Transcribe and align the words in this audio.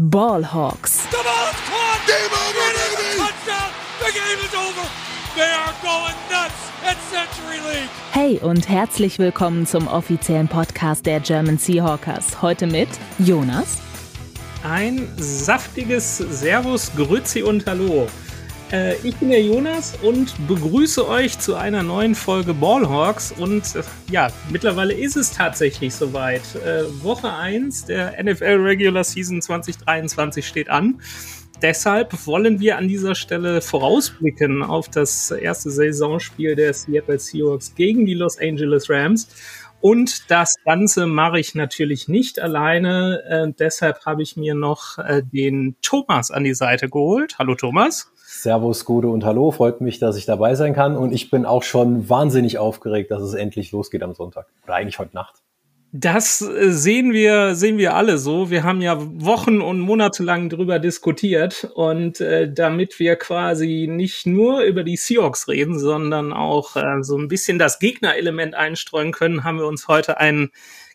Ballhawks. 0.00 1.10
The 1.10 1.16
ball 1.24 1.50
is 1.50 1.56
caught. 1.66 2.06
Game 2.06 2.30
over, 2.30 2.66
baby. 2.72 3.18
touchdown. 3.18 3.70
The 3.98 4.12
game 4.12 4.38
is 4.46 4.54
over. 4.54 4.88
They 5.34 5.50
are 5.50 5.74
going 5.82 6.14
nuts 6.30 6.70
at 6.84 6.96
Century 7.10 7.58
League. 7.68 7.90
Hey 8.12 8.38
und 8.38 8.68
herzlich 8.68 9.18
willkommen 9.18 9.66
zum 9.66 9.88
offiziellen 9.88 10.46
Podcast 10.46 11.04
der 11.04 11.18
German 11.18 11.58
Seahawkers. 11.58 12.40
Heute 12.42 12.68
mit 12.68 12.88
Jonas, 13.18 13.78
Ein 14.62 15.08
saftiges 15.16 16.18
Servus, 16.18 16.92
Grüezi 16.94 17.42
und 17.42 17.66
Hallo. 17.66 18.06
Äh, 18.70 18.96
ich 19.02 19.16
bin 19.16 19.30
der 19.30 19.42
Jonas 19.42 19.96
und 20.02 20.34
begrüße 20.46 21.08
euch 21.08 21.38
zu 21.38 21.54
einer 21.54 21.82
neuen 21.82 22.14
Folge 22.14 22.52
Ballhawks. 22.52 23.32
Und 23.32 23.76
äh, 23.76 23.82
ja, 24.10 24.30
mittlerweile 24.50 24.92
ist 24.92 25.16
es 25.16 25.32
tatsächlich 25.32 25.94
soweit. 25.94 26.42
Äh, 26.56 26.84
Woche 27.02 27.32
1 27.32 27.86
der 27.86 28.22
NFL 28.22 28.60
Regular 28.60 29.04
Season 29.04 29.40
2023 29.40 30.46
steht 30.46 30.68
an. 30.68 31.00
Deshalb 31.62 32.26
wollen 32.26 32.60
wir 32.60 32.76
an 32.76 32.88
dieser 32.88 33.14
Stelle 33.14 33.62
vorausblicken 33.62 34.62
auf 34.62 34.88
das 34.88 35.30
erste 35.30 35.70
Saisonspiel 35.70 36.54
der 36.54 36.74
Seattle 36.74 37.18
Seahawks 37.18 37.74
gegen 37.74 38.04
die 38.04 38.14
Los 38.14 38.38
Angeles 38.38 38.90
Rams. 38.90 39.28
Und 39.80 40.30
das 40.30 40.56
Ganze 40.64 41.06
mache 41.06 41.40
ich 41.40 41.54
natürlich 41.54 42.06
nicht 42.06 42.38
alleine. 42.38 43.22
Äh, 43.28 43.52
deshalb 43.58 44.04
habe 44.04 44.22
ich 44.22 44.36
mir 44.36 44.54
noch 44.54 44.98
äh, 44.98 45.22
den 45.24 45.76
Thomas 45.80 46.30
an 46.30 46.44
die 46.44 46.54
Seite 46.54 46.90
geholt. 46.90 47.36
Hallo 47.38 47.54
Thomas. 47.54 48.12
Servus, 48.42 48.84
Gude 48.84 49.08
und 49.08 49.24
Hallo. 49.24 49.50
Freut 49.50 49.80
mich, 49.80 49.98
dass 49.98 50.16
ich 50.16 50.26
dabei 50.26 50.54
sein 50.54 50.74
kann. 50.74 50.96
Und 50.96 51.12
ich 51.12 51.30
bin 51.30 51.44
auch 51.44 51.62
schon 51.62 52.08
wahnsinnig 52.08 52.58
aufgeregt, 52.58 53.10
dass 53.10 53.22
es 53.22 53.34
endlich 53.34 53.72
losgeht 53.72 54.02
am 54.02 54.14
Sonntag. 54.14 54.46
Oder 54.64 54.74
eigentlich 54.74 54.98
heute 54.98 55.14
Nacht. 55.14 55.42
Das 55.90 56.42
äh, 56.42 56.70
sehen 56.70 57.12
wir, 57.12 57.54
sehen 57.54 57.78
wir 57.78 57.94
alle 57.94 58.18
so. 58.18 58.50
Wir 58.50 58.62
haben 58.62 58.82
ja 58.82 58.98
Wochen 58.98 59.62
und 59.62 59.80
Monate 59.80 60.22
lang 60.22 60.50
drüber 60.50 60.78
diskutiert 60.78 61.70
und 61.74 62.20
äh, 62.20 62.52
damit 62.52 62.98
wir 62.98 63.16
quasi 63.16 63.88
nicht 63.90 64.26
nur 64.26 64.60
über 64.60 64.84
die 64.84 64.98
Seahawks 64.98 65.48
reden, 65.48 65.78
sondern 65.78 66.34
auch 66.34 66.76
äh, 66.76 67.02
so 67.02 67.16
ein 67.16 67.28
bisschen 67.28 67.58
das 67.58 67.78
Gegnerelement 67.78 68.54
einstreuen 68.54 69.12
können, 69.12 69.44
haben 69.44 69.58
wir 69.58 69.66
uns 69.66 69.88
heute 69.88 70.18
einen 70.18 70.50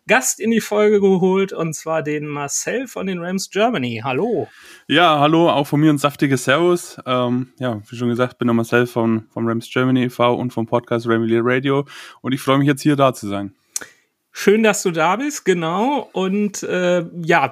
Gast 0.07 0.39
in 0.39 0.51
die 0.51 0.59
Folge 0.59 0.99
geholt 0.99 1.53
und 1.53 1.73
zwar 1.73 2.03
den 2.03 2.27
Marcel 2.27 2.87
von 2.87 3.07
den 3.07 3.19
Rams 3.19 3.49
Germany. 3.49 4.01
Hallo. 4.03 4.49
Ja, 4.87 5.19
hallo, 5.19 5.49
auch 5.49 5.65
von 5.65 5.79
mir 5.79 5.91
ein 5.91 5.97
saftiges 5.97 6.43
Servus. 6.43 6.97
Ähm, 7.05 7.53
ja, 7.57 7.81
wie 7.89 7.95
schon 7.95 8.09
gesagt, 8.09 8.37
bin 8.37 8.47
der 8.47 8.53
Marcel 8.53 8.85
von, 8.85 9.27
vom 9.33 9.47
Rams 9.47 9.69
Germany 9.71 10.05
e.V. 10.05 10.35
und 10.35 10.51
vom 10.51 10.65
Podcast 10.65 11.07
Ramily 11.07 11.39
Radio 11.41 11.85
und 12.21 12.33
ich 12.33 12.41
freue 12.41 12.57
mich 12.57 12.67
jetzt 12.67 12.81
hier 12.81 12.97
da 12.97 13.13
zu 13.13 13.29
sein. 13.29 13.55
Schön, 14.33 14.63
dass 14.63 14.83
du 14.83 14.91
da 14.91 15.15
bist, 15.15 15.45
genau. 15.45 16.09
Und 16.11 16.63
äh, 16.63 17.05
ja, 17.21 17.51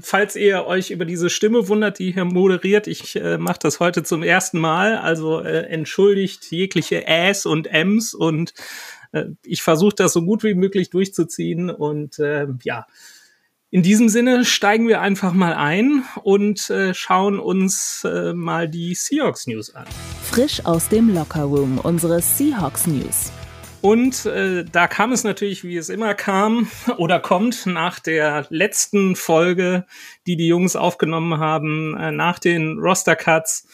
falls 0.00 0.36
ihr 0.36 0.66
euch 0.66 0.90
über 0.90 1.04
diese 1.04 1.30
Stimme 1.30 1.68
wundert, 1.68 1.98
die 1.98 2.12
hier 2.12 2.24
moderiert, 2.24 2.86
ich 2.86 3.16
äh, 3.16 3.38
mache 3.38 3.60
das 3.62 3.80
heute 3.80 4.02
zum 4.02 4.22
ersten 4.22 4.58
Mal. 4.58 4.98
Also 4.98 5.40
äh, 5.40 5.66
entschuldigt 5.68 6.50
jegliche 6.50 7.06
Äs 7.06 7.46
und 7.46 7.68
Ms 7.68 8.12
und 8.12 8.52
ich 9.44 9.62
versuche 9.62 9.94
das 9.96 10.12
so 10.12 10.22
gut 10.22 10.42
wie 10.44 10.54
möglich 10.54 10.90
durchzuziehen. 10.90 11.70
Und 11.70 12.18
äh, 12.18 12.46
ja, 12.62 12.86
in 13.70 13.82
diesem 13.82 14.08
Sinne 14.08 14.44
steigen 14.44 14.88
wir 14.88 15.00
einfach 15.00 15.32
mal 15.32 15.52
ein 15.52 16.02
und 16.22 16.70
äh, 16.70 16.94
schauen 16.94 17.38
uns 17.38 18.02
äh, 18.04 18.32
mal 18.32 18.68
die 18.68 18.94
Seahawks 18.94 19.46
News 19.46 19.74
an. 19.74 19.86
frisch 20.22 20.64
aus 20.64 20.88
dem 20.88 21.12
Lockerroom, 21.14 21.78
unsere 21.78 22.22
Seahawks 22.22 22.86
News. 22.86 23.30
Und 23.80 24.26
äh, 24.26 24.64
da 24.64 24.86
kam 24.88 25.12
es 25.12 25.22
natürlich, 25.22 25.64
wie 25.64 25.76
es 25.76 25.88
immer 25.88 26.14
kam 26.14 26.68
oder 26.96 27.20
kommt, 27.20 27.66
nach 27.66 28.00
der 28.00 28.46
letzten 28.50 29.16
Folge, 29.16 29.86
die 30.26 30.36
die 30.36 30.48
Jungs 30.48 30.74
aufgenommen 30.74 31.38
haben, 31.38 31.96
äh, 31.96 32.10
nach 32.10 32.38
den 32.38 32.78
Roster-Cuts, 32.78 33.68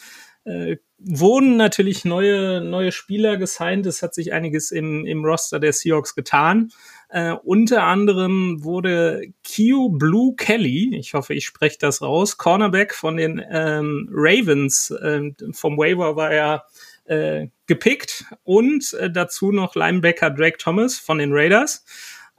äh, 0.45 0.77
wurden 1.07 1.55
natürlich 1.55 2.03
neue, 2.03 2.61
neue 2.61 2.91
Spieler 2.91 3.37
gesigned. 3.37 3.85
Es 3.85 4.01
hat 4.01 4.15
sich 4.15 4.33
einiges 4.33 4.71
im, 4.71 5.05
im 5.05 5.23
Roster 5.23 5.59
der 5.59 5.71
Seahawks 5.71 6.15
getan. 6.15 6.71
Äh, 7.09 7.33
unter 7.43 7.83
anderem 7.83 8.63
wurde 8.63 9.27
Q 9.45 9.89
Blue 9.89 10.35
Kelly, 10.35 10.95
ich 10.97 11.13
hoffe, 11.13 11.35
ich 11.35 11.45
spreche 11.45 11.77
das 11.79 12.01
raus, 12.01 12.37
Cornerback 12.37 12.95
von 12.95 13.17
den 13.17 13.41
ähm, 13.51 14.09
Ravens. 14.11 14.89
Äh, 14.89 15.31
vom 15.53 15.77
Waiver 15.77 16.15
war 16.15 16.31
er 16.31 16.65
äh, 17.05 17.47
gepickt 17.67 18.25
und 18.43 18.93
äh, 18.93 19.11
dazu 19.11 19.51
noch 19.51 19.75
Linebacker 19.75 20.31
Drake 20.31 20.57
Thomas 20.57 20.97
von 20.97 21.19
den 21.19 21.31
Raiders. 21.31 21.85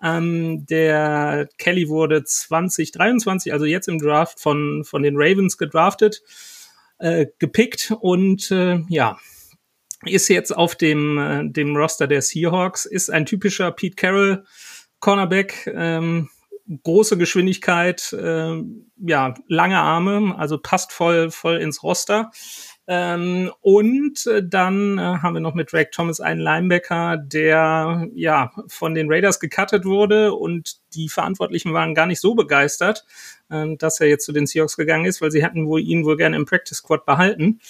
Ähm, 0.02 0.66
der 0.66 1.48
Kelly 1.56 1.88
wurde 1.88 2.24
2023, 2.24 3.52
also 3.52 3.64
jetzt 3.64 3.88
im 3.88 3.98
Draft 3.98 4.40
von, 4.40 4.82
von 4.84 5.02
den 5.02 5.14
Ravens 5.16 5.56
gedraftet, 5.56 6.22
äh, 6.98 7.26
gepickt 7.38 7.92
und 8.00 8.50
äh, 8.50 8.80
ja, 8.88 9.18
ist 10.04 10.28
jetzt 10.28 10.56
auf 10.56 10.74
dem, 10.74 11.18
äh, 11.18 11.48
dem 11.48 11.76
Roster 11.76 12.06
der 12.06 12.22
Seahawks, 12.22 12.86
ist 12.86 13.10
ein 13.10 13.26
typischer 13.26 13.70
Pete 13.72 13.96
Carroll 13.96 14.44
Cornerback, 15.00 15.72
ähm, 15.74 16.30
große 16.82 17.16
Geschwindigkeit, 17.16 18.12
äh, 18.12 18.62
ja, 18.96 19.34
lange 19.48 19.78
Arme, 19.78 20.34
also 20.36 20.58
passt 20.58 20.92
voll, 20.92 21.30
voll 21.30 21.58
ins 21.58 21.82
Roster. 21.82 22.30
Ähm, 22.88 23.50
und 23.62 24.26
äh, 24.26 24.46
dann 24.46 24.98
äh, 24.98 25.02
haben 25.02 25.34
wir 25.34 25.40
noch 25.40 25.54
mit 25.54 25.72
Drake 25.72 25.90
Thomas 25.90 26.20
einen 26.20 26.40
Linebacker, 26.40 27.16
der 27.16 28.08
ja 28.14 28.52
von 28.68 28.94
den 28.94 29.10
Raiders 29.10 29.40
gecuttet 29.40 29.84
wurde 29.84 30.34
und 30.34 30.76
die 30.94 31.08
Verantwortlichen 31.08 31.72
waren 31.72 31.94
gar 31.94 32.06
nicht 32.06 32.20
so 32.20 32.36
begeistert, 32.36 33.04
ähm, 33.50 33.76
dass 33.78 34.00
er 34.00 34.08
jetzt 34.08 34.24
zu 34.24 34.32
den 34.32 34.46
Seahawks 34.46 34.76
gegangen 34.76 35.04
ist, 35.04 35.20
weil 35.20 35.32
sie 35.32 35.42
hätten 35.42 35.66
wohl 35.66 35.80
ihn 35.80 36.04
wohl 36.04 36.16
gerne 36.16 36.36
im 36.36 36.44
Practice 36.44 36.78
Squad 36.78 37.04
behalten. 37.06 37.60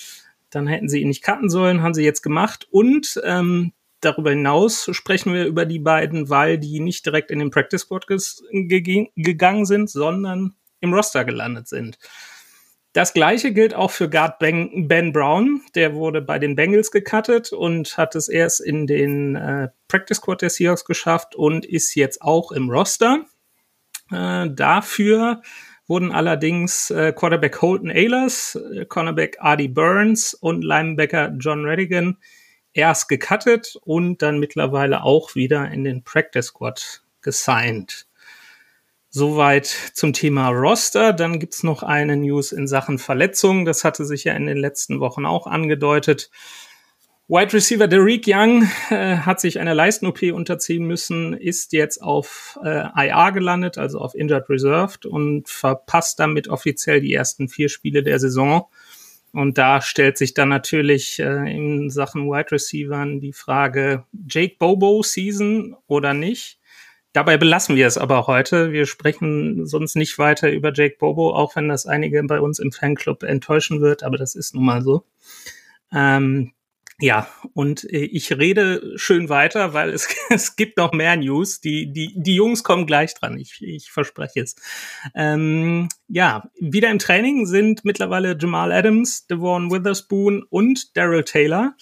Dann 0.51 0.67
hätten 0.67 0.89
sie 0.89 1.01
ihn 1.01 1.09
nicht 1.09 1.25
cutten 1.25 1.49
sollen, 1.49 1.83
haben 1.83 1.95
sie 1.95 2.05
jetzt 2.05 2.23
gemacht. 2.23 2.69
Und 2.71 3.19
ähm, 3.25 3.73
darüber 4.01 4.31
hinaus 4.31 4.89
sprechen 4.93 5.33
wir 5.33 5.47
über 5.47 5.65
die 5.65 5.79
beiden, 5.79 6.29
weil 6.29 6.59
die 6.59 6.81
nicht 6.81 7.07
direkt 7.07 7.31
in 7.31 7.39
den 7.39 7.51
Practice 7.51 7.83
Squad 7.83 8.07
gegangen 8.07 9.65
sind, 9.65 9.89
sondern 9.89 10.55
im 10.81 10.93
Roster 10.93 11.25
gelandet 11.25 11.69
sind. 11.69 11.99
Das 12.97 13.13
gleiche 13.13 13.53
gilt 13.53 13.75
auch 13.75 13.91
für 13.91 14.09
Guard 14.09 14.39
Ben, 14.39 14.89
ben 14.89 15.13
Brown. 15.13 15.61
Der 15.75 15.95
wurde 15.95 16.23
bei 16.23 16.39
den 16.39 16.57
Bengals 16.57 16.91
gecuttet 16.91 17.53
und 17.53 17.99
hat 17.99 18.15
es 18.15 18.27
erst 18.27 18.63
in 18.63 18.87
den 18.87 19.37
äh, 19.37 19.69
Practice 19.87 20.17
Squad 20.17 20.41
der 20.41 20.49
Seahawks 20.49 20.87
geschafft 20.87 21.35
und 21.35 21.67
ist 21.67 21.95
jetzt 21.95 22.23
auch 22.23 22.53
im 22.53 22.71
Roster. 22.71 23.27
Äh, 24.11 24.49
dafür 24.49 25.43
wurden 25.87 26.11
allerdings 26.11 26.91
äh, 26.91 27.13
Quarterback 27.13 27.61
Holton 27.61 27.91
Ahlers, 27.91 28.55
äh, 28.55 28.87
Cornerback 28.87 29.37
Artie 29.41 29.69
Burns 29.69 30.33
und 30.33 30.65
Linebacker 30.65 31.35
John 31.39 31.67
Redigan 31.67 32.17
erst 32.73 33.11
gecuttet 33.11 33.77
und 33.83 34.23
dann 34.23 34.39
mittlerweile 34.39 35.03
auch 35.03 35.35
wieder 35.35 35.71
in 35.71 35.85
den 35.85 36.03
Practice 36.03 36.47
Squad 36.47 37.03
gesigned. 37.21 38.06
Soweit 39.17 39.75
zum 39.95 40.13
Thema 40.13 40.51
Roster. 40.51 41.15
Dann 41.15 41.39
gibt's 41.39 41.63
noch 41.63 41.83
eine 41.83 42.19
News 42.19 42.53
in 42.53 42.67
Sachen 42.67 42.99
Verletzungen. 42.99 43.65
Das 43.65 43.83
hatte 43.83 44.05
sich 44.05 44.25
ja 44.25 44.35
in 44.35 44.45
den 44.45 44.59
letzten 44.59 45.01
Wochen 45.01 45.25
auch 45.25 45.47
angedeutet. 45.47 46.31
Wide 47.27 47.55
Receiver 47.55 47.89
Derek 47.89 48.25
Young 48.27 48.69
äh, 48.91 49.17
hat 49.17 49.41
sich 49.41 49.59
einer 49.59 49.75
Leisten-OP 49.75 50.21
unterziehen 50.35 50.87
müssen, 50.87 51.33
ist 51.33 51.73
jetzt 51.73 52.03
auf 52.03 52.59
äh, 52.63 52.89
IR 52.95 53.33
gelandet, 53.33 53.79
also 53.79 54.01
auf 54.01 54.15
Injured 54.15 54.51
Reserved 54.51 55.07
und 55.07 55.49
verpasst 55.49 56.21
damit 56.21 56.49
offiziell 56.49 57.01
die 57.01 57.15
ersten 57.15 57.49
vier 57.49 57.71
Spiele 57.71 58.03
der 58.03 58.19
Saison. 58.19 58.67
Und 59.33 59.57
da 59.57 59.81
stellt 59.81 60.19
sich 60.19 60.35
dann 60.35 60.51
natürlich 60.51 61.21
äh, 61.21 61.51
in 61.51 61.89
Sachen 61.89 62.27
Wide 62.27 62.53
Receivern 62.53 63.21
die 63.21 63.33
Frage, 63.33 64.05
Jake 64.29 64.57
Bobo 64.59 65.03
Season 65.03 65.75
oder 65.87 66.13
nicht? 66.13 66.56
Dabei 67.17 67.39
belassen 67.39 67.77
wir 67.77 67.87
es 67.87 67.97
aber 67.97 68.27
heute. 68.27 68.73
Wir 68.73 68.85
sprechen 68.85 69.65
sonst 69.65 69.97
nicht 69.97 70.19
weiter 70.19 70.53
über 70.53 70.71
Jake 70.71 70.97
Bobo, 70.99 71.35
auch 71.35 71.57
wenn 71.57 71.67
das 71.67 71.87
einige 71.87 72.23
bei 72.25 72.43
uns 72.43 72.59
im 72.59 72.73
Fanclub 72.73 73.23
enttäuschen 73.23 73.81
wird, 73.81 74.03
aber 74.03 74.19
das 74.19 74.35
ist 74.35 74.55
nun 74.55 74.67
mal 74.67 74.83
so. 74.83 75.07
Ähm, 75.91 76.53
ja, 77.01 77.27
und 77.55 77.85
äh, 77.91 78.05
ich 78.05 78.37
rede 78.37 78.93
schön 78.97 79.31
weiter, 79.31 79.73
weil 79.73 79.95
es, 79.95 80.15
es 80.29 80.57
gibt 80.57 80.77
noch 80.77 80.93
mehr 80.93 81.17
News. 81.17 81.63
Die, 81.63 81.91
die, 81.91 82.13
die 82.17 82.35
Jungs 82.35 82.63
kommen 82.63 82.85
gleich 82.85 83.15
dran, 83.15 83.39
ich, 83.39 83.63
ich 83.63 83.91
verspreche 83.91 84.43
es. 84.43 84.55
Ähm, 85.15 85.89
ja, 86.09 86.51
wieder 86.61 86.91
im 86.91 86.99
Training 86.99 87.47
sind 87.47 87.83
mittlerweile 87.83 88.37
Jamal 88.39 88.73
Adams, 88.73 89.27
Devon 89.27 89.71
Witherspoon 89.71 90.43
und 90.51 90.95
Daryl 90.99 91.25
Taylor. 91.25 91.75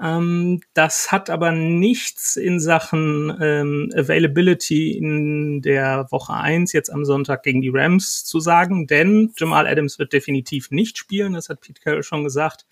Ähm, 0.00 0.60
das 0.74 1.10
hat 1.10 1.30
aber 1.30 1.52
nichts 1.52 2.36
in 2.36 2.60
Sachen 2.60 3.36
ähm, 3.40 3.90
Availability 3.94 4.92
in 4.92 5.62
der 5.62 6.06
Woche 6.10 6.34
eins 6.34 6.72
jetzt 6.72 6.90
am 6.90 7.04
Sonntag 7.04 7.42
gegen 7.42 7.62
die 7.62 7.70
Rams 7.70 8.24
zu 8.24 8.38
sagen, 8.40 8.86
denn 8.86 9.32
Jamal 9.36 9.66
Adams 9.66 9.98
wird 9.98 10.12
definitiv 10.12 10.70
nicht 10.70 10.98
spielen, 10.98 11.32
das 11.32 11.48
hat 11.48 11.62
Pete 11.62 11.80
Carroll 11.80 12.02
schon 12.02 12.24
gesagt. 12.24 12.66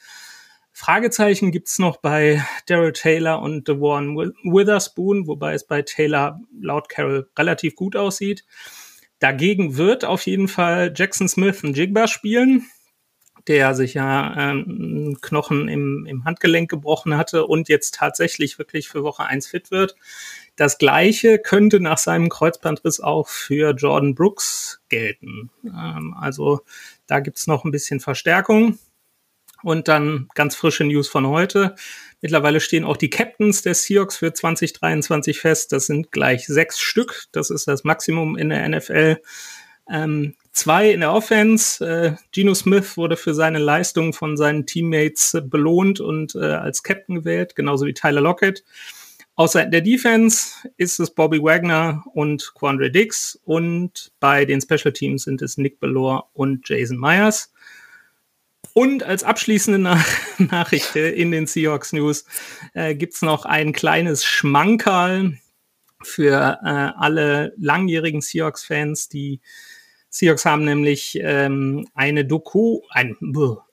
Fragezeichen 0.77 1.53
gibt's 1.53 1.79
noch 1.79 1.99
bei 1.99 2.45
Daryl 2.67 2.93
Taylor 2.93 3.41
und 3.41 3.69
Devon 3.69 4.17
Witherspoon, 4.17 5.29
wobei 5.29 5.55
es 5.55 5.65
bei 5.65 5.83
Taylor 5.83 6.41
laut 6.61 6.89
Carroll 6.89 7.31
relativ 7.39 7.77
gut 7.77 7.95
aussieht. 7.95 8.45
Dagegen 9.21 9.77
wird 9.77 10.05
auf 10.05 10.27
jeden 10.27 10.49
Fall 10.49 10.93
Jackson 10.95 11.29
Smith 11.29 11.63
ein 11.63 11.75
Jigba 11.75 12.09
spielen, 12.09 12.67
der 13.47 13.75
sich 13.75 13.95
ja 13.95 14.51
ähm, 14.53 15.19
Knochen 15.21 15.69
im, 15.69 16.07
im 16.07 16.25
Handgelenk 16.25 16.71
gebrochen 16.71 17.17
hatte 17.17 17.47
und 17.47 17.69
jetzt 17.69 17.95
tatsächlich 17.95 18.59
wirklich 18.59 18.89
für 18.89 19.03
Woche 19.03 19.25
1 19.25 19.47
fit 19.47 19.71
wird. 19.71 19.97
Das 20.57 20.79
gleiche 20.79 21.39
könnte 21.39 21.81
nach 21.81 21.99
seinem 21.99 22.29
Kreuzbandriss 22.29 23.01
auch 23.01 23.29
für 23.29 23.73
Jordan 23.73 24.15
Brooks 24.15 24.81
gelten. 24.89 25.51
Ähm, 25.65 26.15
also 26.19 26.61
da 27.07 27.21
gibt's 27.21 27.47
noch 27.47 27.65
ein 27.65 27.71
bisschen 27.71 28.01
Verstärkung. 28.01 28.79
Und 29.63 29.89
dann 29.89 30.29
ganz 30.35 30.55
frische 30.55 30.85
News 30.85 31.09
von 31.09 31.27
heute. 31.27 31.75
Mittlerweile 32.21 32.61
stehen 32.61 32.85
auch 32.85 32.99
die 32.99 33.09
Captains 33.09 33.63
der 33.63 33.75
Seahawks 33.75 34.19
für 34.19 34.33
2023 34.35 35.41
fest. 35.41 35.73
Das 35.73 35.87
sind 35.87 36.13
gleich 36.13 36.47
sechs 36.47 36.81
Stück. 36.81 37.25
Das 37.33 37.49
ist 37.49 37.67
das 37.67 37.83
Maximum 37.83 38.37
in 38.37 38.51
der 38.51 38.69
NFL. 38.69 39.23
Ähm, 39.91 40.35
zwei 40.55 40.91
in 40.91 41.01
der 41.01 41.13
Offense. 41.13 41.85
Äh, 41.85 42.17
Geno 42.33 42.55
Smith 42.55 42.97
wurde 42.97 43.17
für 43.17 43.35
seine 43.35 43.59
Leistung 43.59 44.15
von 44.15 44.37
seinen 44.37 44.65
Teammates 44.65 45.37
belohnt 45.45 46.01
und 46.01 46.35
äh, 46.35 46.39
als 46.39 46.83
Captain 46.83 47.17
gewählt, 47.17 47.55
genauso 47.55 47.85
wie 47.85 47.93
Tyler 47.93 48.23
Lockett. 48.23 48.65
Außer 49.37 49.65
in 49.65 49.73
der 49.73 49.81
Defense 49.81 50.53
ist 50.77 51.01
es 51.01 51.11
Bobby 51.11 51.43
Wagner 51.43 52.05
und 52.15 52.53
Quandre 52.55 52.91
Dix 52.91 53.39
und 53.45 54.13
bei 54.21 54.45
den 54.45 54.61
Special 54.61 54.93
Teams 54.93 55.25
sind 55.25 55.43
es 55.43 55.59
Nick 55.59 55.81
Bellore 55.81 56.25
und 56.33 56.69
Jason 56.69 56.99
Myers. 56.99 57.53
Und 58.75 59.03
als 59.03 59.25
abschließende 59.25 59.81
Nach 59.81 60.07
Nachricht 60.39 60.95
in 60.95 61.33
den 61.33 61.47
Seahawks 61.47 61.93
News 61.93 62.25
äh, 62.75 62.95
gibt's 62.95 63.23
noch 63.23 63.45
ein 63.45 63.73
kleines 63.73 64.25
Schmankerl 64.25 65.37
für 66.03 66.59
äh, 66.63 66.69
alle 66.97 67.55
langjährigen 67.57 68.21
Seahawks-Fans. 68.21 69.09
Die 69.09 69.41
Seahawks 70.15 70.45
haben 70.45 70.65
nämlich 70.65 71.19
ähm, 71.21 71.89
eine 71.93 72.25
Doku, 72.25 72.83
ein, 72.89 73.17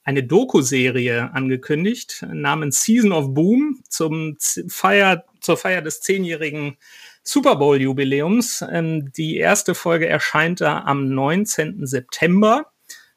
eine 0.03 0.23
Doku-Serie 0.23 1.31
angekündigt 1.33 2.25
namens 2.33 2.83
Season 2.83 3.11
of 3.11 3.35
Boom 3.35 3.83
zum 3.87 4.37
Feier, 4.67 5.23
zur 5.39 5.55
Feier 5.55 5.83
des 5.83 6.01
zehnjährigen 6.01 6.77
Super 7.21 7.57
Bowl-Jubiläums. 7.57 8.65
Ähm, 8.71 9.11
die 9.13 9.37
erste 9.37 9.75
Folge 9.75 10.07
erscheint 10.07 10.61
da 10.61 10.79
am 10.79 11.09
19. 11.09 11.85
September. 11.85 12.71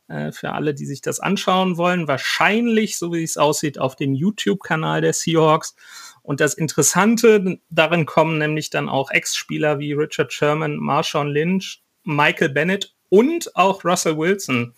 Äh, 0.07 0.31
für 0.31 0.53
alle, 0.53 0.75
die 0.75 0.85
sich 0.85 1.01
das 1.01 1.19
anschauen 1.19 1.79
wollen. 1.79 2.07
Wahrscheinlich, 2.07 2.99
so 2.99 3.11
wie 3.15 3.23
es 3.23 3.39
aussieht, 3.39 3.79
auf 3.79 3.97
dem 3.97 4.13
YouTube-Kanal 4.13 5.01
der 5.01 5.15
Seahawks. 5.15 5.75
Und 6.21 6.41
das 6.41 6.53
Interessante, 6.53 7.59
darin 7.71 8.05
kommen 8.05 8.37
nämlich 8.37 8.69
dann 8.69 8.91
auch 8.91 9.11
Ex-Spieler 9.11 9.79
wie 9.79 9.95
Richard 9.95 10.31
Sherman, 10.31 10.77
Marshawn 10.77 11.29
Lynch, 11.29 11.83
Michael 12.03 12.51
Bennett 12.51 12.94
und 13.09 13.55
auch 13.57 13.85
Russell 13.85 14.17
Wilson 14.17 14.75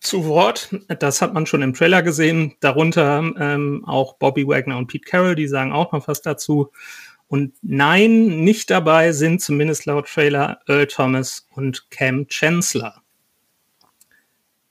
zu 0.00 0.24
Wort. 0.26 0.70
Das 1.00 1.20
hat 1.20 1.34
man 1.34 1.46
schon 1.46 1.62
im 1.62 1.74
Trailer 1.74 2.02
gesehen. 2.02 2.54
Darunter 2.60 3.32
ähm, 3.38 3.84
auch 3.86 4.14
Bobby 4.14 4.46
Wagner 4.46 4.78
und 4.78 4.86
Pete 4.86 5.08
Carroll, 5.08 5.34
die 5.34 5.48
sagen 5.48 5.72
auch 5.72 5.92
noch 5.92 6.08
was 6.08 6.22
dazu. 6.22 6.70
Und 7.26 7.52
nein, 7.62 8.42
nicht 8.42 8.70
dabei 8.70 9.12
sind 9.12 9.42
zumindest 9.42 9.84
laut 9.84 10.08
Trailer 10.08 10.60
Earl 10.66 10.86
Thomas 10.86 11.46
und 11.54 11.90
Cam 11.90 12.26
Chancellor. 12.28 13.02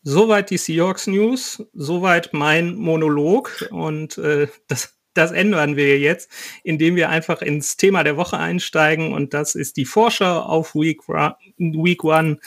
Soweit 0.01 0.49
die 0.49 0.57
Seahawks 0.57 1.05
News, 1.05 1.63
soweit 1.73 2.33
mein 2.33 2.75
Monolog 2.75 3.67
und 3.71 4.17
äh, 4.17 4.47
das, 4.67 4.96
das 5.17 5.31
ändern 5.31 5.75
wir 5.75 5.99
jetzt, 5.99 6.29
indem 6.63 6.95
wir 6.95 7.09
einfach 7.09 7.41
ins 7.41 7.77
Thema 7.77 8.03
der 8.03 8.17
Woche 8.17 8.37
einsteigen 8.37 9.13
und 9.13 9.33
das 9.33 9.55
ist 9.55 9.77
die 9.77 9.85
Vorschau 9.85 10.39
auf 10.41 10.75
Week, 10.75 11.07
Week 11.07 12.03
One 12.03 12.37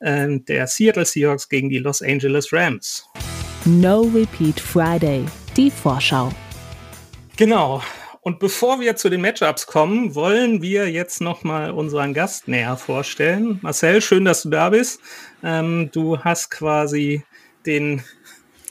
äh, 0.00 0.38
der 0.40 0.66
Seattle 0.66 1.04
Seahawks 1.04 1.48
gegen 1.48 1.68
die 1.68 1.78
Los 1.78 2.02
Angeles 2.02 2.52
Rams. 2.52 3.06
No 3.64 4.02
Repeat 4.14 4.58
Friday, 4.58 5.24
die 5.56 5.70
Vorschau. 5.70 6.30
Genau, 7.36 7.82
und 8.22 8.38
bevor 8.38 8.80
wir 8.80 8.96
zu 8.96 9.08
den 9.08 9.22
Matchups 9.22 9.66
kommen, 9.66 10.14
wollen 10.14 10.60
wir 10.60 10.90
jetzt 10.90 11.22
nochmal 11.22 11.70
unseren 11.70 12.12
Gast 12.12 12.48
näher 12.48 12.76
vorstellen. 12.76 13.58
Marcel, 13.62 14.02
schön, 14.02 14.26
dass 14.26 14.42
du 14.42 14.50
da 14.50 14.68
bist. 14.68 15.00
Ähm, 15.42 15.90
du 15.90 16.18
hast 16.18 16.50
quasi 16.50 17.22
den, 17.64 18.02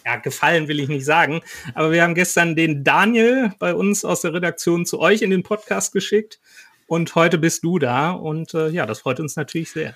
ja, 0.10 0.16
gefallen 0.16 0.68
will 0.68 0.80
ich 0.80 0.90
nicht 0.90 1.06
sagen, 1.06 1.42
aber 1.76 1.92
wir 1.92 2.04
haben 2.04 2.16
gestern 2.16 2.56
den 2.56 2.84
Daniel 2.84 3.54
bei 3.60 3.76
uns 3.76 4.04
aus 4.04 4.22
der 4.22 4.34
Redaktion 4.34 4.86
zu 4.86 5.00
euch 5.00 5.22
in 5.22 5.30
den 5.30 5.44
Podcast 5.44 5.94
geschickt 5.94 6.40
und 6.88 7.14
heute 7.14 7.38
bist 7.38 7.64
du 7.64 7.78
da 7.78 8.12
und 8.12 8.54
äh, 8.56 8.70
ja, 8.70 8.86
das 8.86 9.02
freut 9.02 9.20
uns 9.20 9.36
natürlich 9.36 9.72
sehr. 9.72 9.96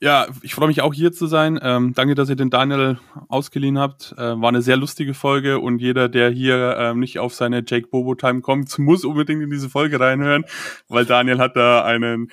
Ja, 0.00 0.28
ich 0.42 0.54
freue 0.54 0.68
mich 0.68 0.80
auch 0.80 0.94
hier 0.94 1.10
zu 1.10 1.26
sein. 1.26 1.58
Ähm, 1.60 1.92
danke, 1.92 2.14
dass 2.14 2.28
ihr 2.28 2.36
den 2.36 2.50
Daniel 2.50 3.00
ausgeliehen 3.28 3.80
habt. 3.80 4.14
Äh, 4.16 4.40
war 4.40 4.48
eine 4.48 4.62
sehr 4.62 4.76
lustige 4.76 5.12
Folge 5.12 5.58
und 5.58 5.80
jeder, 5.80 6.08
der 6.08 6.30
hier 6.30 6.76
ähm, 6.78 7.00
nicht 7.00 7.18
auf 7.18 7.34
seine 7.34 7.64
Jake 7.66 7.88
Bobo 7.88 8.14
Time 8.14 8.40
kommt, 8.40 8.78
muss 8.78 9.04
unbedingt 9.04 9.42
in 9.42 9.50
diese 9.50 9.68
Folge 9.68 9.98
reinhören, 9.98 10.44
weil 10.88 11.04
Daniel 11.04 11.38
hat 11.38 11.56
da 11.56 11.82
einen 11.84 12.30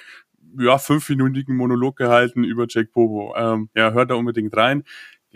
ja 0.59 0.77
fünfminütigen 0.77 1.55
Monolog 1.55 1.95
gehalten 1.95 2.43
über 2.43 2.65
Jake 2.69 2.89
Bobo. 2.93 3.33
Ähm, 3.35 3.69
ja, 3.75 3.91
hört 3.93 4.11
da 4.11 4.15
unbedingt 4.15 4.55
rein. 4.55 4.83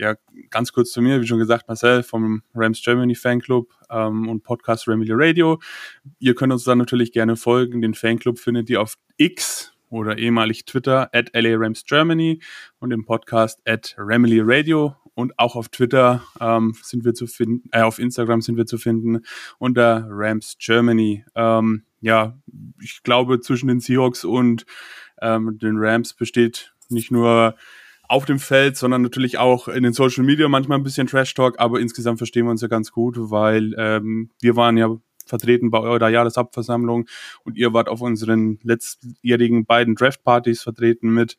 Ja, 0.00 0.14
ganz 0.48 0.72
kurz 0.72 0.92
zu 0.92 1.02
mir, 1.02 1.20
wie 1.20 1.26
schon 1.26 1.38
gesagt, 1.38 1.68
Marcel 1.68 2.02
vom 2.02 2.42
Rams 2.54 2.82
Germany 2.82 3.14
Fanclub 3.14 3.70
ähm, 3.90 4.30
und 4.30 4.42
Podcast 4.42 4.88
Remily 4.88 5.12
Radio. 5.12 5.60
Ihr 6.18 6.34
könnt 6.34 6.54
uns 6.54 6.64
dann 6.64 6.78
natürlich 6.78 7.12
gerne 7.12 7.36
folgen. 7.36 7.82
Den 7.82 7.92
Fanclub 7.92 8.38
findet 8.38 8.70
ihr 8.70 8.80
auf 8.80 8.94
X 9.18 9.74
oder 9.90 10.16
ehemalig 10.16 10.64
Twitter 10.64 11.10
at 11.12 11.28
LA 11.34 11.54
Rams 11.54 11.84
Germany 11.84 12.40
und 12.78 12.92
im 12.92 13.04
Podcast 13.04 13.60
at 13.66 13.94
Remily 13.98 14.40
Radio 14.42 14.96
und 15.12 15.38
auch 15.38 15.54
auf 15.54 15.68
Twitter 15.68 16.22
ähm, 16.40 16.74
sind 16.82 17.04
wir 17.04 17.12
zu 17.12 17.26
finden, 17.26 17.68
äh, 17.72 17.82
auf 17.82 17.98
Instagram 17.98 18.40
sind 18.40 18.56
wir 18.56 18.64
zu 18.64 18.78
finden 18.78 19.20
unter 19.58 20.06
Rams 20.08 20.56
Germany. 20.58 21.26
Ähm, 21.34 21.82
ja, 22.00 22.38
ich 22.80 23.02
glaube 23.02 23.40
zwischen 23.40 23.68
den 23.68 23.80
Seahawks 23.80 24.24
und 24.24 24.64
ähm, 25.20 25.58
den 25.58 25.76
Rams 25.76 26.14
besteht 26.14 26.72
nicht 26.88 27.10
nur 27.10 27.54
auf 28.10 28.24
dem 28.24 28.40
Feld, 28.40 28.76
sondern 28.76 29.02
natürlich 29.02 29.38
auch 29.38 29.68
in 29.68 29.84
den 29.84 29.92
Social 29.92 30.24
Media 30.24 30.48
manchmal 30.48 30.78
ein 30.78 30.82
bisschen 30.82 31.06
Trash 31.06 31.32
Talk, 31.32 31.60
aber 31.60 31.78
insgesamt 31.78 32.18
verstehen 32.18 32.44
wir 32.44 32.50
uns 32.50 32.60
ja 32.60 32.66
ganz 32.66 32.90
gut, 32.90 33.14
weil 33.16 33.72
ähm, 33.78 34.30
wir 34.40 34.56
waren 34.56 34.76
ja 34.76 34.96
vertreten 35.26 35.70
bei 35.70 35.78
eurer 35.78 36.08
Jahresabversammlung 36.08 37.06
und 37.44 37.56
ihr 37.56 37.72
wart 37.72 37.88
auf 37.88 38.00
unseren 38.00 38.58
letztjährigen 38.64 39.64
beiden 39.64 39.94
Draft-Partys 39.94 40.60
vertreten 40.60 41.10
mit. 41.10 41.36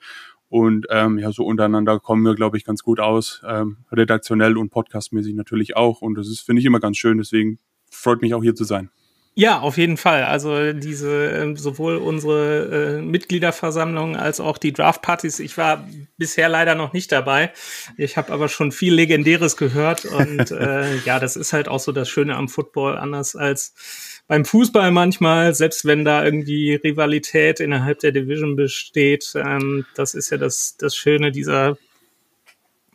Und 0.48 0.88
ähm, 0.90 1.20
ja, 1.20 1.34
so 1.34 1.44
untereinander 1.44 2.00
kommen 2.00 2.24
wir, 2.24 2.36
glaube 2.36 2.56
ich, 2.56 2.64
ganz 2.64 2.84
gut 2.84 3.02
aus, 3.02 3.42
ähm, 3.46 3.80
redaktionell 3.92 4.56
und 4.56 4.70
podcastmäßig 4.70 5.36
natürlich 5.36 5.76
auch. 5.76 6.02
Und 6.02 6.16
das 6.16 6.30
ist, 6.30 6.40
finde 6.40 6.62
ich, 6.62 6.66
immer 6.66 6.80
ganz 6.80 6.96
schön. 6.96 7.18
Deswegen 7.18 7.60
freut 7.90 8.22
mich 8.22 8.34
auch 8.34 8.44
hier 8.44 8.56
zu 8.56 8.64
sein. 8.64 8.92
Ja, 9.34 9.60
auf 9.62 9.78
jeden 9.78 9.96
Fall. 9.96 10.26
Also 10.26 10.74
diese 10.74 11.28
ähm, 11.28 11.56
sowohl 11.56 11.96
unsere 11.96 12.98
äh, 12.98 13.02
Mitgliederversammlung 13.02 14.18
als 14.18 14.42
auch 14.42 14.58
die 14.58 14.74
Draftpartys. 14.74 15.40
Ich 15.40 15.58
war 15.58 15.88
bisher 16.18 16.50
leider 16.50 16.76
noch 16.76 16.92
nicht 16.92 17.14
dabei. 17.14 17.54
Ich 17.96 18.18
habe 18.18 18.34
aber 18.34 18.50
schon 18.50 18.74
viel 18.74 18.94
Legendäres 18.94 19.56
gehört 19.56 20.04
und 20.04 20.52
äh, 20.52 20.98
ja, 21.06 21.20
das 21.22 21.38
ist 21.38 21.54
halt 21.54 21.70
auch 21.70 21.80
so 21.80 21.94
das 21.94 22.10
Schöne 22.10 22.36
am 22.36 22.50
Football, 22.50 22.98
anders 22.98 23.38
als 23.38 23.74
beim 24.28 24.44
Fußball 24.44 24.92
manchmal, 24.92 25.56
selbst 25.56 25.86
wenn 25.86 26.04
da 26.04 26.26
irgendwie 26.26 26.76
Rivalität 26.76 27.62
innerhalb 27.62 28.00
der 28.00 28.12
Division 28.12 28.58
besteht. 28.58 29.32
Ähm, 29.36 29.86
das 29.96 30.14
ist 30.14 30.30
ja 30.30 30.38
das 30.38 30.76
das 30.76 30.94
Schöne 30.98 31.32
dieser 31.32 31.78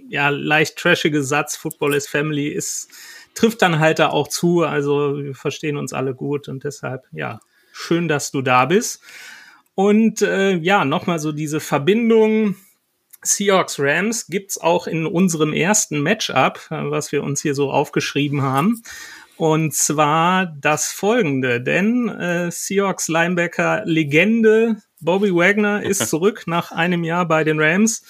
ja 0.06 0.28
leicht 0.28 0.76
trashige 0.76 1.22
Satz. 1.22 1.56
Football 1.56 1.94
is 1.94 2.06
Family 2.06 2.48
ist 2.48 2.90
trifft 3.36 3.62
dann 3.62 3.78
halt 3.78 4.00
da 4.00 4.08
auch 4.08 4.26
zu. 4.26 4.64
Also 4.64 5.22
wir 5.22 5.34
verstehen 5.36 5.76
uns 5.76 5.92
alle 5.92 6.14
gut 6.14 6.48
und 6.48 6.64
deshalb, 6.64 7.04
ja, 7.12 7.38
schön, 7.72 8.08
dass 8.08 8.32
du 8.32 8.42
da 8.42 8.64
bist. 8.64 9.00
Und 9.76 10.22
äh, 10.22 10.56
ja, 10.56 10.84
nochmal 10.84 11.20
so 11.20 11.30
diese 11.30 11.60
Verbindung 11.60 12.56
Seahawks 13.22 13.78
Rams 13.78 14.26
gibt's 14.28 14.58
auch 14.58 14.86
in 14.86 15.06
unserem 15.06 15.52
ersten 15.52 16.00
Matchup, 16.00 16.60
äh, 16.70 16.90
was 16.90 17.12
wir 17.12 17.22
uns 17.22 17.42
hier 17.42 17.54
so 17.54 17.70
aufgeschrieben 17.70 18.42
haben. 18.42 18.82
Und 19.36 19.74
zwar 19.74 20.46
das 20.46 20.92
folgende, 20.92 21.60
denn 21.60 22.08
äh, 22.08 22.50
Seahawks 22.50 23.08
Linebacker 23.08 23.82
Legende 23.84 24.76
Bobby 25.00 25.34
Wagner 25.34 25.82
ist 25.82 26.08
zurück 26.08 26.44
nach 26.46 26.72
einem 26.72 27.04
Jahr 27.04 27.28
bei 27.28 27.44
den 27.44 27.60
Rams. 27.60 28.02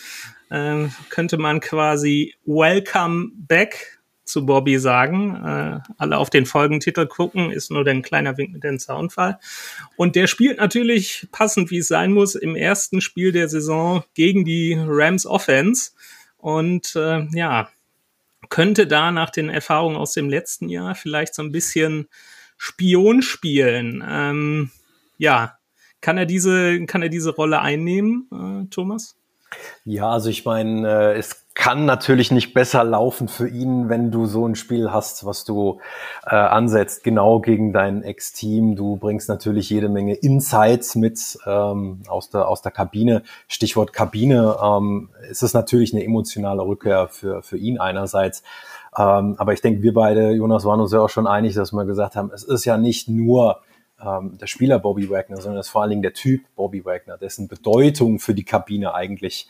Äh, 0.51 0.87
könnte 1.09 1.37
man 1.37 1.59
quasi 1.59 2.37
Welcome 2.45 3.31
Back 3.35 3.96
zu 4.27 4.45
Bobby 4.45 4.79
sagen. 4.79 5.35
Äh, 5.35 5.81
alle 5.99 6.19
auf 6.19 6.31
den 6.31 6.47
Folgentitel 6.47 7.07
gucken, 7.07 7.51
ist 7.51 7.71
nur 7.71 7.87
ein 7.87 8.03
kleiner 8.03 8.37
Wink 8.37 8.53
mit 8.53 8.65
dem 8.65 8.79
Soundfall. 8.79 9.39
Und 9.97 10.17
der 10.17 10.27
spielt 10.27 10.59
natürlich 10.59 11.29
passend, 11.33 11.71
wie 11.71 11.79
es 11.79 11.89
sein 11.89 12.13
muss, 12.13 12.35
im 12.35 12.57
ersten 12.57 13.01
Spiel 13.01 13.33
der 13.33 13.49
Saison 13.49 14.05
gegen 14.15 14.45
die 14.45 14.77
Rams 14.79 15.27
Offense. 15.27 15.93
Und 16.39 16.95
äh, 16.97 17.27
ja, 17.33 17.69
könnte 18.49 18.87
da 18.87 19.11
nach 19.11 19.31
den 19.31 19.49
Erfahrungen 19.49 19.97
aus 19.97 20.13
dem 20.13 20.29
letzten 20.29 20.69
Jahr 20.69 20.95
vielleicht 20.95 21.35
so 21.35 21.43
ein 21.43 21.53
bisschen 21.53 22.09
Spion 22.57 23.23
spielen. 23.23 24.05
Ähm, 24.07 24.71
ja, 25.19 25.59
kann 26.01 26.19
er 26.19 26.27
diese, 26.27 26.85
kann 26.87 27.03
er 27.03 27.09
diese 27.09 27.35
Rolle 27.35 27.61
einnehmen, 27.61 28.29
äh, 28.33 28.71
Thomas? 28.71 29.17
Ja, 29.85 30.11
also 30.11 30.31
ich 30.31 30.45
meine, 30.45 30.89
äh, 30.89 31.19
es 31.19 31.47
kann 31.55 31.87
natürlich 31.87 32.31
nicht 32.31 32.53
besser 32.53 32.85
laufen 32.85 33.29
für 33.29 33.49
ihn, 33.49 33.89
wenn 33.89 34.11
du 34.11 34.27
so 34.27 34.47
ein 34.47 34.57
Spiel 34.57 34.93
hast, 34.93 35.25
was 35.25 35.45
du 35.45 35.81
äh, 36.27 36.35
ansetzt, 36.35 37.03
genau 37.03 37.41
gegen 37.41 37.73
dein 37.73 38.03
Ex-Team. 38.03 38.77
Du 38.77 38.97
bringst 38.97 39.29
natürlich 39.29 39.71
jede 39.71 39.89
Menge 39.89 40.15
Insights 40.15 40.97
mit 40.97 41.39
ähm, 41.47 42.03
aus, 42.09 42.29
der, 42.29 42.49
aus 42.49 42.61
der 42.61 42.73
Kabine. 42.73 43.23
Stichwort 43.49 43.93
Kabine 43.93 44.57
ähm, 44.63 45.09
ist 45.31 45.43
es 45.43 45.55
natürlich 45.55 45.95
eine 45.95 46.05
emotionale 46.05 46.63
Rückkehr 46.63 47.09
für, 47.09 47.43
für 47.43 47.57
ihn 47.57 47.79
einerseits. 47.79 48.43
Ähm, 48.99 49.37
aber 49.39 49.53
ich 49.53 49.63
denke, 49.63 49.83
wir 49.83 49.95
beide, 49.95 50.33
Jonas, 50.33 50.65
waren 50.65 50.81
uns 50.81 50.93
ja 50.93 51.01
auch 51.01 51.09
schon 51.09 51.27
einig, 51.27 51.55
dass 51.55 51.73
wir 51.73 51.85
gesagt 51.85 52.17
haben, 52.17 52.31
es 52.35 52.43
ist 52.43 52.65
ja 52.65 52.77
nicht 52.77 53.09
nur 53.09 53.61
ähm, 54.05 54.39
der 54.39 54.47
Spieler 54.47 54.79
Bobby 54.79 55.09
Wagner, 55.11 55.37
sondern 55.39 55.61
es 55.61 55.67
ist 55.67 55.73
vor 55.73 55.83
allen 55.83 55.91
Dingen 55.91 56.03
der 56.03 56.13
Typ 56.13 56.43
Bobby 56.55 56.85
Wagner, 56.85 57.17
dessen 57.19 57.49
Bedeutung 57.49 58.19
für 58.19 58.35
die 58.35 58.45
Kabine 58.45 58.95
eigentlich 58.95 59.49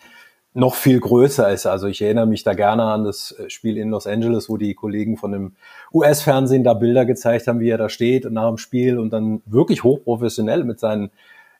noch 0.54 0.74
viel 0.74 1.00
größer 1.00 1.52
ist. 1.52 1.66
Also 1.66 1.86
ich 1.86 2.00
erinnere 2.00 2.26
mich 2.26 2.42
da 2.42 2.54
gerne 2.54 2.84
an 2.84 3.04
das 3.04 3.32
äh, 3.32 3.50
Spiel 3.50 3.76
in 3.76 3.90
Los 3.90 4.06
Angeles, 4.06 4.48
wo 4.48 4.56
die 4.56 4.74
Kollegen 4.74 5.16
von 5.16 5.32
dem 5.32 5.56
US-Fernsehen 5.92 6.64
da 6.64 6.72
Bilder 6.74 7.04
gezeigt 7.04 7.46
haben, 7.46 7.60
wie 7.60 7.68
er 7.68 7.78
da 7.78 7.90
steht 7.90 8.24
und 8.24 8.32
nach 8.32 8.48
dem 8.48 8.56
Spiel 8.56 8.98
und 8.98 9.10
dann 9.10 9.42
wirklich 9.44 9.84
hochprofessionell 9.84 10.64
mit 10.64 10.80
seinen 10.80 11.10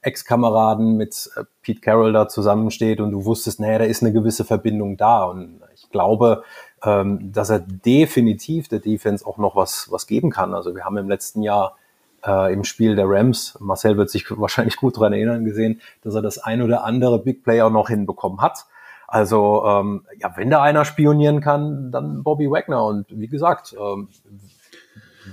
Ex-Kameraden, 0.00 0.96
mit 0.96 1.30
äh, 1.36 1.44
Pete 1.62 1.80
Carroll 1.80 2.12
da 2.14 2.28
zusammensteht 2.28 3.00
und 3.00 3.10
du 3.10 3.24
wusstest, 3.26 3.60
naja, 3.60 3.78
da 3.78 3.84
ist 3.84 4.02
eine 4.02 4.12
gewisse 4.12 4.44
Verbindung 4.44 4.96
da. 4.96 5.24
Und 5.24 5.60
ich 5.74 5.90
glaube, 5.90 6.44
ähm, 6.82 7.32
dass 7.32 7.50
er 7.50 7.58
definitiv 7.58 8.68
der 8.68 8.78
Defense 8.78 9.26
auch 9.26 9.36
noch 9.36 9.56
was, 9.56 9.90
was 9.90 10.06
geben 10.06 10.30
kann. 10.30 10.54
Also 10.54 10.74
wir 10.74 10.84
haben 10.84 10.96
im 10.96 11.08
letzten 11.08 11.42
Jahr 11.42 11.76
äh, 12.24 12.52
im 12.52 12.64
Spiel 12.64 12.96
der 12.96 13.06
Rams, 13.08 13.56
Marcel 13.60 13.96
wird 13.96 14.10
sich 14.10 14.26
wahrscheinlich 14.38 14.76
gut 14.76 14.98
dran 14.98 15.12
erinnern, 15.12 15.44
gesehen, 15.44 15.80
dass 16.02 16.14
er 16.14 16.22
das 16.22 16.38
ein 16.38 16.62
oder 16.62 16.84
andere 16.84 17.18
Big 17.18 17.42
Player 17.42 17.70
noch 17.70 17.88
hinbekommen 17.88 18.40
hat. 18.40 18.66
Also 19.08 19.64
ähm, 19.66 20.04
ja, 20.18 20.32
wenn 20.36 20.50
da 20.50 20.62
einer 20.62 20.84
spionieren 20.84 21.40
kann, 21.40 21.92
dann 21.92 22.22
Bobby 22.24 22.50
Wagner. 22.50 22.84
Und 22.84 23.06
wie 23.10 23.28
gesagt, 23.28 23.74
ähm, 23.78 24.08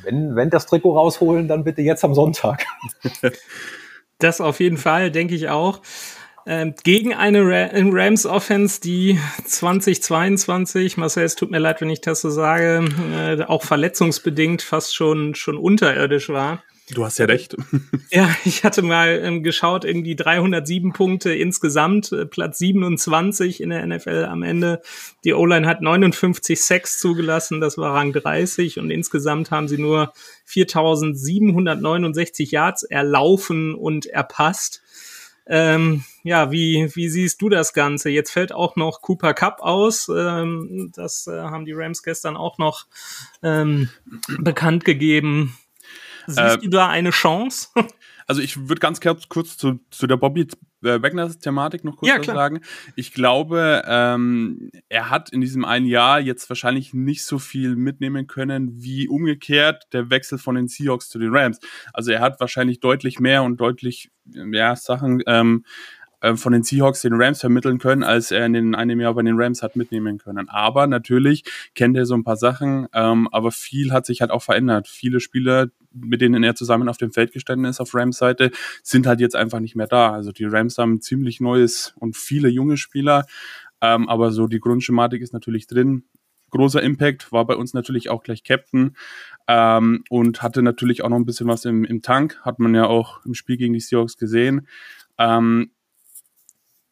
wenn, 0.04 0.36
wenn 0.36 0.50
das 0.50 0.66
Trikot 0.66 0.94
rausholen, 0.94 1.48
dann 1.48 1.64
bitte 1.64 1.82
jetzt 1.82 2.04
am 2.04 2.14
Sonntag. 2.14 2.66
Das 4.20 4.40
auf 4.40 4.62
jeden 4.62 4.78
Fall, 4.78 5.12
denke 5.12 5.36
ich 5.36 5.50
auch. 5.50 5.82
Ähm, 6.46 6.76
gegen 6.84 7.14
eine 7.14 7.44
Rams 7.44 8.26
Offense, 8.26 8.80
die 8.80 9.20
2022, 9.46 10.96
Marcel, 10.96 11.24
es 11.24 11.36
tut 11.36 11.52
mir 11.52 11.60
leid, 11.60 11.82
wenn 11.82 11.90
ich 11.90 12.00
das 12.00 12.22
so 12.22 12.30
sage, 12.30 12.86
äh, 13.14 13.44
auch 13.44 13.64
verletzungsbedingt 13.64 14.62
fast 14.62 14.96
schon, 14.96 15.36
schon 15.36 15.58
unterirdisch 15.58 16.30
war. 16.30 16.64
Du 16.92 17.06
hast 17.06 17.18
ja 17.18 17.26
recht. 17.26 17.56
Ja, 18.12 18.30
ich 18.46 18.64
hatte 18.64 18.84
mal 18.84 19.22
ähm, 19.24 19.42
geschaut, 19.42 19.86
irgendwie 19.86 20.16
307 20.16 20.94
Punkte 20.94 21.34
insgesamt, 21.34 22.12
äh, 22.12 22.28
Platz 22.28 22.60
27 22.60 23.62
in 23.62 23.72
der 23.72 23.88
NFL 23.88 24.28
am 24.30 24.44
Ende. 24.44 24.84
Die 25.24 25.34
O-Line 25.34 25.66
hat 25.66 25.82
59 25.82 26.62
Sacks 26.62 27.00
zugelassen, 27.00 27.60
das 27.60 27.80
war 27.80 27.96
Rang 27.96 28.14
30 28.14 28.78
und 28.78 28.92
insgesamt 28.92 29.50
haben 29.50 29.68
sie 29.68 29.80
nur 29.80 30.14
4769 30.46 32.52
Yards 32.52 32.84
erlaufen 32.84 33.74
und 33.74 34.06
erpasst. 34.06 34.84
Ähm, 35.48 36.04
ja, 36.24 36.52
wie, 36.52 36.90
wie 36.94 37.10
siehst 37.10 37.42
du 37.42 37.50
das 37.50 37.74
Ganze? 37.74 38.10
Jetzt 38.10 38.32
fällt 38.32 38.54
auch 38.54 38.76
noch 38.76 39.02
Cooper 39.02 39.34
Cup 39.34 39.62
aus. 39.62 40.10
Ähm, 40.10 40.92
das 40.96 41.28
äh, 41.28 41.32
haben 41.32 41.66
die 41.66 41.74
Rams 41.74 42.04
gestern 42.04 42.38
auch 42.38 42.60
noch 42.60 42.86
ähm, 43.42 43.90
bekannt 44.40 44.86
gegeben. 44.86 45.58
Siehst 46.28 46.40
äh, 46.40 46.58
du 46.60 46.70
da 46.70 46.90
eine 46.90 47.12
Chance? 47.12 47.70
Also 48.26 48.42
ich 48.42 48.70
würde 48.70 48.80
ganz 48.80 49.02
kurz, 49.02 49.58
zu, 49.58 49.80
zu 49.92 50.08
der 50.08 50.18
Bobby 50.18 50.48
äh, 50.84 51.02
Wagner-Thematik 51.02 51.84
noch 51.84 51.98
kurz 51.98 52.10
ja, 52.10 52.20
was 52.20 52.26
sagen. 52.26 52.62
Ich 52.96 53.14
glaube, 53.14 53.84
ähm, 53.86 54.72
er 54.90 55.10
hat 55.10 55.30
in 55.32 55.42
diesem 55.42 55.66
einen 55.66 55.86
Jahr 55.86 56.20
jetzt 56.20 56.50
wahrscheinlich 56.50 56.94
nicht 56.94 57.26
so 57.26 57.40
viel 57.40 57.76
mitnehmen 57.76 58.28
können 58.28 58.82
wie 58.82 59.08
umgekehrt 59.08 59.88
der 59.92 60.10
Wechsel 60.10 60.38
von 60.38 60.56
den 60.56 60.68
Seahawks 60.68 61.10
zu 61.10 61.20
den 61.20 61.36
Rams. 61.36 61.60
Also 61.92 62.12
er 62.12 62.22
hat 62.22 62.40
wahrscheinlich 62.40 62.80
deutlich 62.80 63.20
mehr 63.20 63.44
und 63.44 63.58
deutlich 63.58 64.10
mehr 64.26 64.76
Sachen 64.76 65.22
ähm, 65.28 65.66
äh, 66.24 66.38
von 66.38 66.54
den 66.54 66.64
Seahawks 66.64 67.02
den 67.02 67.14
Rams 67.14 67.42
vermitteln 67.42 67.80
können, 67.80 68.02
als 68.02 68.32
er 68.32 68.46
in 68.46 68.54
den 68.54 68.76
einem 68.76 69.02
Jahr 69.02 69.14
bei 69.14 69.22
den 69.22 69.40
Rams 69.40 69.62
hat 69.62 69.76
mitnehmen 69.76 70.18
können. 70.18 70.48
Aber 70.48 70.88
natürlich 70.88 71.44
kennt 71.76 71.98
er 71.98 72.06
so 72.06 72.14
ein 72.14 72.24
paar 72.24 72.38
Sachen, 72.38 72.88
ähm, 72.94 73.28
aber 73.32 73.52
viel 73.52 73.92
hat 73.92 74.06
sich 74.06 74.22
halt 74.22 74.32
auch 74.32 74.42
verändert. 74.42 74.88
Viele 74.88 75.20
Spieler, 75.20 75.68
mit 75.94 76.22
denen 76.22 76.42
er 76.44 76.56
zusammen 76.56 76.88
auf 76.88 76.98
dem 76.98 77.12
Feld 77.12 77.34
gestanden 77.34 77.66
ist 77.66 77.82
auf 77.82 77.94
Rams 77.94 78.18
Seite, 78.18 78.52
sind 78.84 79.06
halt 79.06 79.20
jetzt 79.20 79.36
einfach 79.36 79.60
nicht 79.60 79.76
mehr 79.76 79.88
da. 79.88 80.14
Also 80.14 80.32
die 80.32 80.46
Rams 80.46 80.78
haben 80.78 81.02
ziemlich 81.02 81.42
neues 81.42 81.94
und 82.00 82.16
viele 82.16 82.48
junge 82.48 82.78
Spieler, 82.78 83.26
ähm, 83.82 84.08
aber 84.08 84.32
so 84.32 84.48
die 84.48 84.62
Grundschematik 84.62 85.22
ist 85.22 85.34
natürlich 85.34 85.68
drin. 85.68 86.06
Großer 86.52 86.82
Impact, 86.82 87.34
war 87.34 87.46
bei 87.46 87.58
uns 87.58 87.74
natürlich 87.74 88.10
auch 88.10 88.24
gleich 88.24 88.46
Captain 88.46 88.96
ähm, 89.50 90.06
und 90.10 90.42
hatte 90.42 90.62
natürlich 90.62 91.04
auch 91.04 91.10
noch 91.10 91.18
ein 91.18 91.26
bisschen 91.26 91.48
was 91.48 91.66
im, 91.66 91.84
im 91.84 92.02
Tank, 92.02 92.40
hat 92.44 92.60
man 92.60 92.74
ja 92.74 92.86
auch 92.86 93.26
im 93.26 93.34
Spiel 93.34 93.58
gegen 93.58 93.74
die 93.74 93.82
Seahawks 93.82 94.18
gesehen. 94.18 94.68
Ähm, 95.18 95.72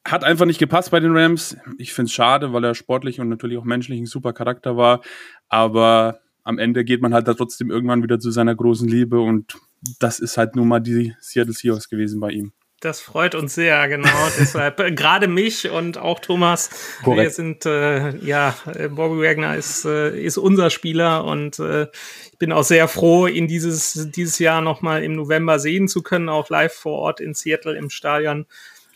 hat 0.06 0.24
einfach 0.24 0.46
nicht 0.46 0.60
gepasst 0.60 0.92
bei 0.92 1.00
den 1.00 1.16
Rams. 1.16 1.58
Ich 1.78 1.94
finde 1.94 2.08
es 2.08 2.14
schade, 2.14 2.54
weil 2.54 2.64
er 2.64 2.76
sportlich 2.76 3.20
und 3.20 3.30
natürlich 3.30 3.58
auch 3.58 3.64
menschlich 3.64 4.00
ein 4.00 4.06
super 4.06 4.34
Charakter 4.34 4.78
war. 4.78 5.02
Aber 5.48 6.20
am 6.44 6.58
Ende 6.58 6.84
geht 6.84 7.02
man 7.02 7.14
halt 7.14 7.28
da 7.28 7.34
trotzdem 7.34 7.70
irgendwann 7.70 8.04
wieder 8.04 8.20
zu 8.20 8.32
seiner 8.32 8.56
großen 8.56 8.88
Liebe 8.88 9.20
und 9.20 9.58
das 10.00 10.20
ist 10.20 10.38
halt 10.38 10.56
nun 10.56 10.68
mal 10.68 10.80
die 10.80 11.16
Seattle 11.20 11.54
Seahawks 11.54 11.90
gewesen 11.90 12.20
bei 12.20 12.32
ihm. 12.32 12.52
Das 12.80 13.00
freut 13.00 13.36
uns 13.36 13.54
sehr, 13.54 13.88
genau. 13.88 14.10
Deshalb 14.40 14.80
äh, 14.80 14.92
gerade 14.92 15.28
mich 15.28 15.70
und 15.70 16.00
auch 16.00 16.20
Thomas. 16.20 16.72
Korrekt. 17.04 17.22
Wir 17.22 17.30
sind 17.30 17.66
äh, 17.68 18.18
ja 18.26 18.56
äh, 18.74 18.88
Bobby 18.88 19.22
Wagner 19.22 19.56
ist 19.56 19.86
äh, 19.86 20.20
ist 20.20 20.38
unser 20.38 20.72
Spieler 20.72 21.24
und 21.26 21.60
äh, 21.60 21.84
ich 22.32 22.40
bin 22.40 22.52
auch 22.52 22.64
sehr 22.64 22.88
froh, 22.88 23.28
ihn 23.28 23.48
dieses 23.48 24.10
dieses 24.12 24.40
Jahr 24.40 24.62
noch 24.62 24.82
mal 24.82 25.04
im 25.04 25.14
November 25.14 25.60
sehen 25.60 25.88
zu 25.88 26.02
können, 26.02 26.28
auch 26.28 26.50
live 26.50 26.74
vor 26.74 26.98
Ort 26.98 27.20
in 27.20 27.36
Seattle 27.36 27.78
im 27.78 27.92
Stadion. 27.92 28.48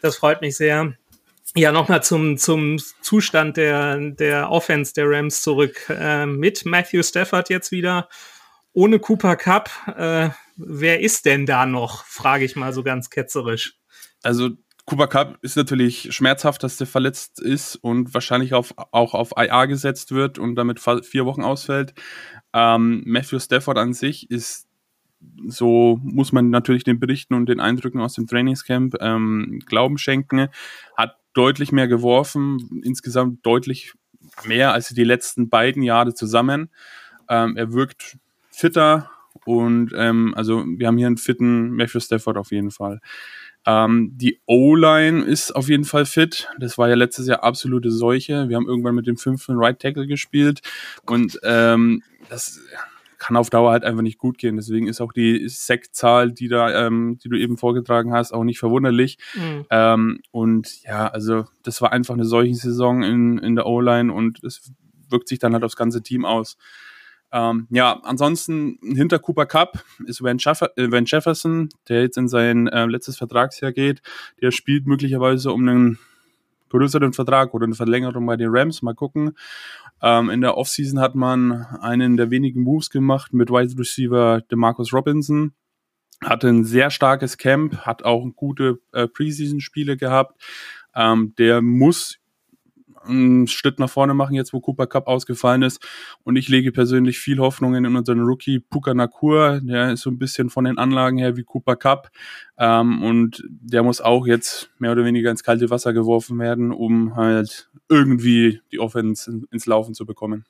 Das 0.06 0.18
freut 0.18 0.42
mich 0.42 0.56
sehr. 0.56 0.94
Ja, 1.56 1.72
nochmal 1.72 2.04
zum, 2.04 2.38
zum 2.38 2.78
Zustand 3.02 3.58
der, 3.58 3.98
der 4.12 4.52
Offense 4.52 4.94
der 4.94 5.10
Rams 5.10 5.42
zurück. 5.42 5.90
Äh, 5.90 6.28
mit 6.28 6.64
Matthew 6.64 7.02
Stafford 7.02 7.50
jetzt 7.50 7.72
wieder, 7.72 8.08
ohne 8.72 9.00
Cooper 9.00 9.36
Cup. 9.36 9.72
Äh, 9.98 10.30
wer 10.58 11.00
ist 11.00 11.26
denn 11.26 11.48
da 11.48 11.66
noch? 11.66 12.06
Frage 12.06 12.46
ich 12.46 12.56
mal 12.56 12.72
so 12.72 12.84
ganz 12.84 13.10
ketzerisch. 13.10 13.80
Also 14.22 14.52
Cooper 14.86 15.08
Cup 15.08 15.40
ist 15.42 15.58
natürlich 15.58 16.14
schmerzhaft, 16.14 16.62
dass 16.62 16.78
der 16.78 16.86
verletzt 16.86 17.40
ist 17.40 17.76
und 17.76 18.14
wahrscheinlich 18.14 18.54
auf, 18.54 18.76
auch 18.92 19.16
auf 19.16 19.32
IA 19.36 19.66
gesetzt 19.66 20.12
wird 20.12 20.38
und 20.38 20.54
damit 20.56 20.80
vier 20.80 21.26
Wochen 21.26 21.44
ausfällt. 21.44 21.96
Ähm, 22.54 23.02
Matthew 23.08 23.40
Stafford 23.40 23.80
an 23.80 23.96
sich 23.96 24.30
ist 24.30 24.68
so 25.48 26.00
muss 26.04 26.32
man 26.32 26.50
natürlich 26.50 26.84
den 26.84 27.00
Berichten 27.00 27.34
und 27.34 27.48
den 27.48 27.60
Eindrücken 27.60 28.02
aus 28.02 28.14
dem 28.14 28.28
Trainingscamp 28.28 28.96
ähm, 29.00 29.60
Glauben 29.66 29.98
schenken. 29.98 30.48
Hat 30.96 31.18
deutlich 31.34 31.72
mehr 31.72 31.88
geworfen, 31.88 32.82
insgesamt 32.84 33.46
deutlich 33.46 33.94
mehr 34.46 34.74
als 34.74 34.90
die 34.90 35.04
letzten 35.04 35.50
beiden 35.50 35.84
Jahre 35.84 36.14
zusammen. 36.14 36.70
Ähm, 37.30 37.58
er 37.58 37.74
wirkt 37.74 38.18
fitter 38.52 39.10
und 39.46 39.92
ähm, 39.96 40.34
also 40.36 40.64
wir 40.66 40.88
haben 40.88 40.98
hier 40.98 41.08
einen 41.08 41.18
fitten 41.18 41.72
Matthew 41.72 42.00
Stafford 42.00 42.38
auf 42.38 42.52
jeden 42.52 42.72
Fall. 42.72 43.02
Ähm, 43.66 44.12
die 44.14 44.40
O-Line 44.46 45.24
ist 45.24 45.56
auf 45.56 45.70
jeden 45.70 45.86
Fall 45.86 46.06
fit. 46.06 46.48
Das 46.60 46.78
war 46.78 46.88
ja 46.88 46.96
letztes 46.96 47.28
Jahr 47.28 47.44
absolute 47.44 47.92
Seuche. 47.92 48.48
Wir 48.48 48.56
haben 48.56 48.68
irgendwann 48.68 48.96
mit 48.96 49.08
dem 49.08 49.18
fünften 49.18 49.56
Right 49.58 49.80
Tackle 49.80 50.08
gespielt 50.08 50.62
und 51.06 51.40
ähm, 51.44 52.04
das 52.30 52.60
kann 53.18 53.36
auf 53.36 53.50
Dauer 53.50 53.72
halt 53.72 53.84
einfach 53.84 54.02
nicht 54.02 54.18
gut 54.18 54.38
gehen. 54.38 54.56
Deswegen 54.56 54.88
ist 54.88 55.02
auch 55.02 55.14
die 55.14 55.48
Sektzahl, 55.48 56.32
die 56.32 56.48
da, 56.48 56.86
ähm, 56.86 57.18
die 57.24 57.30
du 57.30 57.38
eben 57.38 57.58
vorgetragen 57.58 58.14
hast, 58.14 58.34
auch 58.34 58.44
nicht 58.44 58.60
verwunderlich. 58.60 59.18
Mhm. 59.36 59.66
Ähm, 59.70 60.20
und 60.32 60.84
ja, 60.84 61.08
also 61.08 61.46
das 61.64 61.82
war 61.82 61.92
einfach 61.92 62.14
eine 62.14 62.26
solche 62.26 62.56
Saison 62.56 63.04
in, 63.04 63.38
in 63.38 63.56
der 63.56 63.66
O-Line 63.66 64.12
und 64.12 64.44
es 64.44 64.72
wirkt 65.10 65.28
sich 65.28 65.40
dann 65.40 65.54
halt 65.54 65.64
aufs 65.64 65.76
ganze 65.76 66.02
Team 66.02 66.26
aus. 66.26 66.58
Ähm, 67.32 67.68
ja, 67.70 68.00
ansonsten 68.04 68.80
hinter 68.82 69.20
Cooper 69.20 69.46
Cup 69.46 69.84
ist 70.06 70.22
Van, 70.22 70.38
äh, 70.38 70.92
Van 70.92 71.06
Jefferson, 71.06 71.70
der 71.90 72.02
jetzt 72.02 72.18
in 72.18 72.28
sein 72.28 72.68
äh, 72.68 72.86
letztes 72.86 73.18
Vertragsjahr 73.18 73.72
geht. 73.72 74.02
Der 74.42 74.52
spielt 74.52 74.88
möglicherweise 74.88 75.52
um 75.52 75.68
einen 75.68 76.00
größeren 76.78 77.14
Vertrag 77.14 77.54
oder 77.54 77.66
eine 77.66 77.76
Verlängerung 77.76 78.26
bei 78.26 78.38
den 78.38 78.50
Rams. 78.50 78.82
Mal 78.82 78.96
gucken. 78.96 79.38
Ähm, 80.02 80.30
in 80.30 80.42
der 80.42 80.58
Offseason 80.58 81.00
hat 81.00 81.16
man 81.16 81.66
einen 81.82 82.18
der 82.18 82.32
wenigen 82.32 82.62
Moves 82.64 82.90
gemacht 82.90 83.34
mit 83.34 83.50
Wide 83.50 83.78
Receiver 83.78 84.42
DeMarcus 84.52 84.94
Robinson. 84.94 85.54
Hatte 86.24 86.48
ein 86.48 86.64
sehr 86.64 86.92
starkes 86.92 87.38
Camp, 87.38 87.78
hat 87.80 88.04
auch 88.04 88.26
gute 88.36 88.80
äh, 88.94 89.08
Preseason-Spiele 89.08 89.98
gehabt. 89.98 90.42
Ähm, 90.96 91.34
der 91.38 91.62
muss 91.62 92.20
einen 93.08 93.48
Schritt 93.48 93.80
nach 93.80 93.90
vorne 93.90 94.14
machen, 94.14 94.36
jetzt 94.36 94.54
wo 94.54 94.60
Cooper 94.60 94.88
Cup 94.88 95.08
ausgefallen 95.08 95.62
ist. 95.62 95.86
Und 96.24 96.36
ich 96.36 96.50
lege 96.50 96.72
persönlich 96.72 97.20
viel 97.20 97.40
Hoffnungen 97.40 97.86
in 97.86 97.96
unseren 97.96 98.22
Rookie 98.22 98.60
Puka 98.60 98.94
Nakur. 98.94 99.62
Der 99.62 99.94
ist 99.94 100.02
so 100.02 100.10
ein 100.10 100.18
bisschen 100.18 100.50
von 100.50 100.66
den 100.66 100.78
Anlagen 100.78 101.18
her 101.18 101.38
wie 101.38 101.44
Cooper 101.44 101.76
Cup. 101.76 102.10
Ähm, 102.58 103.04
und 103.04 103.44
der 103.50 103.84
muss 103.84 104.02
auch 104.02 104.28
jetzt 104.28 104.72
mehr 104.80 104.92
oder 104.92 105.06
weniger 105.06 105.32
ins 105.32 105.44
kalte 105.44 105.70
Wasser 105.70 105.94
geworfen 105.94 106.40
werden, 106.40 106.72
um 106.72 107.16
halt 107.16 107.70
irgendwie 107.90 108.62
die 108.72 108.80
Offense 108.80 109.42
ins 109.52 109.66
Laufen 109.66 109.94
zu 109.94 110.06
bekommen. 110.06 110.46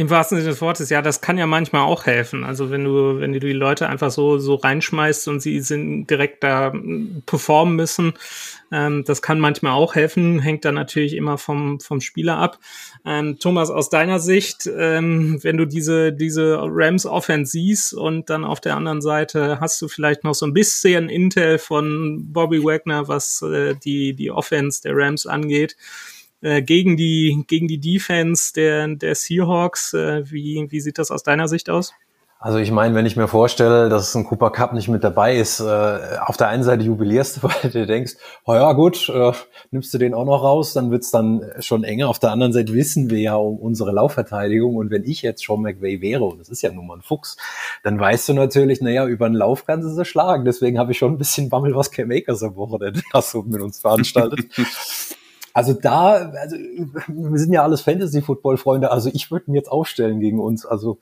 Im 0.00 0.08
wahrsten 0.08 0.38
Sinne 0.38 0.48
des 0.48 0.62
Wortes, 0.62 0.88
ja, 0.88 1.02
das 1.02 1.20
kann 1.20 1.36
ja 1.36 1.46
manchmal 1.46 1.82
auch 1.82 2.06
helfen. 2.06 2.42
Also 2.42 2.70
wenn 2.70 2.84
du, 2.84 3.20
wenn 3.20 3.34
du 3.34 3.38
die 3.38 3.52
Leute 3.52 3.86
einfach 3.86 4.10
so, 4.10 4.38
so 4.38 4.54
reinschmeißt 4.54 5.28
und 5.28 5.40
sie 5.40 5.60
sind 5.60 6.06
direkt 6.06 6.42
da 6.42 6.72
hm, 6.72 7.22
performen 7.26 7.76
müssen, 7.76 8.14
ähm, 8.72 9.04
das 9.04 9.20
kann 9.20 9.38
manchmal 9.38 9.72
auch 9.72 9.94
helfen, 9.94 10.38
hängt 10.38 10.64
dann 10.64 10.74
natürlich 10.74 11.14
immer 11.14 11.36
vom, 11.36 11.80
vom 11.80 12.00
Spieler 12.00 12.38
ab. 12.38 12.58
Ähm, 13.04 13.38
Thomas, 13.40 13.68
aus 13.68 13.90
deiner 13.90 14.20
Sicht, 14.20 14.70
ähm, 14.74 15.38
wenn 15.42 15.58
du 15.58 15.66
diese, 15.66 16.14
diese 16.14 16.58
Rams 16.62 17.04
Offense 17.04 17.52
siehst 17.52 17.92
und 17.92 18.30
dann 18.30 18.46
auf 18.46 18.62
der 18.62 18.76
anderen 18.76 19.02
Seite 19.02 19.60
hast 19.60 19.82
du 19.82 19.88
vielleicht 19.88 20.24
noch 20.24 20.34
so 20.34 20.46
ein 20.46 20.54
bisschen 20.54 21.10
Intel 21.10 21.58
von 21.58 22.32
Bobby 22.32 22.64
Wagner, 22.64 23.06
was 23.06 23.42
äh, 23.42 23.74
die, 23.74 24.14
die 24.14 24.30
Offense 24.30 24.80
der 24.80 24.96
Rams 24.96 25.26
angeht. 25.26 25.76
Äh, 26.42 26.62
gegen 26.62 26.96
die 26.96 27.44
gegen 27.46 27.68
die 27.68 27.80
Defense 27.80 28.52
der 28.54 28.88
der 28.88 29.14
Seahawks. 29.14 29.94
Äh, 29.94 30.30
wie 30.30 30.66
wie 30.70 30.80
sieht 30.80 30.98
das 30.98 31.10
aus 31.10 31.22
deiner 31.22 31.48
Sicht 31.48 31.68
aus? 31.70 31.92
Also 32.42 32.56
ich 32.56 32.70
meine, 32.70 32.94
wenn 32.94 33.04
ich 33.04 33.16
mir 33.16 33.28
vorstelle, 33.28 33.90
dass 33.90 34.14
ein 34.14 34.24
Cooper 34.24 34.48
Cup 34.48 34.72
nicht 34.72 34.88
mit 34.88 35.04
dabei 35.04 35.36
ist, 35.36 35.60
äh, 35.60 35.98
auf 36.24 36.38
der 36.38 36.48
einen 36.48 36.62
Seite 36.62 36.82
jubilierst 36.84 37.36
du, 37.36 37.42
weil 37.62 37.70
du 37.70 37.86
denkst, 37.86 38.14
oh 38.46 38.54
ja 38.54 38.72
gut, 38.72 39.10
äh, 39.10 39.32
nimmst 39.70 39.92
du 39.92 39.98
den 39.98 40.14
auch 40.14 40.24
noch 40.24 40.42
raus, 40.42 40.72
dann 40.72 40.90
wird's 40.90 41.10
dann 41.10 41.44
schon 41.58 41.84
enger. 41.84 42.08
Auf 42.08 42.18
der 42.18 42.30
anderen 42.30 42.54
Seite 42.54 42.72
wissen 42.72 43.10
wir 43.10 43.18
ja 43.18 43.34
um 43.34 43.58
unsere 43.58 43.92
Laufverteidigung 43.92 44.76
und 44.76 44.90
wenn 44.90 45.04
ich 45.04 45.20
jetzt 45.20 45.44
Sean 45.44 45.60
McVay 45.60 46.00
wäre, 46.00 46.24
und 46.24 46.40
das 46.40 46.48
ist 46.48 46.62
ja 46.62 46.72
nun 46.72 46.86
mal 46.86 46.96
ein 46.96 47.02
Fuchs, 47.02 47.36
dann 47.82 48.00
weißt 48.00 48.30
du 48.30 48.32
natürlich, 48.32 48.80
naja, 48.80 49.06
über 49.06 49.28
den 49.28 49.34
Lauf 49.34 49.66
kannst 49.66 49.86
du 49.86 49.92
sie 49.92 50.06
schlagen. 50.06 50.46
Deswegen 50.46 50.78
habe 50.78 50.92
ich 50.92 50.98
schon 50.98 51.12
ein 51.12 51.18
bisschen 51.18 51.50
Bammel, 51.50 51.74
was 51.74 51.90
Cam 51.90 52.10
Akers 52.10 52.42
am 52.42 52.56
Wochenende 52.56 53.02
so 53.20 53.42
mit 53.42 53.60
uns 53.60 53.80
veranstaltet. 53.80 54.46
Also 55.52 55.72
da, 55.72 56.30
also 56.32 56.56
wir 56.56 57.38
sind 57.38 57.52
ja 57.52 57.62
alles 57.62 57.80
Fantasy-Football-Freunde, 57.82 58.90
also 58.90 59.10
ich 59.12 59.30
würde 59.30 59.46
ihn 59.50 59.54
jetzt 59.54 59.70
aufstellen 59.70 60.20
gegen 60.20 60.40
uns. 60.40 60.64
Also 60.64 60.98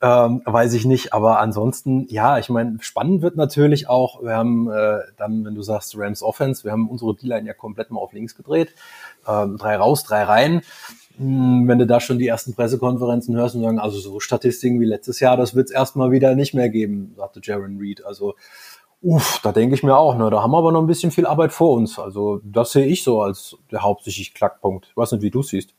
ähm, 0.00 0.42
weiß 0.44 0.74
ich 0.74 0.84
nicht, 0.84 1.12
aber 1.12 1.38
ansonsten, 1.38 2.06
ja, 2.08 2.38
ich 2.38 2.48
meine, 2.48 2.78
spannend 2.80 3.22
wird 3.22 3.36
natürlich 3.36 3.88
auch, 3.88 4.20
wir 4.20 4.34
haben 4.36 4.68
äh, 4.68 4.98
dann, 5.16 5.44
wenn 5.44 5.54
du 5.54 5.62
sagst 5.62 5.96
Rams 5.96 6.24
Offense, 6.24 6.64
wir 6.64 6.72
haben 6.72 6.88
unsere 6.88 7.14
D-Line 7.14 7.46
ja 7.46 7.54
komplett 7.54 7.92
mal 7.92 8.00
auf 8.00 8.12
links 8.12 8.34
gedreht, 8.34 8.74
ähm, 9.28 9.58
drei 9.58 9.76
raus, 9.76 10.02
drei 10.02 10.24
rein. 10.24 10.62
Hm, 11.18 11.68
wenn 11.68 11.78
du 11.78 11.86
da 11.86 12.00
schon 12.00 12.18
die 12.18 12.26
ersten 12.26 12.54
Pressekonferenzen 12.54 13.36
hörst 13.36 13.54
und 13.54 13.62
sagen, 13.62 13.78
also 13.78 13.98
so 14.00 14.18
Statistiken 14.18 14.80
wie 14.80 14.86
letztes 14.86 15.20
Jahr, 15.20 15.36
das 15.36 15.54
wird 15.54 15.68
es 15.68 15.72
erstmal 15.72 16.10
wieder 16.10 16.34
nicht 16.34 16.52
mehr 16.52 16.68
geben, 16.68 17.14
sagte 17.16 17.40
Jaron 17.40 17.78
Reed. 17.78 18.04
Also 18.04 18.34
Uff, 19.02 19.40
da 19.42 19.50
denke 19.50 19.74
ich 19.74 19.82
mir 19.82 19.96
auch, 19.96 20.16
ne, 20.16 20.30
da 20.30 20.42
haben 20.42 20.52
wir 20.52 20.58
aber 20.58 20.70
noch 20.70 20.80
ein 20.80 20.86
bisschen 20.86 21.10
viel 21.10 21.26
Arbeit 21.26 21.52
vor 21.52 21.72
uns. 21.72 21.98
Also 21.98 22.40
das 22.44 22.72
sehe 22.72 22.86
ich 22.86 23.02
so 23.02 23.20
als 23.20 23.56
der 23.70 23.82
hauptsächliche 23.82 24.32
Knackpunkt. 24.32 24.86
Ich 24.90 24.96
weiß 24.96 25.12
nicht, 25.12 25.22
wie 25.22 25.30
du 25.30 25.42
siehst. 25.42 25.74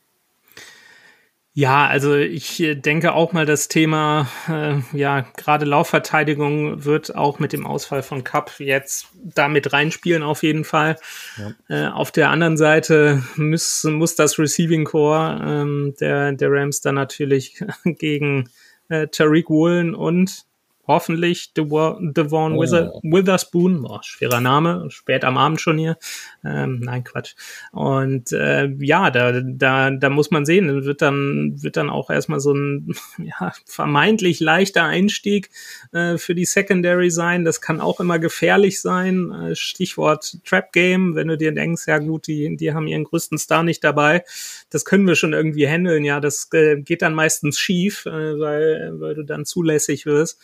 Ja, 1.56 1.86
also 1.86 2.16
ich 2.16 2.60
äh, 2.60 2.74
denke 2.74 3.14
auch 3.14 3.32
mal, 3.32 3.46
das 3.46 3.68
Thema, 3.68 4.28
äh, 4.48 4.80
ja, 4.92 5.20
gerade 5.36 5.64
Laufverteidigung 5.64 6.84
wird 6.84 7.14
auch 7.14 7.38
mit 7.38 7.52
dem 7.52 7.64
Ausfall 7.64 8.02
von 8.02 8.24
Cup 8.24 8.58
jetzt 8.58 9.06
damit 9.14 9.72
reinspielen, 9.72 10.24
auf 10.24 10.42
jeden 10.42 10.64
Fall. 10.64 10.96
Ja. 11.38 11.52
Äh, 11.68 11.92
auf 11.92 12.10
der 12.10 12.30
anderen 12.30 12.56
Seite 12.56 13.22
muss, 13.36 13.84
muss 13.84 14.16
das 14.16 14.36
Receiving 14.36 14.84
Core 14.84 15.40
ähm, 15.46 15.94
der, 16.00 16.32
der 16.32 16.50
Rams 16.50 16.80
dann 16.80 16.96
natürlich 16.96 17.62
gegen 17.84 18.50
äh, 18.88 19.06
Tariq 19.06 19.48
Woolen 19.48 19.94
und 19.94 20.44
hoffentlich 20.86 21.54
Devon 21.54 22.12
oh. 22.56 22.60
Witherspoon, 23.02 23.82
boah, 23.82 24.02
schwerer 24.02 24.40
Name, 24.40 24.86
spät 24.90 25.24
am 25.24 25.38
Abend 25.38 25.60
schon 25.60 25.78
hier. 25.78 25.96
Ähm, 26.44 26.80
nein, 26.80 27.04
Quatsch. 27.04 27.34
Und 27.72 28.32
äh, 28.32 28.66
ja, 28.78 29.10
da, 29.10 29.40
da, 29.40 29.90
da 29.90 30.10
muss 30.10 30.30
man 30.30 30.44
sehen, 30.44 30.84
wird 30.84 31.02
dann, 31.02 31.62
wird 31.62 31.76
dann 31.76 31.90
auch 31.90 32.10
erstmal 32.10 32.40
so 32.40 32.52
ein 32.52 32.94
ja, 33.18 33.52
vermeintlich 33.66 34.40
leichter 34.40 34.84
Einstieg 34.84 35.50
äh, 35.92 36.18
für 36.18 36.34
die 36.34 36.44
Secondary 36.44 37.10
sein. 37.10 37.44
Das 37.44 37.60
kann 37.60 37.80
auch 37.80 38.00
immer 38.00 38.18
gefährlich 38.18 38.80
sein. 38.80 39.32
Äh, 39.32 39.54
Stichwort 39.54 40.38
Trap 40.44 40.72
Game, 40.72 41.14
wenn 41.14 41.28
du 41.28 41.38
dir 41.38 41.52
denkst, 41.52 41.84
ja 41.86 41.98
gut, 41.98 42.26
die, 42.26 42.56
die 42.56 42.74
haben 42.74 42.86
ihren 42.86 43.04
größten 43.04 43.38
Star 43.38 43.62
nicht 43.62 43.82
dabei. 43.82 44.24
Das 44.70 44.84
können 44.84 45.06
wir 45.06 45.14
schon 45.14 45.32
irgendwie 45.32 45.66
handeln. 45.66 46.04
Ja, 46.04 46.20
das 46.20 46.48
äh, 46.52 46.76
geht 46.80 47.02
dann 47.02 47.14
meistens 47.14 47.58
schief, 47.58 48.06
äh, 48.06 48.38
weil, 48.38 48.92
weil 49.00 49.14
du 49.14 49.22
dann 49.24 49.46
zulässig 49.46 50.06
wirst. 50.06 50.40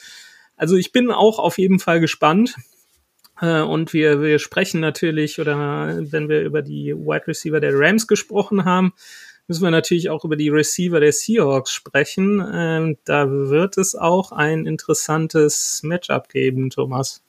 Also 0.61 0.77
ich 0.77 0.93
bin 0.93 1.11
auch 1.11 1.39
auf 1.39 1.57
jeden 1.57 1.79
Fall 1.79 2.01
gespannt. 2.01 2.55
Äh, 3.41 3.63
und 3.63 3.95
wir, 3.95 4.21
wir 4.21 4.39
sprechen 4.39 4.79
natürlich, 4.79 5.41
oder 5.41 5.97
wenn 6.01 6.29
wir 6.29 6.43
über 6.43 6.61
die 6.61 6.95
Wide 6.95 7.27
Receiver 7.27 7.61
der 7.61 7.73
Rams 7.73 8.07
gesprochen 8.07 8.67
haben, 8.67 8.93
müssen 9.49 9.63
wir 9.63 9.71
natürlich 9.71 10.11
auch 10.11 10.23
über 10.23 10.37
die 10.37 10.51
Receiver 10.51 11.01
der 11.01 11.13
Seahawks 11.13 11.73
sprechen. 11.73 12.47
Ähm, 12.53 12.99
da 13.07 13.31
wird 13.31 13.79
es 13.79 13.95
auch 13.95 14.33
ein 14.33 14.67
interessantes 14.67 15.81
Matchup 15.83 16.29
geben, 16.29 16.69
Thomas. 16.69 17.23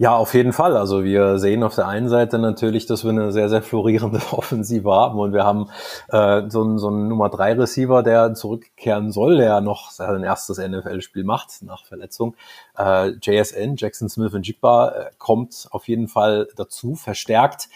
Ja, 0.00 0.16
auf 0.16 0.32
jeden 0.32 0.54
Fall. 0.54 0.78
Also 0.78 1.04
wir 1.04 1.38
sehen 1.38 1.62
auf 1.62 1.74
der 1.74 1.86
einen 1.86 2.08
Seite 2.08 2.38
natürlich, 2.38 2.86
dass 2.86 3.04
wir 3.04 3.10
eine 3.10 3.32
sehr, 3.32 3.50
sehr 3.50 3.60
florierende 3.60 4.18
Offensive 4.30 4.90
haben 4.90 5.18
und 5.18 5.34
wir 5.34 5.44
haben 5.44 5.68
äh, 6.08 6.48
so 6.48 6.62
einen, 6.62 6.78
so 6.78 6.88
einen 6.88 7.08
Nummer 7.08 7.28
drei 7.28 7.52
Receiver, 7.52 8.02
der 8.02 8.32
zurückkehren 8.32 9.12
soll, 9.12 9.36
der 9.36 9.60
noch 9.60 9.90
sein 9.90 10.22
erstes 10.22 10.56
NFL-Spiel 10.56 11.24
macht 11.24 11.60
nach 11.60 11.84
Verletzung. 11.84 12.34
Äh, 12.78 13.10
JSN, 13.20 13.76
Jackson 13.76 14.08
Smith 14.08 14.32
und 14.32 14.46
Jigba, 14.46 14.88
äh, 14.88 15.10
kommt 15.18 15.68
auf 15.70 15.86
jeden 15.86 16.08
Fall 16.08 16.48
dazu, 16.56 16.94
verstärkt. 16.94 17.68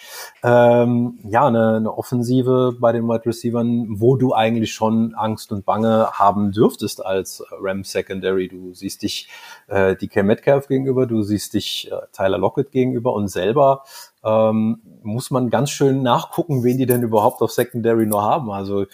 Ähm, 0.42 1.18
ja, 1.28 1.46
eine, 1.46 1.76
eine 1.76 1.92
Offensive 1.92 2.74
bei 2.80 2.92
den 2.92 3.06
Wide 3.06 3.26
Receivern, 3.26 4.00
wo 4.00 4.16
du 4.16 4.32
eigentlich 4.32 4.72
schon 4.72 5.14
Angst 5.14 5.52
und 5.52 5.66
Bange 5.66 6.08
haben 6.12 6.52
dürftest 6.52 7.04
als 7.04 7.44
Ram 7.60 7.84
Secondary. 7.84 8.48
Du 8.48 8.72
siehst 8.72 9.02
dich 9.02 9.28
äh, 9.66 9.94
die 9.94 10.08
Cam 10.08 10.24
Metcalf 10.24 10.68
gegenüber, 10.68 11.04
du 11.04 11.20
siehst 11.20 11.52
dich 11.52 11.90
äh, 11.92 12.13
Tyler 12.14 12.38
Lockett 12.38 12.70
gegenüber 12.72 13.12
und 13.12 13.28
selber 13.28 13.82
ähm, 14.24 14.80
muss 15.02 15.30
man 15.30 15.50
ganz 15.50 15.70
schön 15.70 16.02
nachgucken, 16.02 16.64
wen 16.64 16.78
die 16.78 16.86
denn 16.86 17.02
überhaupt 17.02 17.42
auf 17.42 17.52
Secondary 17.52 18.06
nur 18.06 18.22
haben. 18.22 18.50
Also 18.50 18.86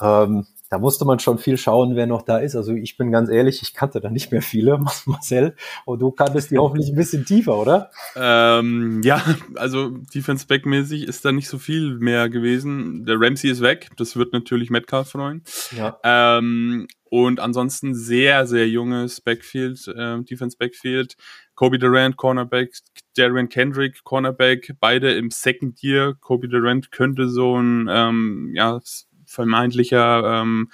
ähm, 0.00 0.46
da 0.74 0.80
musste 0.80 1.04
man 1.04 1.20
schon 1.20 1.38
viel 1.38 1.56
schauen, 1.56 1.94
wer 1.94 2.08
noch 2.08 2.22
da 2.22 2.38
ist. 2.38 2.56
Also 2.56 2.72
ich 2.72 2.96
bin 2.96 3.12
ganz 3.12 3.30
ehrlich, 3.30 3.62
ich 3.62 3.74
kannte 3.74 4.00
da 4.00 4.10
nicht 4.10 4.32
mehr 4.32 4.42
viele, 4.42 4.78
Marcel. 5.06 5.54
Und 5.84 6.00
du 6.00 6.10
kanntest 6.10 6.50
die 6.50 6.58
hoffentlich 6.58 6.88
ein 6.88 6.96
bisschen 6.96 7.24
tiefer, 7.24 7.56
oder? 7.56 7.90
Ähm, 8.16 9.00
ja, 9.04 9.22
also 9.54 9.90
Defense 9.90 10.46
Back 10.48 10.66
mäßig 10.66 11.06
ist 11.06 11.24
da 11.24 11.30
nicht 11.30 11.48
so 11.48 11.58
viel 11.58 11.98
mehr 11.98 12.28
gewesen. 12.28 13.04
Der 13.06 13.20
Ramsey 13.20 13.50
ist 13.50 13.60
weg. 13.60 13.90
Das 13.98 14.16
wird 14.16 14.32
natürlich 14.32 14.68
Metcalf 14.70 15.10
freuen. 15.10 15.44
Ja. 15.76 15.96
Ähm, 16.02 16.88
und 17.08 17.38
ansonsten 17.38 17.94
sehr, 17.94 18.44
sehr 18.48 18.68
junges 18.68 19.20
Backfield, 19.20 19.86
äh, 19.86 20.20
Defense 20.24 20.56
Backfield. 20.56 21.16
Kobe 21.54 21.78
Durant, 21.78 22.16
Cornerback, 22.16 22.72
Darren 23.16 23.48
Kendrick, 23.48 24.02
Cornerback, 24.04 24.74
beide 24.80 25.14
im 25.14 25.30
Second 25.30 25.82
Year. 25.82 26.14
Kobe 26.20 26.48
Durant 26.48 26.90
könnte 26.90 27.28
so 27.28 27.56
ein 27.60 27.88
ähm, 27.90 28.52
ja, 28.54 28.80
vermeintlicher 29.24 30.40
ähm, 30.42 30.70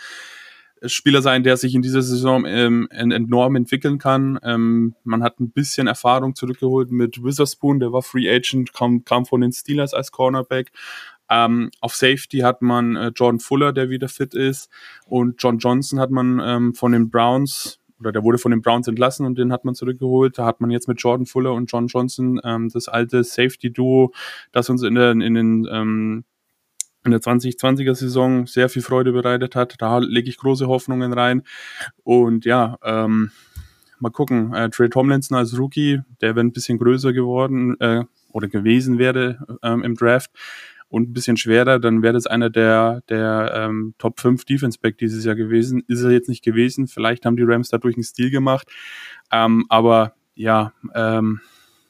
Spieler 0.87 1.21
sein, 1.21 1.43
der 1.43 1.57
sich 1.57 1.75
in 1.75 1.83
dieser 1.83 2.03
Saison 2.03 2.45
ähm, 2.47 2.88
enorm 2.90 3.57
entwickeln 3.57 3.99
kann. 3.99 4.38
Ähm, 4.43 4.95
man 5.05 5.23
hat 5.23 5.38
ein 5.40 5.51
bisschen 5.51 5.87
Erfahrung 5.87 6.35
zurückgeholt 6.35 6.90
mit 6.90 7.23
Witherspoon, 7.23 7.81
der 7.81 7.93
war 7.93 8.03
Free 8.03 8.31
Agent, 8.31 8.73
kam, 8.73 9.05
kam 9.05 9.27
von 9.27 9.43
den 9.43 9.53
Steelers 9.53 9.93
als 9.93 10.11
Cornerback. 10.11 10.73
Ähm, 11.29 11.71
auf 11.81 11.95
Safety 11.95 12.38
hat 12.38 12.62
man 12.62 12.97
äh, 12.97 13.12
Jordan 13.14 13.40
Fuller, 13.40 13.73
der 13.73 13.90
wieder 13.90 14.09
fit 14.09 14.35
ist. 14.35 14.71
Und 15.07 15.40
John 15.40 15.59
Johnson 15.59 16.01
hat 16.01 16.11
man 16.11 16.40
ähm, 16.43 16.75
von 16.75 16.93
den 16.93 17.11
Browns, 17.11 17.79
oder 18.01 18.13
der 18.13 18.23
wurde 18.23 18.39
von 18.39 18.51
den 18.51 18.63
Browns 18.63 18.89
entlassen 18.89 19.27
und 19.27 19.39
den 19.39 19.53
hat 19.53 19.65
man 19.65 19.75
zurückgeholt. 19.75 20.39
Da 20.39 20.47
hat 20.47 20.61
man 20.61 20.71
jetzt 20.71 20.89
mit 20.89 21.01
Jordan 21.01 21.27
Fuller 21.27 21.53
und 21.53 21.71
John 21.71 21.87
Johnson 21.87 22.41
ähm, 22.45 22.71
das 22.73 22.89
alte 22.89 23.23
Safety-Duo, 23.23 24.13
das 24.53 24.71
uns 24.71 24.83
in, 24.83 24.95
der, 24.95 25.13
in 25.13 25.35
den 25.35 25.69
ähm, 25.71 26.25
in 27.05 27.13
der 27.13 27.21
2020er 27.21 27.95
Saison 27.95 28.47
sehr 28.47 28.69
viel 28.69 28.83
Freude 28.83 29.13
bereitet 29.13 29.57
hat. 29.57 29.77
Da 29.79 29.99
lege 29.99 30.29
ich 30.29 30.37
große 30.37 30.67
Hoffnungen 30.67 31.13
rein. 31.13 31.43
Und 32.05 32.45
ja, 32.45 32.77
ähm, 32.83 33.31
mal 34.01 34.11
gucken. 34.11 34.53
Äh, 34.55 34.71
Trey 34.71 34.89
Tomlinson 34.89 35.37
als 35.37 35.59
Rookie, 35.59 36.01
der 36.21 36.37
wäre 36.37 36.45
ein 36.45 36.53
bisschen 36.53 36.79
größer 36.79 37.13
geworden 37.13 37.79
äh, 37.81 38.05
oder 38.33 38.49
gewesen 38.49 38.99
wäre 38.99 39.39
ähm, 39.63 39.83
im 39.83 39.95
Draft 39.95 40.31
und 40.90 41.09
ein 41.09 41.12
bisschen 41.12 41.37
schwerer, 41.37 41.79
dann 41.79 42.03
wäre 42.03 42.12
das 42.12 42.26
einer 42.26 42.50
der, 42.50 43.03
der 43.09 43.53
ähm, 43.55 43.94
Top 43.98 44.20
5 44.20 44.44
Defense 44.44 44.79
Back 44.79 44.98
dieses 44.98 45.24
Jahr 45.24 45.37
gewesen. 45.37 45.83
Ist 45.87 46.03
er 46.03 46.11
jetzt 46.11 46.29
nicht 46.29 46.44
gewesen. 46.44 46.88
Vielleicht 46.88 47.24
haben 47.24 47.37
die 47.37 47.44
Rams 47.44 47.70
dadurch 47.70 47.94
einen 47.96 48.03
Stil 48.05 48.31
gemacht. 48.31 48.68
Ähm, 49.31 49.66
aber 49.68 50.14
ja, 50.35 50.72
ähm, 50.94 51.40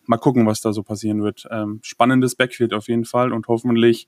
mal 0.06 0.18
gucken, 0.18 0.46
was 0.46 0.60
da 0.60 0.72
so 0.72 0.82
passieren 0.82 1.22
wird. 1.22 1.46
Ähm, 1.50 1.80
spannendes 1.82 2.34
Backfield 2.34 2.74
auf 2.74 2.88
jeden 2.88 3.06
Fall 3.06 3.32
und 3.32 3.48
hoffentlich 3.48 4.06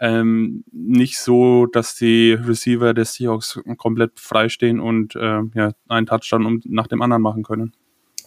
ähm, 0.00 0.64
nicht 0.72 1.18
so, 1.18 1.66
dass 1.66 1.96
die 1.96 2.32
Receiver 2.32 2.94
des 2.94 3.14
Seahawks 3.14 3.60
komplett 3.76 4.18
freistehen 4.18 4.80
und 4.80 5.16
äh, 5.16 5.42
ja, 5.54 5.72
einen 5.88 6.06
Touchdown 6.06 6.62
nach 6.64 6.86
dem 6.86 7.02
anderen 7.02 7.22
machen 7.22 7.42
können. 7.42 7.72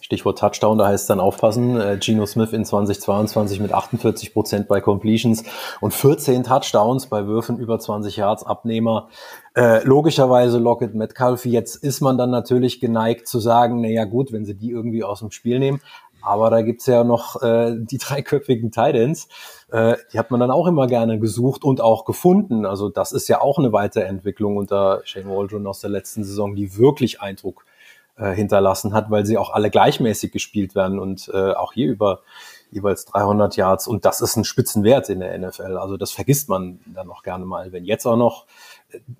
Stichwort 0.04 0.38
Touchdown, 0.38 0.76
da 0.76 0.88
heißt 0.88 1.04
es 1.04 1.06
dann 1.06 1.18
aufpassen. 1.18 1.80
Äh, 1.80 1.96
Geno 1.98 2.26
Smith 2.26 2.52
in 2.52 2.66
2022 2.66 3.58
mit 3.58 3.72
48 3.72 4.34
Prozent 4.34 4.68
bei 4.68 4.82
Completions 4.82 5.44
und 5.80 5.94
14 5.94 6.44
Touchdowns 6.44 7.06
bei 7.06 7.26
Würfen 7.26 7.58
über 7.58 7.78
20 7.78 8.18
Yards 8.18 8.44
Abnehmer. 8.44 9.08
Äh, 9.56 9.82
logischerweise 9.84 10.58
Lockett 10.58 10.94
Metcalf. 10.94 11.46
Jetzt 11.46 11.76
ist 11.76 12.02
man 12.02 12.18
dann 12.18 12.30
natürlich 12.30 12.80
geneigt 12.80 13.26
zu 13.26 13.40
sagen, 13.40 13.80
na 13.80 13.88
ja 13.88 14.04
gut, 14.04 14.30
wenn 14.30 14.44
sie 14.44 14.54
die 14.54 14.72
irgendwie 14.72 15.02
aus 15.02 15.20
dem 15.20 15.30
Spiel 15.30 15.58
nehmen. 15.58 15.80
Aber 16.20 16.50
da 16.50 16.60
gibt's 16.60 16.84
ja 16.84 17.02
noch 17.02 17.40
äh, 17.40 17.74
die 17.74 17.96
dreiköpfigen 17.98 18.72
Titans. 18.72 19.28
Äh, 19.72 19.96
die 20.12 20.18
hat 20.18 20.30
man 20.30 20.38
dann 20.38 20.50
auch 20.50 20.66
immer 20.66 20.86
gerne 20.86 21.18
gesucht 21.18 21.64
und 21.64 21.80
auch 21.80 22.04
gefunden. 22.04 22.66
Also 22.66 22.90
das 22.90 23.12
ist 23.12 23.26
ja 23.28 23.40
auch 23.40 23.56
eine 23.56 23.72
Weiterentwicklung 23.72 24.58
unter 24.58 25.00
Shane 25.04 25.30
Waldron 25.30 25.66
aus 25.66 25.80
der 25.80 25.88
letzten 25.88 26.24
Saison, 26.24 26.54
die 26.54 26.76
wirklich 26.76 27.22
Eindruck 27.22 27.64
äh, 28.16 28.32
hinterlassen 28.32 28.92
hat, 28.92 29.10
weil 29.10 29.26
sie 29.26 29.38
auch 29.38 29.50
alle 29.50 29.70
gleichmäßig 29.70 30.32
gespielt 30.32 30.74
werden 30.74 30.98
und 30.98 31.30
äh, 31.32 31.52
auch 31.52 31.72
hier 31.72 31.90
über 31.90 32.20
jeweils 32.70 33.04
300 33.06 33.56
Yards. 33.56 33.86
Und 33.86 34.04
das 34.04 34.20
ist 34.20 34.36
ein 34.36 34.44
Spitzenwert 34.44 35.08
in 35.08 35.20
der 35.20 35.38
NFL. 35.38 35.76
Also 35.76 35.96
das 35.96 36.12
vergisst 36.12 36.48
man 36.48 36.80
dann 36.86 37.06
noch 37.06 37.22
gerne 37.22 37.44
mal. 37.44 37.72
Wenn 37.72 37.84
jetzt 37.84 38.06
auch 38.06 38.16
noch 38.16 38.46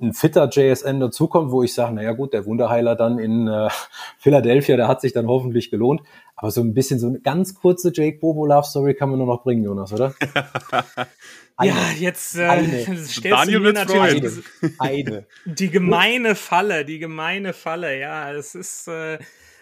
ein 0.00 0.12
fitter 0.12 0.48
JSN 0.50 1.00
dazukommt, 1.00 1.50
wo 1.50 1.62
ich 1.62 1.74
sage, 1.74 1.94
naja 1.94 2.12
gut, 2.12 2.32
der 2.32 2.46
Wunderheiler 2.46 2.96
dann 2.96 3.18
in 3.18 3.48
äh, 3.48 3.68
Philadelphia, 4.18 4.76
der 4.76 4.88
hat 4.88 5.00
sich 5.00 5.12
dann 5.12 5.26
hoffentlich 5.26 5.70
gelohnt. 5.70 6.02
Aber 6.36 6.50
so 6.50 6.60
ein 6.60 6.74
bisschen 6.74 6.98
so 6.98 7.06
eine 7.06 7.20
ganz 7.20 7.54
kurze 7.54 7.92
Jake 7.94 8.18
Bobo 8.18 8.46
Love 8.46 8.66
Story 8.66 8.94
kann 8.94 9.08
man 9.08 9.18
nur 9.18 9.28
noch 9.28 9.42
bringen, 9.42 9.64
Jonas, 9.64 9.92
oder? 9.92 10.14
Eine. 11.56 11.70
Ja, 11.70 11.76
jetzt 11.96 12.36
äh, 12.36 12.84
stellst 12.96 13.24
Daniel 13.24 13.58
du 13.58 13.64
mir 13.66 13.72
natürlich 13.72 14.42
eine. 14.80 14.80
eine. 14.80 15.26
die 15.44 15.70
gemeine 15.70 16.34
Falle, 16.34 16.84
die 16.84 16.98
gemeine 16.98 17.52
Falle. 17.52 17.96
Ja, 18.00 18.32
es 18.32 18.56
ist, 18.56 18.88
äh, 18.88 19.18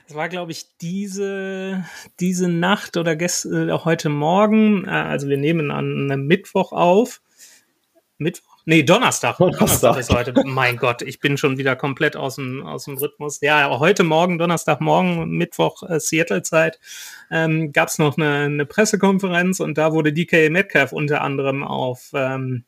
es 0.09 0.15
war, 0.15 0.31
glaube 0.31 0.53
ich, 0.53 0.79
diese 0.79 1.85
diese 2.19 2.49
Nacht 2.49 2.97
oder 2.97 3.15
gestern, 3.15 3.69
äh, 3.69 3.73
heute 3.73 4.09
Morgen. 4.09 4.87
Äh, 4.87 4.91
also 4.91 5.29
wir 5.29 5.37
nehmen 5.37 5.71
an 5.71 6.11
einem 6.11 6.27
Mittwoch 6.27 6.73
auf. 6.73 7.21
Mittwoch 8.17 8.52
Nee, 8.65 8.85
Donnerstag. 8.85 9.39
Donnerstag. 9.39 9.59
Donnerstag 9.59 9.97
ist 9.99 10.11
heute. 10.11 10.35
mein 10.45 10.77
Gott, 10.77 11.03
ich 11.03 11.19
bin 11.19 11.37
schon 11.37 11.59
wieder 11.59 11.75
komplett 11.75 12.17
aus 12.17 12.37
dem, 12.37 12.65
aus 12.65 12.85
dem 12.85 12.97
Rhythmus. 12.97 13.41
Ja, 13.41 13.65
aber 13.67 13.81
heute 13.81 14.05
Morgen, 14.05 14.39
Donnerstagmorgen, 14.39 15.31
Mittwoch 15.31 15.83
äh, 15.83 15.99
Seattle-Zeit, 15.99 16.79
ähm, 17.31 17.73
gab 17.73 17.89
es 17.89 17.99
noch 17.99 18.17
eine, 18.17 18.45
eine 18.45 18.67
Pressekonferenz 18.67 19.59
und 19.59 19.79
da 19.79 19.93
wurde 19.93 20.13
DK 20.13 20.51
Metcalf 20.51 20.93
unter 20.93 21.23
anderem 21.23 21.65
auf 21.65 22.11
ähm, 22.15 22.65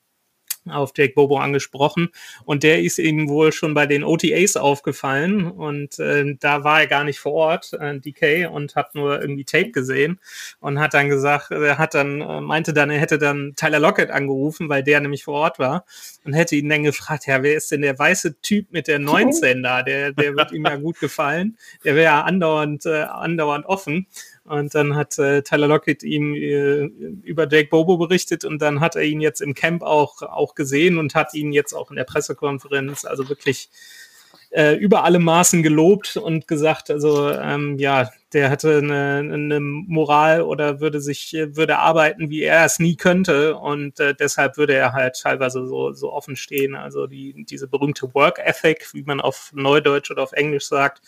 auf 0.69 0.93
Jake 0.97 1.15
Bobo 1.15 1.39
angesprochen 1.39 2.09
und 2.45 2.63
der 2.63 2.83
ist 2.83 2.99
ihm 2.99 3.29
wohl 3.29 3.53
schon 3.53 3.75
bei 3.75 3.87
den 3.87 4.05
OTAs 4.05 4.57
aufgefallen 4.57 5.51
und 5.51 5.99
äh, 5.99 6.35
da 6.41 6.65
war 6.65 6.81
er 6.81 6.87
gar 6.87 7.05
nicht 7.05 7.19
vor 7.19 7.33
Ort, 7.33 7.73
äh, 7.75 7.99
DK, 7.99 8.47
und 8.51 8.77
hat 8.77 8.95
nur 8.95 9.21
irgendwie 9.21 9.45
Tape 9.45 9.71
gesehen 9.71 10.21
und 10.61 10.79
hat 10.79 10.95
dann 10.95 11.09
gesagt, 11.09 11.51
er 11.51 11.79
hat 11.79 11.95
dann, 11.95 12.21
äh, 12.21 12.41
meinte 12.41 12.73
dann, 12.73 12.91
er 12.91 12.99
hätte 12.99 13.19
dann 13.19 13.55
Tyler 13.57 13.79
Lockett 13.79 14.11
angerufen, 14.11 14.69
weil 14.69 14.83
der 14.83 15.01
nämlich 15.01 15.25
vor 15.25 15.35
Ort 15.35 15.59
war 15.59 15.85
und 16.25 16.33
hätte 16.33 16.57
ihn 16.57 16.69
dann 16.69 16.83
gefragt, 16.83 17.27
ja, 17.27 17.43
wer 17.43 17.55
ist 17.55 17.71
denn 17.71 17.83
der 17.83 17.99
weiße 17.99 18.41
Typ 18.41 18.73
mit 18.73 18.89
der 18.89 18.99
19 18.99 19.63
da? 19.63 19.83
Der, 19.83 20.13
der 20.13 20.37
wird 20.37 20.53
ihm 20.53 20.65
ja 20.65 20.77
gut 20.77 20.99
gefallen. 21.01 21.57
Der 21.85 21.95
wäre 21.95 22.05
ja 22.05 22.23
andauernd, 22.23 22.87
äh, 22.87 23.03
andauernd 23.03 23.67
offen. 23.67 24.07
Und 24.45 24.75
dann 24.75 24.95
hat 24.95 25.19
äh, 25.19 25.43
Tyler 25.43 25.69
Lockett 25.69 26.03
ihm 26.03 26.35
äh, 26.35 26.85
über 27.23 27.49
Jake 27.51 27.69
Bobo 27.71 27.97
berichtet 27.97 28.45
und 28.45 28.61
dann 28.61 28.81
hat 28.81 28.95
er 28.95 29.03
ihn 29.03 29.23
jetzt 29.23 29.41
im 29.41 29.55
Camp 29.55 29.83
auch, 29.83 30.21
auch 30.21 30.55
gesehen 30.55 30.99
und 30.99 31.15
hat 31.15 31.33
ihn 31.33 31.53
jetzt 31.53 31.73
auch 31.73 31.91
in 31.91 31.97
der 31.97 32.05
Pressekonferenz, 32.05 33.07
also 33.07 33.29
wirklich 33.31 33.71
äh, 34.55 34.75
über 34.75 35.03
alle 35.03 35.19
Maßen 35.19 35.63
gelobt 35.63 36.17
und 36.17 36.47
gesagt, 36.47 36.91
also 36.91 37.31
ähm, 37.31 37.79
ja, 37.79 38.11
der 38.33 38.51
hatte 38.51 38.79
eine, 38.79 39.29
eine 39.33 39.61
Moral 39.61 40.43
oder 40.43 40.81
würde 40.81 41.01
sich, 41.01 41.33
würde 41.33 41.79
arbeiten, 41.79 42.31
wie 42.31 42.43
er 42.43 42.65
es 42.65 42.79
nie 42.79 42.97
könnte 42.97 43.57
und 43.57 43.99
äh, 43.99 44.15
deshalb 44.15 44.57
würde 44.57 44.75
er 44.75 44.93
halt 44.93 45.19
teilweise 45.21 45.67
so, 45.67 45.93
so 45.93 46.13
offen 46.13 46.37
stehen. 46.37 46.75
Also 46.75 47.07
die, 47.07 47.45
diese 47.49 47.67
berühmte 47.67 48.15
Work 48.15 48.39
Ethic, 48.39 48.93
wie 48.93 49.03
man 49.03 49.21
auf 49.21 49.51
Neudeutsch 49.55 50.11
oder 50.11 50.23
auf 50.23 50.33
Englisch 50.33 50.67
sagt, 50.67 51.01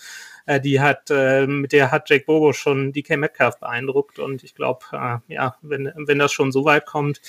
äh, 0.46 0.60
die 0.60 0.80
hat, 0.80 1.10
äh, 1.10 1.46
mit 1.46 1.72
der 1.72 1.92
hat 1.92 2.08
Jake 2.08 2.24
Bobo 2.24 2.52
schon 2.52 2.92
DK 2.92 3.16
Metcalf 3.16 3.58
beeindruckt 3.58 4.18
und 4.18 4.42
ich 4.44 4.54
glaube, 4.54 4.86
äh, 4.92 5.18
ja, 5.28 5.56
wenn, 5.62 5.92
wenn 5.96 6.18
das 6.18 6.32
schon 6.32 6.52
so 6.52 6.64
weit 6.64 6.86
kommt, 6.86 7.20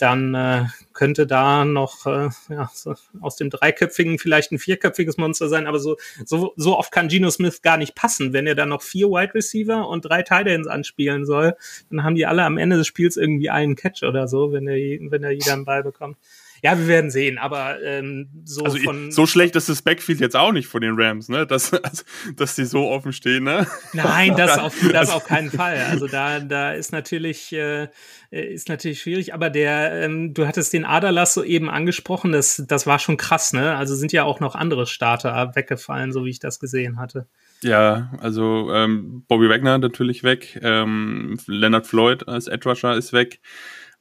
dann 0.00 0.34
äh, 0.34 0.64
könnte 0.92 1.26
da 1.26 1.64
noch 1.64 2.06
äh, 2.06 2.30
ja, 2.48 2.70
so 2.72 2.94
aus 3.20 3.36
dem 3.36 3.50
dreiköpfigen 3.50 4.18
vielleicht 4.18 4.50
ein 4.50 4.58
vierköpfiges 4.58 5.18
Monster 5.18 5.48
sein, 5.48 5.66
aber 5.66 5.78
so, 5.78 5.96
so, 6.24 6.52
so 6.56 6.78
oft 6.78 6.90
kann 6.90 7.08
Geno 7.08 7.30
Smith 7.30 7.60
gar 7.62 7.76
nicht 7.76 7.94
passen. 7.94 8.32
Wenn 8.32 8.46
er 8.46 8.54
dann 8.54 8.70
noch 8.70 8.82
vier 8.82 9.08
Wide 9.08 9.34
Receiver 9.34 9.86
und 9.88 10.02
drei 10.02 10.22
Tight 10.22 10.48
anspielen 10.66 11.26
soll, 11.26 11.54
dann 11.90 12.02
haben 12.02 12.14
die 12.14 12.26
alle 12.26 12.44
am 12.44 12.56
Ende 12.56 12.76
des 12.76 12.86
Spiels 12.86 13.16
irgendwie 13.16 13.50
einen 13.50 13.76
Catch 13.76 14.02
oder 14.02 14.26
so, 14.26 14.52
wenn 14.52 14.66
er, 14.66 14.76
wenn 15.10 15.22
er 15.22 15.32
jeder 15.32 15.52
einen 15.52 15.66
Ball 15.66 15.82
bekommt. 15.82 16.16
Ja, 16.62 16.78
wir 16.78 16.86
werden 16.88 17.10
sehen, 17.10 17.38
aber 17.38 17.82
ähm, 17.82 18.28
so 18.44 18.64
also 18.64 18.78
von. 18.78 19.10
So 19.10 19.26
schlecht 19.26 19.56
ist 19.56 19.68
das 19.68 19.82
Backfield 19.82 20.20
jetzt 20.20 20.36
auch 20.36 20.52
nicht 20.52 20.66
von 20.66 20.80
den 20.82 20.94
Rams, 20.94 21.28
ne? 21.28 21.46
Dass, 21.46 21.72
also, 21.84 22.04
dass 22.36 22.54
die 22.54 22.64
so 22.64 22.88
offen 22.88 23.12
stehen, 23.12 23.44
ne? 23.44 23.66
Nein, 23.92 24.36
das 24.36 24.58
auf, 24.58 24.74
das 24.92 25.10
auf 25.10 25.24
keinen 25.24 25.50
Fall. 25.50 25.78
Also 25.88 26.06
da, 26.06 26.40
da 26.40 26.72
ist 26.72 26.92
natürlich, 26.92 27.52
äh, 27.52 27.88
ist 28.30 28.68
natürlich 28.68 29.00
schwierig, 29.00 29.32
aber 29.32 29.48
der, 29.48 30.02
ähm, 30.02 30.34
du 30.34 30.46
hattest 30.46 30.72
den 30.72 30.84
Aderlass 30.84 31.34
so 31.34 31.42
eben 31.42 31.70
angesprochen, 31.70 32.32
das, 32.32 32.62
das 32.68 32.86
war 32.86 32.98
schon 32.98 33.16
krass, 33.16 33.52
ne? 33.52 33.76
Also 33.76 33.94
sind 33.94 34.12
ja 34.12 34.24
auch 34.24 34.40
noch 34.40 34.54
andere 34.54 34.86
Starter 34.86 35.52
weggefallen, 35.54 36.12
so 36.12 36.24
wie 36.24 36.30
ich 36.30 36.40
das 36.40 36.60
gesehen 36.60 36.98
hatte. 36.98 37.26
Ja, 37.62 38.10
also 38.20 38.72
ähm, 38.72 39.24
Bobby 39.28 39.48
Wagner 39.48 39.78
natürlich 39.78 40.22
weg, 40.22 40.58
ähm, 40.62 41.38
Leonard 41.46 41.86
Floyd 41.86 42.28
als 42.28 42.46
Edge 42.46 42.68
Rusher 42.68 42.96
ist 42.96 43.12
weg. 43.12 43.40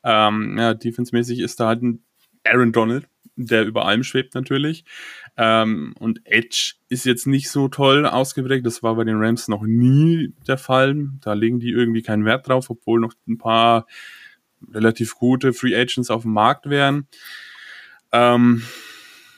Ähm, 0.04 0.58
ja, 0.58 0.74
defensemäßig 0.74 1.40
ist 1.40 1.60
da 1.60 1.68
halt 1.68 1.84
ein 1.84 2.04
Aaron 2.44 2.72
Donald, 2.72 3.08
der 3.36 3.66
über 3.66 3.86
allem 3.86 4.04
schwebt 4.04 4.36
natürlich. 4.36 4.86
Ähm, 5.38 5.94
und 6.00 6.22
Edge 6.26 6.74
ist 6.90 7.06
jetzt 7.06 7.28
nicht 7.28 7.50
so 7.50 7.68
toll 7.68 8.06
ausgeprägt. 8.06 8.66
Das 8.66 8.84
war 8.84 8.96
bei 8.96 9.04
den 9.04 9.22
Rams 9.22 9.48
noch 9.48 9.64
nie 9.64 10.34
der 10.48 10.58
Fall. 10.58 11.10
Da 11.22 11.34
legen 11.34 11.60
die 11.60 11.72
irgendwie 11.72 12.02
keinen 12.02 12.26
Wert 12.26 12.48
drauf, 12.48 12.70
obwohl 12.70 13.00
noch 13.00 13.14
ein 13.28 13.38
paar 13.38 13.88
relativ 14.74 15.16
gute 15.16 15.54
Free 15.54 15.76
Agents 15.76 16.10
auf 16.10 16.24
dem 16.24 16.34
Markt 16.34 16.70
wären. 16.70 17.08
Ähm, 18.12 18.64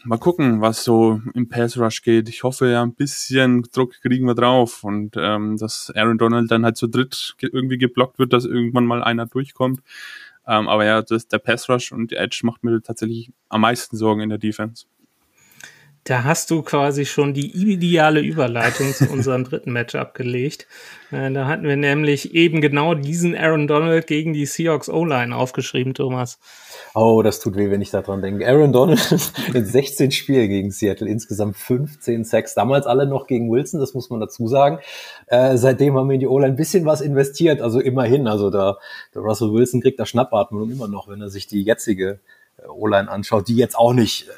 mal 0.03 0.17
gucken, 0.17 0.61
was 0.61 0.83
so 0.83 1.21
im 1.33 1.49
Pass 1.49 1.77
Rush 1.77 2.01
geht. 2.01 2.29
Ich 2.29 2.43
hoffe 2.43 2.69
ja, 2.69 2.81
ein 2.81 2.95
bisschen 2.95 3.63
Druck 3.71 4.01
kriegen 4.01 4.25
wir 4.25 4.35
drauf 4.35 4.83
und 4.83 5.15
ähm, 5.17 5.57
dass 5.57 5.91
Aaron 5.95 6.17
Donald 6.17 6.49
dann 6.49 6.65
halt 6.65 6.77
zu 6.77 6.87
dritt 6.87 7.35
irgendwie 7.39 7.77
geblockt 7.77 8.19
wird, 8.19 8.33
dass 8.33 8.45
irgendwann 8.45 8.85
mal 8.85 9.03
einer 9.03 9.25
durchkommt. 9.25 9.81
Ähm, 10.51 10.67
aber 10.67 10.83
ja, 10.83 11.01
das, 11.01 11.29
der 11.29 11.39
Pass 11.39 11.69
Rush 11.69 11.93
und 11.93 12.11
die 12.11 12.17
Edge 12.17 12.41
macht 12.43 12.61
mir 12.61 12.81
tatsächlich 12.81 13.31
am 13.47 13.61
meisten 13.61 13.95
Sorgen 13.95 14.19
in 14.19 14.27
der 14.27 14.37
Defense. 14.37 14.85
Da 16.03 16.23
hast 16.23 16.49
du 16.49 16.63
quasi 16.63 17.05
schon 17.05 17.35
die 17.35 17.51
ideale 17.51 18.21
Überleitung 18.21 18.91
zu 18.91 19.07
unserem 19.11 19.43
dritten 19.43 19.71
Matchup 19.71 20.15
gelegt. 20.15 20.65
Äh, 21.11 21.31
da 21.31 21.45
hatten 21.45 21.63
wir 21.63 21.75
nämlich 21.75 22.33
eben 22.33 22.59
genau 22.59 22.95
diesen 22.95 23.37
Aaron 23.37 23.67
Donald 23.67 24.07
gegen 24.07 24.33
die 24.33 24.47
Seahawks 24.47 24.89
O-Line 24.89 25.35
aufgeschrieben, 25.35 25.93
Thomas. 25.93 26.39
Oh, 26.95 27.21
das 27.21 27.39
tut 27.39 27.55
weh, 27.55 27.69
wenn 27.69 27.81
ich 27.81 27.91
daran 27.91 28.23
denke. 28.23 28.47
Aaron 28.47 28.73
Donald 28.73 29.31
in 29.53 29.65
16 29.65 30.09
Spielen 30.11 30.49
gegen 30.49 30.71
Seattle, 30.71 31.07
insgesamt 31.07 31.55
15 31.57 32.25
Sacks. 32.25 32.55
Damals 32.55 32.87
alle 32.87 33.05
noch 33.05 33.27
gegen 33.27 33.51
Wilson, 33.51 33.79
das 33.79 33.93
muss 33.93 34.09
man 34.09 34.19
dazu 34.19 34.47
sagen. 34.47 34.79
Äh, 35.27 35.55
seitdem 35.57 35.95
haben 35.95 36.09
wir 36.09 36.15
in 36.15 36.19
die 36.19 36.27
O-Line 36.27 36.53
ein 36.53 36.57
bisschen 36.57 36.85
was 36.85 37.01
investiert, 37.01 37.61
also 37.61 37.79
immerhin. 37.79 38.27
Also 38.27 38.49
da, 38.49 38.77
der 39.13 39.21
Russell 39.21 39.53
Wilson 39.53 39.81
kriegt 39.81 39.99
da 39.99 40.07
Schnappatmung 40.07 40.71
immer 40.71 40.87
noch, 40.87 41.07
wenn 41.07 41.21
er 41.21 41.29
sich 41.29 41.45
die 41.45 41.61
jetzige 41.61 42.21
äh, 42.57 42.67
O-Line 42.67 43.07
anschaut, 43.07 43.47
die 43.47 43.55
jetzt 43.55 43.77
auch 43.77 43.93
nicht 43.93 44.27
äh, 44.27 44.31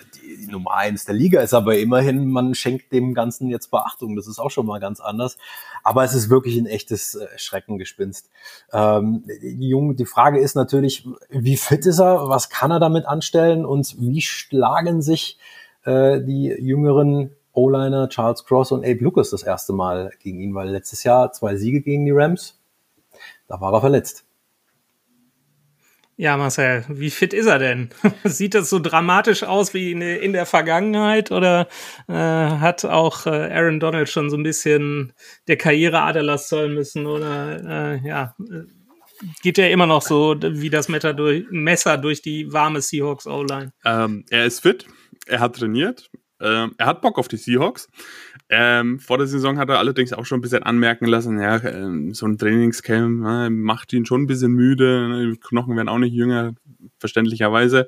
Nummer 0.50 0.76
eins 0.76 1.06
der 1.06 1.16
Liga 1.16 1.42
ist, 1.42 1.54
aber 1.54 1.78
immerhin, 1.78 2.30
man 2.30 2.56
schenkt 2.56 2.92
dem 2.92 3.14
Ganzen 3.14 3.48
jetzt 3.50 3.72
Beachtung. 3.72 4.16
Das 4.16 4.28
ist 4.28 4.40
auch 4.40 4.52
schon 4.52 4.66
mal 4.66 4.80
ganz 4.80 5.00
anders. 5.00 5.38
Aber 5.84 6.04
es 6.04 6.14
ist 6.14 6.30
wirklich 6.30 6.58
ein 6.58 6.66
echtes 6.66 7.16
äh, 7.16 7.28
Schreckengespinst. 7.38 8.30
Ähm, 8.72 9.24
die, 9.42 9.76
die 9.96 10.06
Frage 10.06 10.40
ist 10.40 10.56
natürlich, 10.56 11.08
wie 11.30 11.58
fit 11.58 11.86
ist 11.86 12.00
er? 12.00 12.30
Was 12.30 12.50
kann 12.50 12.72
er 12.72 12.80
damit 12.80 13.06
anstellen? 13.06 13.66
Und 13.66 13.96
wie 14.00 14.22
schlagen 14.22 15.02
sich 15.02 15.38
äh, 15.86 16.22
die 16.22 16.56
jüngeren 16.60 17.36
O-Liner 17.54 18.10
Charles 18.10 18.46
Cross 18.46 18.72
und 18.72 18.86
Abe 18.86 19.04
Lucas 19.04 19.30
das 19.30 19.44
erste 19.44 19.74
Mal 19.74 20.12
gegen 20.20 20.40
ihn? 20.40 20.56
Weil 20.56 20.70
letztes 20.70 21.04
Jahr 21.04 21.32
zwei 21.32 21.56
Siege 21.56 21.82
gegen 21.82 22.06
die 22.06 22.12
Rams, 22.12 22.60
da 23.48 23.60
war 23.62 23.74
er 23.74 23.82
verletzt. 23.82 24.26
Ja, 26.16 26.38
Marcel, 26.38 26.86
wie 26.90 27.10
fit 27.10 27.34
ist 27.34 27.48
er 27.48 27.58
denn? 27.58 27.90
Sieht 28.24 28.54
das 28.54 28.70
so 28.70 28.80
dramatisch 28.80 29.44
aus 29.44 29.74
wie 29.74 29.92
in, 29.94 30.34
der 30.34 30.46
Vergangenheit 30.46 31.32
oder 31.32 31.68
äh, 32.08 32.14
hat 32.14 32.86
auch 32.86 33.26
äh, 33.26 33.30
Aaron 33.30 33.80
Donald 33.80 34.10
schon 34.10 34.30
so 34.30 34.38
ein 34.38 34.44
bisschen 34.44 35.14
der 35.48 35.58
Karriere 35.58 36.02
Aderlass 36.02 36.50
zollen 36.50 36.76
müssen 36.76 37.08
oder 37.08 37.96
äh, 37.96 38.08
ja, 38.08 38.36
geht 39.42 39.58
ja 39.58 39.68
immer 39.68 39.88
noch 39.88 40.04
so 40.04 40.36
wie 40.40 40.70
das 40.70 40.88
Messer 40.88 41.14
durch, 41.14 41.46
Messer 41.50 41.98
durch 41.98 42.22
die 42.22 42.52
warme 42.54 42.82
Seahawks 42.82 43.26
O-Line. 43.26 43.74
Ähm, 43.84 44.26
er 44.30 44.46
ist 44.46 44.60
fit, 44.60 44.86
er 45.26 45.40
hat 45.40 45.56
trainiert, 45.56 46.12
ähm, 46.40 46.76
er 46.78 46.86
hat 46.86 47.02
Bock 47.02 47.18
auf 47.18 47.28
die 47.28 47.38
Seahawks. 47.38 47.88
Ähm, 48.56 49.00
vor 49.00 49.18
der 49.18 49.26
Saison 49.26 49.58
hat 49.58 49.70
er 49.70 49.80
allerdings 49.80 50.14
auch 50.14 50.28
schon 50.28 50.38
ein 50.38 50.42
bisschen 50.42 50.62
anmerken 50.62 51.08
lassen, 51.08 51.40
ja, 51.40 51.56
ähm, 51.64 52.14
so 52.14 52.28
ein 52.28 52.38
Trainingscamp 52.38 53.26
äh, 53.26 53.50
macht 53.50 53.92
ihn 53.94 54.06
schon 54.06 54.22
ein 54.22 54.28
bisschen 54.28 54.52
müde, 54.52 55.08
ne, 55.10 55.32
die 55.32 55.40
Knochen 55.40 55.76
werden 55.76 55.90
auch 55.90 55.98
nicht 55.98 56.14
jünger, 56.14 56.54
verständlicherweise. 57.00 57.88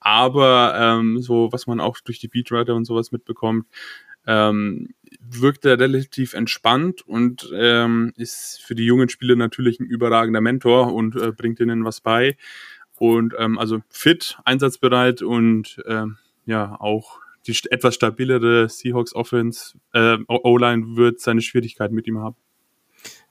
Aber 0.00 0.74
ähm, 0.76 1.22
so, 1.22 1.52
was 1.52 1.68
man 1.68 1.78
auch 1.78 1.98
durch 2.00 2.18
die 2.18 2.26
Beatwriter 2.26 2.74
und 2.74 2.86
sowas 2.86 3.12
mitbekommt, 3.12 3.68
ähm, 4.26 4.88
wirkt 5.20 5.64
er 5.64 5.78
relativ 5.78 6.34
entspannt 6.34 7.02
und 7.06 7.48
ähm, 7.54 8.12
ist 8.16 8.60
für 8.64 8.74
die 8.74 8.86
jungen 8.86 9.10
Spieler 9.10 9.36
natürlich 9.36 9.78
ein 9.78 9.86
überragender 9.86 10.40
Mentor 10.40 10.92
und 10.92 11.14
äh, 11.14 11.30
bringt 11.30 11.60
ihnen 11.60 11.84
was 11.84 12.00
bei. 12.00 12.36
Und 12.96 13.34
ähm, 13.38 13.58
also 13.58 13.78
fit, 13.90 14.38
einsatzbereit 14.44 15.22
und 15.22 15.80
ähm, 15.86 16.18
ja, 16.46 16.74
auch 16.80 17.20
die 17.46 17.56
etwas 17.70 17.94
stabilere 17.94 18.68
Seahawks 18.68 19.14
Offense, 19.14 19.78
äh, 19.92 20.18
O-Line 20.28 20.96
wird 20.96 21.20
seine 21.20 21.42
Schwierigkeiten 21.42 21.94
mit 21.94 22.06
ihm 22.06 22.18
haben. 22.18 22.36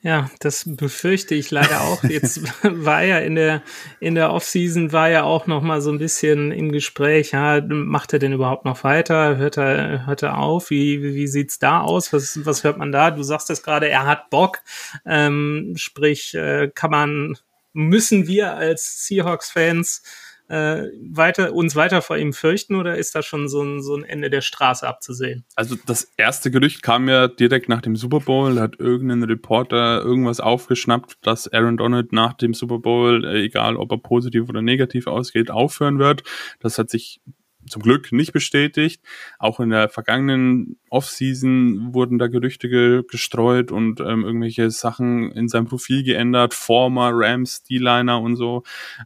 Ja, 0.01 0.31
das 0.39 0.63
befürchte 0.65 1.35
ich 1.35 1.51
leider 1.51 1.81
auch. 1.81 2.03
Jetzt 2.05 2.41
war 2.63 3.03
ja 3.03 3.19
in 3.19 3.35
der 3.35 3.61
in 3.99 4.15
der 4.15 4.31
Offseason 4.31 4.93
war 4.93 5.09
ja 5.09 5.23
auch 5.23 5.45
noch 5.45 5.61
mal 5.61 5.81
so 5.81 5.91
ein 5.91 5.99
bisschen 5.99 6.53
im 6.53 6.71
Gespräch. 6.71 7.31
Ja, 7.33 7.61
macht 7.61 8.13
er 8.13 8.19
denn 8.19 8.31
überhaupt 8.31 8.63
noch 8.63 8.85
weiter? 8.85 9.35
Hört 9.35 9.57
er 9.57 10.05
hört 10.05 10.23
er 10.23 10.37
auf? 10.37 10.69
Wie 10.69 11.03
wie 11.03 11.27
sieht's 11.27 11.59
da 11.59 11.81
aus? 11.81 12.13
Was 12.13 12.45
was 12.45 12.63
hört 12.63 12.77
man 12.77 12.93
da? 12.93 13.11
Du 13.11 13.23
sagst 13.23 13.49
es 13.49 13.61
gerade, 13.61 13.89
er 13.89 14.05
hat 14.05 14.29
Bock. 14.29 14.59
Ähm, 15.05 15.73
sprich, 15.75 16.33
äh, 16.33 16.71
kann 16.73 16.91
man 16.91 17.37
müssen 17.73 18.25
wir 18.27 18.55
als 18.55 19.05
Seahawks-Fans 19.05 20.01
äh, 20.49 20.87
weiter, 21.01 21.53
uns 21.53 21.75
weiter 21.75 22.01
vor 22.01 22.17
ihm 22.17 22.33
fürchten 22.33 22.75
oder 22.75 22.97
ist 22.97 23.15
da 23.15 23.21
schon 23.21 23.47
so 23.47 23.61
ein, 23.61 23.81
so 23.81 23.95
ein 23.95 24.03
Ende 24.03 24.29
der 24.29 24.41
Straße 24.41 24.87
abzusehen? 24.87 25.45
Also 25.55 25.75
das 25.85 26.11
erste 26.17 26.51
Gerücht 26.51 26.81
kam 26.81 27.07
ja 27.07 27.27
direkt 27.27 27.69
nach 27.69 27.81
dem 27.81 27.95
Super 27.95 28.19
Bowl, 28.19 28.55
da 28.55 28.61
hat 28.61 28.79
irgendein 28.79 29.23
Reporter 29.23 30.01
irgendwas 30.01 30.39
aufgeschnappt, 30.39 31.17
dass 31.21 31.47
Aaron 31.47 31.77
Donald 31.77 32.11
nach 32.11 32.33
dem 32.33 32.53
Super 32.53 32.79
Bowl, 32.79 33.23
äh, 33.25 33.43
egal 33.43 33.77
ob 33.77 33.91
er 33.91 33.99
positiv 33.99 34.49
oder 34.49 34.61
negativ 34.61 35.07
ausgeht, 35.07 35.51
aufhören 35.51 35.99
wird. 35.99 36.23
Das 36.59 36.77
hat 36.77 36.89
sich 36.89 37.21
zum 37.69 37.81
Glück 37.81 38.11
nicht 38.11 38.33
bestätigt. 38.33 39.01
Auch 39.37 39.59
in 39.59 39.69
der 39.69 39.89
vergangenen 39.89 40.77
Offseason 40.89 41.93
wurden 41.93 42.17
da 42.17 42.27
Gerüchte 42.27 42.69
ge 42.69 43.03
gestreut 43.09 43.71
und 43.71 43.99
ähm, 43.99 44.23
irgendwelche 44.23 44.71
Sachen 44.71 45.31
in 45.31 45.47
seinem 45.47 45.65
Profil 45.65 46.03
geändert, 46.03 46.53
former 46.53 47.11
Rams, 47.13 47.63
D-Liner 47.63 48.21
und 48.21 48.35
so. 48.35 48.63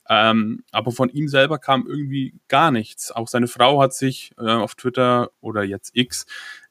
Ähm, 0.10 0.64
aber 0.72 0.92
von 0.92 1.10
ihm 1.10 1.28
selber 1.28 1.60
kam 1.60 1.86
irgendwie 1.88 2.34
gar 2.48 2.72
nichts. 2.72 3.12
Auch 3.12 3.28
seine 3.28 3.48
Frau 3.48 3.82
hat 3.82 3.94
sich 3.94 4.32
äh, 4.38 4.50
auf 4.50 4.76
Twitter 4.76 5.32
oder 5.42 5.64
jetzt 5.64 5.92
X 5.96 6.26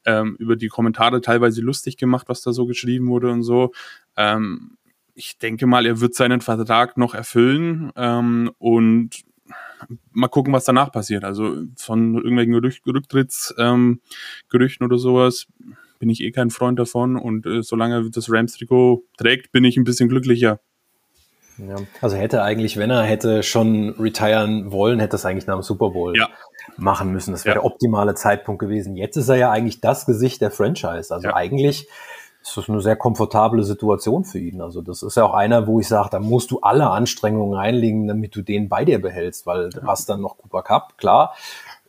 ähm, 0.05 0.37
über 0.39 0.57
die 0.57 0.69
Kommentare 0.69 1.21
teilweise 1.21 1.61
lustig 1.61 1.97
gemacht, 1.97 2.29
was 2.29 2.43
da 2.43 2.53
so 2.53 2.67
geschrieben 2.67 3.09
wurde 3.09 3.31
und 3.31 3.43
so. 3.43 3.73
Ähm, 4.17 4.77
ich 5.15 5.39
denke 5.39 5.67
mal, 5.67 5.87
er 5.87 6.01
wird 6.01 6.15
seinen 6.15 6.41
Vertrag 6.41 6.97
noch 6.97 7.15
erfüllen 7.15 7.93
ähm, 7.97 8.51
und 8.59 9.25
mal 10.13 10.29
gucken, 10.29 10.53
was 10.53 10.65
danach 10.65 10.93
passiert. 10.93 11.25
Also 11.25 11.65
von 11.77 12.15
irgendwelchen 12.15 12.55
Rücktrittsgerüchten 12.55 13.59
ähm, 13.59 14.87
oder 14.87 14.99
sowas 14.99 15.47
bin 15.99 16.11
ich 16.11 16.21
eh 16.21 16.33
kein 16.33 16.51
Freund 16.51 16.79
davon. 16.79 17.17
Und 17.17 17.47
äh, 17.47 17.63
solange 17.63 18.11
das 18.11 18.31
Rams-Trikot 18.31 19.05
trägt, 19.17 19.53
bin 19.53 19.65
ich 19.65 19.77
ein 19.77 19.85
bisschen 19.85 20.09
glücklicher. 20.09 20.61
Ja, 21.59 21.77
also 22.01 22.17
hätte 22.17 22.43
eigentlich, 22.43 22.77
wenn 22.77 22.91
er 22.91 23.03
hätte 23.03 23.43
schon 23.43 23.91
retiren 23.91 24.73
wollen, 24.73 25.01
hätte 25.01 25.17
es 25.17 25.25
eigentlich 25.25 25.47
nach 25.47 25.55
dem 25.57 25.63
Super 25.63 25.91
Bowl 25.91 26.17
ja. 26.17 26.29
machen 26.77 27.13
müssen. 27.13 27.33
Das 27.33 27.45
wäre 27.45 27.57
ja. 27.57 27.61
der 27.61 27.65
optimale 27.65 28.15
Zeitpunkt 28.15 28.61
gewesen. 28.61 28.97
Jetzt 28.97 29.17
ist 29.17 29.29
er 29.29 29.37
ja 29.37 29.51
eigentlich 29.51 29.81
das 29.81 30.07
Gesicht 30.07 30.41
der 30.41 30.51
Franchise. 30.51 31.15
Also 31.15 31.29
eigentlich 31.33 31.87
ist 32.43 32.57
das 32.57 32.69
eine 32.69 32.81
sehr 32.81 32.97
komfortable 32.97 33.63
Situation 33.63 34.25
für 34.25 34.39
ihn. 34.39 34.61
Also 34.61 34.83
das 34.83 35.03
ist 35.03 35.17
ja 35.17 35.25
auch 35.25 35.35
einer, 35.35 35.67
wo 35.67 35.81
ich 35.81 35.89
sage, 35.89 36.09
da 36.11 36.19
musst 36.19 36.51
du 36.51 36.61
alle 36.61 36.91
Anstrengungen 36.91 37.55
reinlegen, 37.55 38.09
damit 38.09 38.35
du 38.35 38.43
den 38.43 38.69
bei 38.69 38.85
dir 38.85 39.01
behältst, 39.01 39.47
weil 39.47 39.71
du 39.71 39.83
hast 39.85 40.09
dann 40.09 40.21
noch 40.21 40.39
Cooper 40.39 40.63
Cup, 40.63 40.99
klar, 40.99 41.35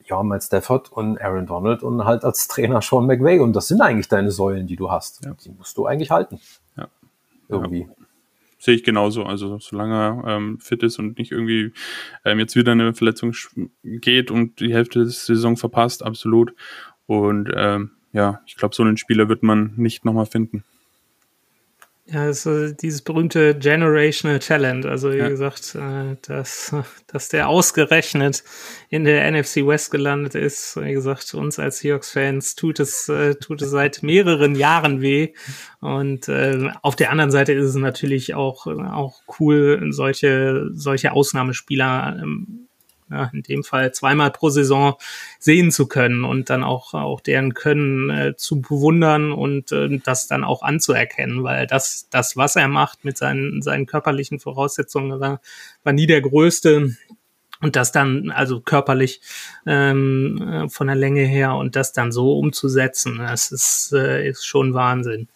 ja, 0.05 0.21
Matt 0.21 0.43
Stafford 0.43 0.91
und 0.91 1.19
Aaron 1.19 1.45
Donald 1.45 1.81
und 1.81 2.05
halt 2.05 2.23
als 2.23 2.47
Trainer 2.47 2.81
Sean 2.81 3.05
McVay. 3.05 3.39
Und 3.39 3.53
das 3.53 3.67
sind 3.67 3.81
eigentlich 3.81 4.09
deine 4.09 4.31
Säulen, 4.31 4.67
die 4.67 4.75
du 4.75 4.91
hast. 4.91 5.25
Ja. 5.25 5.33
Die 5.43 5.49
musst 5.49 5.77
du 5.77 5.85
eigentlich 5.85 6.11
halten. 6.11 6.39
Ja. 6.77 6.87
Irgendwie. 7.49 7.81
Ja. 7.81 8.05
Sehe 8.59 8.75
ich 8.75 8.83
genauso. 8.83 9.23
Also 9.23 9.59
solange 9.59 9.95
er 9.95 10.35
ähm, 10.35 10.59
fit 10.59 10.83
ist 10.83 10.99
und 10.99 11.17
nicht 11.17 11.31
irgendwie 11.31 11.73
ähm, 12.23 12.39
jetzt 12.39 12.55
wieder 12.55 12.73
eine 12.73 12.93
Verletzung 12.93 13.33
geht 13.83 14.31
und 14.31 14.59
die 14.59 14.73
Hälfte 14.73 14.99
der 14.99 15.09
Saison 15.09 15.57
verpasst, 15.57 16.03
absolut. 16.03 16.53
Und 17.05 17.51
ähm, 17.55 17.91
ja, 18.13 18.41
ich 18.45 18.55
glaube, 18.55 18.75
so 18.75 18.83
einen 18.83 18.97
Spieler 18.97 19.27
wird 19.27 19.43
man 19.43 19.73
nicht 19.75 20.05
nochmal 20.05 20.27
finden. 20.27 20.63
Ja, 22.05 22.27
ist 22.27 22.45
dieses 22.81 23.01
berühmte 23.01 23.57
Generational 23.57 24.39
Talent. 24.39 24.85
Also 24.85 25.13
wie 25.13 25.17
ja. 25.17 25.29
gesagt, 25.29 25.73
äh, 25.75 26.17
dass, 26.27 26.75
dass 27.07 27.29
der 27.29 27.47
ausgerechnet 27.47 28.43
in 28.89 29.05
der 29.05 29.31
NFC 29.31 29.65
West 29.65 29.89
gelandet 29.89 30.35
ist. 30.35 30.75
Wie 30.75 30.91
gesagt, 30.91 31.33
uns 31.33 31.59
als 31.59 31.79
Seahawks-Fans 31.79 32.55
tut 32.55 32.81
es, 32.81 33.07
äh, 33.07 33.35
tut 33.35 33.61
es 33.61 33.69
seit 33.71 34.03
mehreren 34.03 34.55
Jahren 34.55 35.01
weh. 35.01 35.33
Und 35.79 36.27
äh, 36.27 36.71
auf 36.81 36.97
der 36.97 37.09
anderen 37.09 37.31
Seite 37.31 37.53
ist 37.53 37.69
es 37.69 37.75
natürlich 37.75 38.35
auch, 38.35 38.67
auch 38.67 39.21
cool, 39.39 39.87
solche, 39.91 40.69
solche 40.73 41.13
Ausnahmespieler 41.13 42.19
ähm, 42.21 42.67
ja, 43.13 43.29
in 43.33 43.43
dem 43.43 43.63
Fall 43.63 43.93
zweimal 43.93 44.31
pro 44.31 44.49
Saison 44.49 44.95
sehen 45.39 45.71
zu 45.71 45.87
können 45.87 46.23
und 46.23 46.49
dann 46.49 46.63
auch, 46.63 46.93
auch 46.93 47.21
deren 47.21 47.53
Können 47.53 48.09
äh, 48.09 48.35
zu 48.35 48.61
bewundern 48.61 49.31
und 49.31 49.71
äh, 49.71 49.99
das 50.03 50.27
dann 50.27 50.43
auch 50.43 50.63
anzuerkennen, 50.63 51.43
weil 51.43 51.67
das, 51.67 52.07
das, 52.09 52.35
was 52.35 52.55
er 52.55 52.67
macht 52.67 53.05
mit 53.05 53.17
seinen, 53.17 53.61
seinen 53.61 53.85
körperlichen 53.85 54.39
Voraussetzungen, 54.39 55.19
war, 55.19 55.41
war 55.83 55.93
nie 55.93 56.07
der 56.07 56.21
größte. 56.21 56.95
Und 57.61 57.77
das 57.77 57.93
dann, 57.93 58.29
also 58.29 58.59
körperlich 58.59 59.21
ähm, 59.65 60.41
äh, 60.41 60.69
von 60.69 60.87
der 60.87 60.97
Länge 60.97 61.21
her 61.21 61.55
und 61.55 61.77
das 61.77 61.93
dann 61.93 62.11
so 62.11 62.37
umzusetzen, 62.37 63.19
das 63.19 63.53
ist, 63.53 63.93
äh, 63.93 64.27
ist 64.27 64.45
schon 64.45 64.73
Wahnsinn 64.73 65.29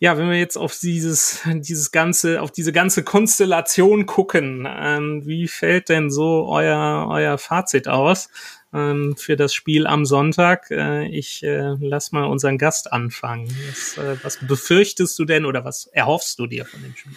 ja, 0.00 0.16
wenn 0.16 0.30
wir 0.30 0.38
jetzt 0.38 0.56
auf 0.56 0.76
dieses, 0.78 1.42
dieses 1.46 1.92
ganze, 1.92 2.40
auf 2.40 2.50
diese 2.50 2.72
ganze 2.72 3.04
Konstellation 3.04 4.06
gucken, 4.06 4.66
ähm, 4.68 5.26
wie 5.26 5.46
fällt 5.46 5.90
denn 5.90 6.10
so 6.10 6.46
euer, 6.48 7.06
euer 7.10 7.36
Fazit 7.36 7.86
aus 7.86 8.30
ähm, 8.72 9.14
für 9.18 9.36
das 9.36 9.52
Spiel 9.52 9.86
am 9.86 10.06
Sonntag? 10.06 10.70
Äh, 10.70 11.06
ich 11.08 11.42
äh, 11.42 11.74
lass 11.80 12.12
mal 12.12 12.24
unseren 12.24 12.56
Gast 12.56 12.90
anfangen. 12.90 13.54
Was, 13.68 13.98
äh, 13.98 14.16
was 14.22 14.38
befürchtest 14.38 15.18
du 15.18 15.26
denn 15.26 15.44
oder 15.44 15.66
was 15.66 15.86
erhoffst 15.88 16.38
du 16.38 16.46
dir 16.46 16.64
von 16.64 16.80
dem 16.82 16.96
Spiel? 16.96 17.12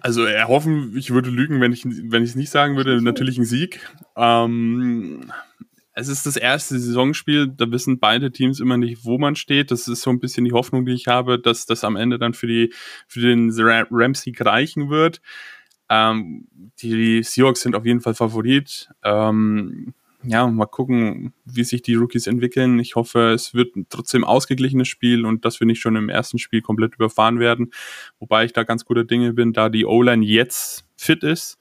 Also 0.00 0.24
erhoffen, 0.24 0.96
ich 0.96 1.10
würde 1.10 1.28
lügen, 1.28 1.60
wenn 1.60 1.72
ich 1.72 1.84
wenn 1.84 2.22
ich 2.22 2.30
es 2.30 2.36
nicht 2.36 2.50
sagen 2.50 2.76
würde, 2.76 3.02
natürlich 3.02 3.36
ein 3.36 3.44
Sieg. 3.44 3.80
Ähm, 4.16 5.30
es 5.94 6.08
ist 6.08 6.26
das 6.26 6.36
erste 6.36 6.78
Saisonspiel, 6.78 7.48
da 7.48 7.70
wissen 7.70 8.00
beide 8.00 8.32
Teams 8.32 8.60
immer 8.60 8.76
nicht, 8.76 9.04
wo 9.04 9.16
man 9.16 9.36
steht. 9.36 9.70
Das 9.70 9.86
ist 9.86 10.02
so 10.02 10.10
ein 10.10 10.18
bisschen 10.18 10.44
die 10.44 10.52
Hoffnung, 10.52 10.84
die 10.84 10.92
ich 10.92 11.06
habe, 11.06 11.38
dass 11.38 11.66
das 11.66 11.84
am 11.84 11.96
Ende 11.96 12.18
dann 12.18 12.34
für 12.34 12.48
die 12.48 12.72
für 13.06 13.20
den 13.20 13.50
Ramsey 13.52 14.34
reichen 14.38 14.90
wird. 14.90 15.20
Ähm, 15.88 16.48
die 16.80 17.22
Seahawks 17.22 17.60
sind 17.62 17.76
auf 17.76 17.86
jeden 17.86 18.00
Fall 18.00 18.14
Favorit. 18.14 18.90
Ähm, 19.04 19.94
ja, 20.24 20.46
mal 20.46 20.66
gucken, 20.66 21.34
wie 21.44 21.64
sich 21.64 21.82
die 21.82 21.94
Rookies 21.94 22.26
entwickeln. 22.26 22.78
Ich 22.78 22.96
hoffe, 22.96 23.32
es 23.32 23.54
wird 23.54 23.74
trotzdem 23.90 24.24
ausgeglichenes 24.24 24.88
Spiel 24.88 25.26
und 25.26 25.44
dass 25.44 25.60
wir 25.60 25.66
nicht 25.66 25.80
schon 25.80 25.96
im 25.96 26.08
ersten 26.08 26.38
Spiel 26.38 26.62
komplett 26.62 26.94
überfahren 26.94 27.38
werden. 27.38 27.72
Wobei 28.18 28.46
ich 28.46 28.52
da 28.52 28.64
ganz 28.64 28.84
guter 28.84 29.04
Dinge 29.04 29.34
bin, 29.34 29.52
da 29.52 29.68
die 29.68 29.84
O-Line 29.84 30.24
jetzt 30.24 30.86
fit 30.96 31.22
ist 31.22 31.58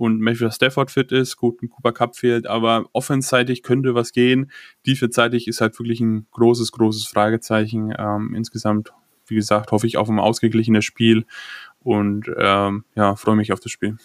und 0.00 0.18
Matthew 0.18 0.50
Stafford 0.50 0.90
fit 0.90 1.12
ist, 1.12 1.36
gut, 1.36 1.62
ein 1.62 1.68
Cooper 1.68 1.92
Cup 1.92 2.16
fehlt, 2.16 2.46
aber 2.46 2.86
offenseitig 2.94 3.62
könnte 3.62 3.94
was 3.94 4.12
gehen. 4.12 4.50
Defenseitig 4.86 5.46
ist 5.46 5.60
halt 5.60 5.78
wirklich 5.78 6.00
ein 6.00 6.26
großes, 6.30 6.72
großes 6.72 7.06
Fragezeichen. 7.06 7.92
Ähm, 7.98 8.34
insgesamt, 8.34 8.94
wie 9.26 9.34
gesagt, 9.34 9.72
hoffe 9.72 9.86
ich 9.86 9.98
auf 9.98 10.08
ein 10.08 10.18
ausgeglichenes 10.18 10.86
Spiel 10.86 11.26
und 11.80 12.30
ähm, 12.38 12.84
ja, 12.94 13.14
freue 13.14 13.36
mich 13.36 13.52
auf 13.52 13.60
das 13.60 13.72
Spiel. 13.72 13.98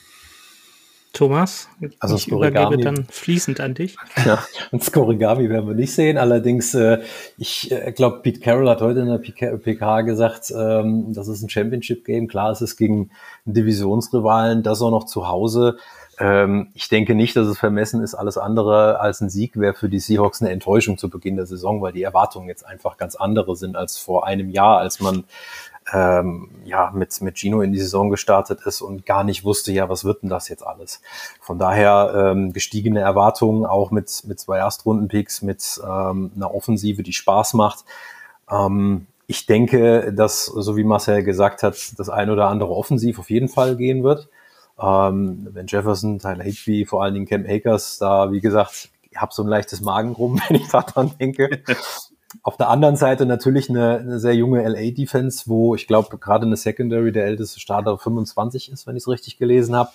Thomas, 1.15 1.69
also 1.99 2.15
ich 2.17 2.27
übergebe 2.27 2.77
dann 2.77 3.05
fließend 3.09 3.61
an 3.61 3.73
dich. 3.73 3.95
Ja, 4.25 4.43
und 4.71 4.83
Skorigami 4.83 5.49
werden 5.49 5.67
wir 5.67 5.73
nicht 5.73 5.93
sehen. 5.93 6.17
Allerdings, 6.17 6.73
äh, 6.73 6.99
ich 7.37 7.71
äh, 7.71 7.93
glaube, 7.93 8.19
Pete 8.21 8.41
Carroll 8.41 8.69
hat 8.69 8.81
heute 8.81 8.99
in 8.99 9.07
der 9.07 9.19
PK, 9.19 9.55
PK 9.57 10.01
gesagt, 10.01 10.53
ähm, 10.55 11.13
das 11.13 11.29
ist 11.29 11.41
ein 11.41 11.49
Championship-Game. 11.49 12.27
Klar, 12.27 12.51
es 12.51 12.61
ist 12.61 12.75
gegen 12.75 13.11
Divisionsrivalen, 13.45 14.61
das 14.61 14.81
auch 14.81 14.91
noch 14.91 15.05
zu 15.05 15.29
Hause. 15.29 15.77
Ähm, 16.19 16.67
ich 16.73 16.89
denke 16.89 17.15
nicht, 17.15 17.35
dass 17.35 17.47
es 17.47 17.57
vermessen 17.57 18.03
ist. 18.03 18.13
Alles 18.13 18.37
andere 18.37 18.99
als 18.99 19.21
ein 19.21 19.29
Sieg 19.29 19.57
wäre 19.57 19.73
für 19.73 19.87
die 19.87 19.99
Seahawks 19.99 20.41
eine 20.41 20.51
Enttäuschung 20.51 20.97
zu 20.97 21.09
Beginn 21.09 21.37
der 21.37 21.45
Saison, 21.45 21.81
weil 21.81 21.93
die 21.93 22.03
Erwartungen 22.03 22.49
jetzt 22.49 22.65
einfach 22.65 22.97
ganz 22.97 23.15
andere 23.15 23.55
sind 23.55 23.77
als 23.77 23.97
vor 23.97 24.27
einem 24.27 24.49
Jahr, 24.49 24.79
als 24.79 24.99
man 24.99 25.23
ähm, 25.93 26.49
ja 26.63 26.91
mit, 26.93 27.21
mit 27.21 27.37
Gino 27.37 27.61
in 27.61 27.71
die 27.71 27.79
Saison 27.79 28.09
gestartet 28.09 28.61
ist 28.65 28.81
und 28.81 29.05
gar 29.05 29.23
nicht 29.23 29.43
wusste, 29.43 29.71
ja, 29.71 29.87
was 29.89 30.03
wird 30.03 30.23
denn 30.23 30.29
das 30.29 30.49
jetzt 30.49 30.65
alles? 30.65 31.01
Von 31.41 31.59
daher 31.59 32.31
ähm, 32.31 32.53
gestiegene 32.53 33.01
Erwartungen, 33.01 33.65
auch 33.65 33.91
mit, 33.91 34.23
mit 34.25 34.39
zwei 34.39 34.57
Erstrunden-Picks, 34.57 35.41
mit 35.41 35.79
ähm, 35.83 36.31
einer 36.35 36.53
Offensive, 36.53 37.03
die 37.03 37.13
Spaß 37.13 37.53
macht. 37.53 37.85
Ähm, 38.49 39.07
ich 39.27 39.45
denke, 39.45 40.13
dass, 40.13 40.45
so 40.45 40.77
wie 40.77 40.83
Marcel 40.83 41.23
gesagt 41.23 41.63
hat, 41.63 41.75
das 41.97 42.09
ein 42.09 42.29
oder 42.29 42.47
andere 42.47 42.71
offensiv 42.71 43.19
auf 43.19 43.29
jeden 43.29 43.49
Fall 43.49 43.75
gehen 43.75 44.03
wird. 44.03 44.29
Ähm, 44.79 45.47
wenn 45.51 45.67
Jefferson, 45.67 46.19
Tyler 46.19 46.43
Higby, 46.43 46.85
vor 46.85 47.03
allen 47.03 47.13
Dingen 47.13 47.25
Cam 47.25 47.45
Akers, 47.47 47.97
da, 47.97 48.31
wie 48.31 48.41
gesagt, 48.41 48.89
ich 49.09 49.17
habe 49.21 49.33
so 49.33 49.43
ein 49.43 49.47
leichtes 49.47 49.81
Magenrum, 49.81 50.39
wenn 50.47 50.57
ich 50.57 50.67
daran 50.67 51.11
denke. 51.19 51.63
Auf 52.43 52.57
der 52.57 52.69
anderen 52.69 52.95
Seite 52.95 53.25
natürlich 53.25 53.69
eine, 53.69 53.99
eine 53.99 54.19
sehr 54.19 54.35
junge 54.35 54.67
LA-Defense, 54.67 55.43
wo 55.47 55.75
ich 55.75 55.87
glaube, 55.87 56.17
gerade 56.17 56.45
eine 56.45 56.57
Secondary 56.57 57.11
der 57.11 57.25
älteste 57.25 57.59
Starter 57.59 57.97
25 57.97 58.71
ist, 58.71 58.87
wenn 58.87 58.95
ich 58.95 59.03
es 59.03 59.07
richtig 59.07 59.37
gelesen 59.37 59.75
habe. 59.75 59.89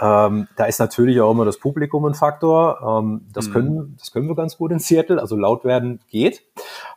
Ähm, 0.00 0.48
da 0.56 0.64
ist 0.64 0.78
natürlich 0.78 1.20
auch 1.20 1.30
immer 1.30 1.44
das 1.44 1.58
Publikum 1.58 2.04
ein 2.04 2.14
Faktor. 2.14 3.00
Ähm, 3.02 3.26
das, 3.32 3.48
mhm. 3.48 3.52
können, 3.52 3.96
das 3.98 4.12
können 4.12 4.28
wir 4.28 4.36
ganz 4.36 4.56
gut 4.56 4.72
in 4.72 4.78
Seattle. 4.78 5.20
Also 5.20 5.36
laut 5.36 5.64
werden 5.64 6.00
geht. 6.08 6.42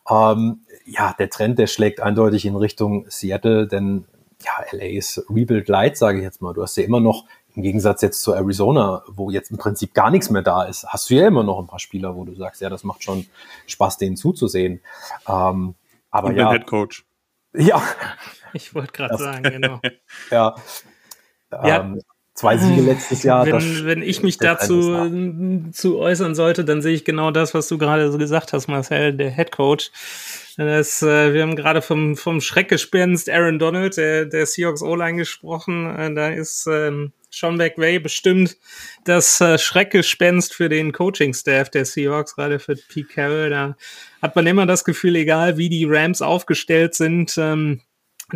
Ähm, 0.10 0.62
ja, 0.86 1.14
der 1.18 1.30
Trend, 1.30 1.60
der 1.60 1.68
schlägt 1.68 2.02
eindeutig 2.02 2.46
in 2.46 2.56
Richtung 2.56 3.06
Seattle, 3.10 3.68
denn 3.68 4.06
ja, 4.44 4.52
LA 4.72 4.98
ist 4.98 5.24
Rebuild 5.30 5.68
Light, 5.68 5.98
sage 5.98 6.18
ich 6.18 6.24
jetzt 6.24 6.42
mal. 6.42 6.54
Du 6.54 6.64
hast 6.64 6.76
ja 6.78 6.84
immer 6.84 7.00
noch, 7.00 7.26
im 7.56 7.64
Gegensatz 7.64 8.02
jetzt 8.02 8.22
zu 8.22 8.34
Arizona, 8.34 9.04
wo 9.08 9.30
jetzt 9.30 9.52
im 9.52 9.58
Prinzip 9.58 9.94
gar 9.94 10.12
nichts 10.12 10.30
mehr 10.30 10.42
da 10.42 10.64
ist, 10.64 10.86
hast 10.88 11.10
du 11.10 11.16
ja 11.16 11.28
immer 11.28 11.44
noch 11.44 11.60
ein 11.60 11.68
paar 11.68 11.80
Spieler, 11.80 12.16
wo 12.16 12.26
du 12.26 12.36
sagst, 12.36 12.62
ja, 12.62 12.70
das 12.70 12.84
macht 12.84 13.04
schon 13.04 13.26
Spaß, 13.68 13.98
denen 13.98 14.18
zuzusehen. 14.18 14.82
Ähm, 15.28 15.76
aber 16.10 16.30
Und 16.30 16.38
ja. 16.38 16.52
Head 16.52 16.68
Coach. 16.68 17.06
Ja. 17.54 17.82
Ich 18.54 18.76
wollte 18.76 18.92
gerade 18.92 19.18
sagen, 19.18 19.44
genau. 19.44 19.80
ja. 20.30 20.56
Ja. 21.52 21.82
Ähm, 21.82 22.02
zwei 22.34 22.58
Siege 22.58 22.82
letztes 22.82 23.24
Jahr. 23.24 23.46
Wenn, 23.46 23.86
wenn 23.86 24.02
ich 24.02 24.24
mich 24.24 24.38
dazu 24.38 25.70
zu 25.72 26.00
äußern 26.00 26.34
sollte, 26.34 26.64
dann 26.64 26.82
sehe 26.82 26.94
ich 26.94 27.04
genau 27.04 27.32
das, 27.32 27.54
was 27.54 27.68
du 27.68 27.78
gerade 27.78 28.12
so 28.12 28.18
gesagt 28.18 28.54
hast, 28.54 28.68
Marcel, 28.68 29.14
der 29.14 29.32
Head 29.32 29.52
Coach. 29.52 29.92
Das, 30.58 31.02
äh, 31.02 31.34
wir 31.34 31.42
haben 31.42 31.56
gerade 31.56 31.82
vom, 31.82 32.16
vom 32.16 32.42
Schreckgespenst 32.42 33.30
Aaron 33.30 33.60
Donald, 33.60 33.98
der, 33.98 34.26
der 34.26 34.46
Seahawks 34.46 34.82
O-Line 34.82 35.18
gesprochen. 35.18 35.94
Äh, 35.96 36.14
da 36.14 36.30
ist 36.30 36.68
ähm, 36.68 37.14
Sean 37.32 37.56
McVay 37.56 37.98
bestimmt 38.00 38.58
das 39.06 39.40
äh, 39.42 39.58
Schreckgespenst 39.58 40.54
für 40.54 40.70
den 40.70 40.92
Coaching-Staff 40.92 41.70
der 41.70 41.86
Seahawks, 41.86 42.36
gerade 42.36 42.60
für 42.60 42.76
Pete 42.76 43.08
Carroll. 43.08 43.50
Da 43.50 43.78
hat 44.22 44.36
man 44.36 44.46
immer 44.46 44.66
das 44.66 44.84
Gefühl, 44.84 45.16
egal 45.16 45.58
wie 45.58 45.70
die 45.70 45.86
Rams 45.86 46.22
aufgestellt 46.22 46.94
sind, 46.94 47.38
ähm, 47.38 47.82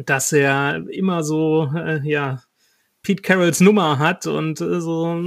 dass 0.06 0.32
er 0.32 0.84
immer 0.90 1.24
so, 1.24 1.70
äh, 1.76 2.00
ja, 2.04 2.42
Pete 3.04 3.22
Carrolls 3.22 3.60
Nummer 3.60 4.00
hat 4.00 4.26
und 4.26 4.62
äh, 4.62 4.80
so 4.80 5.22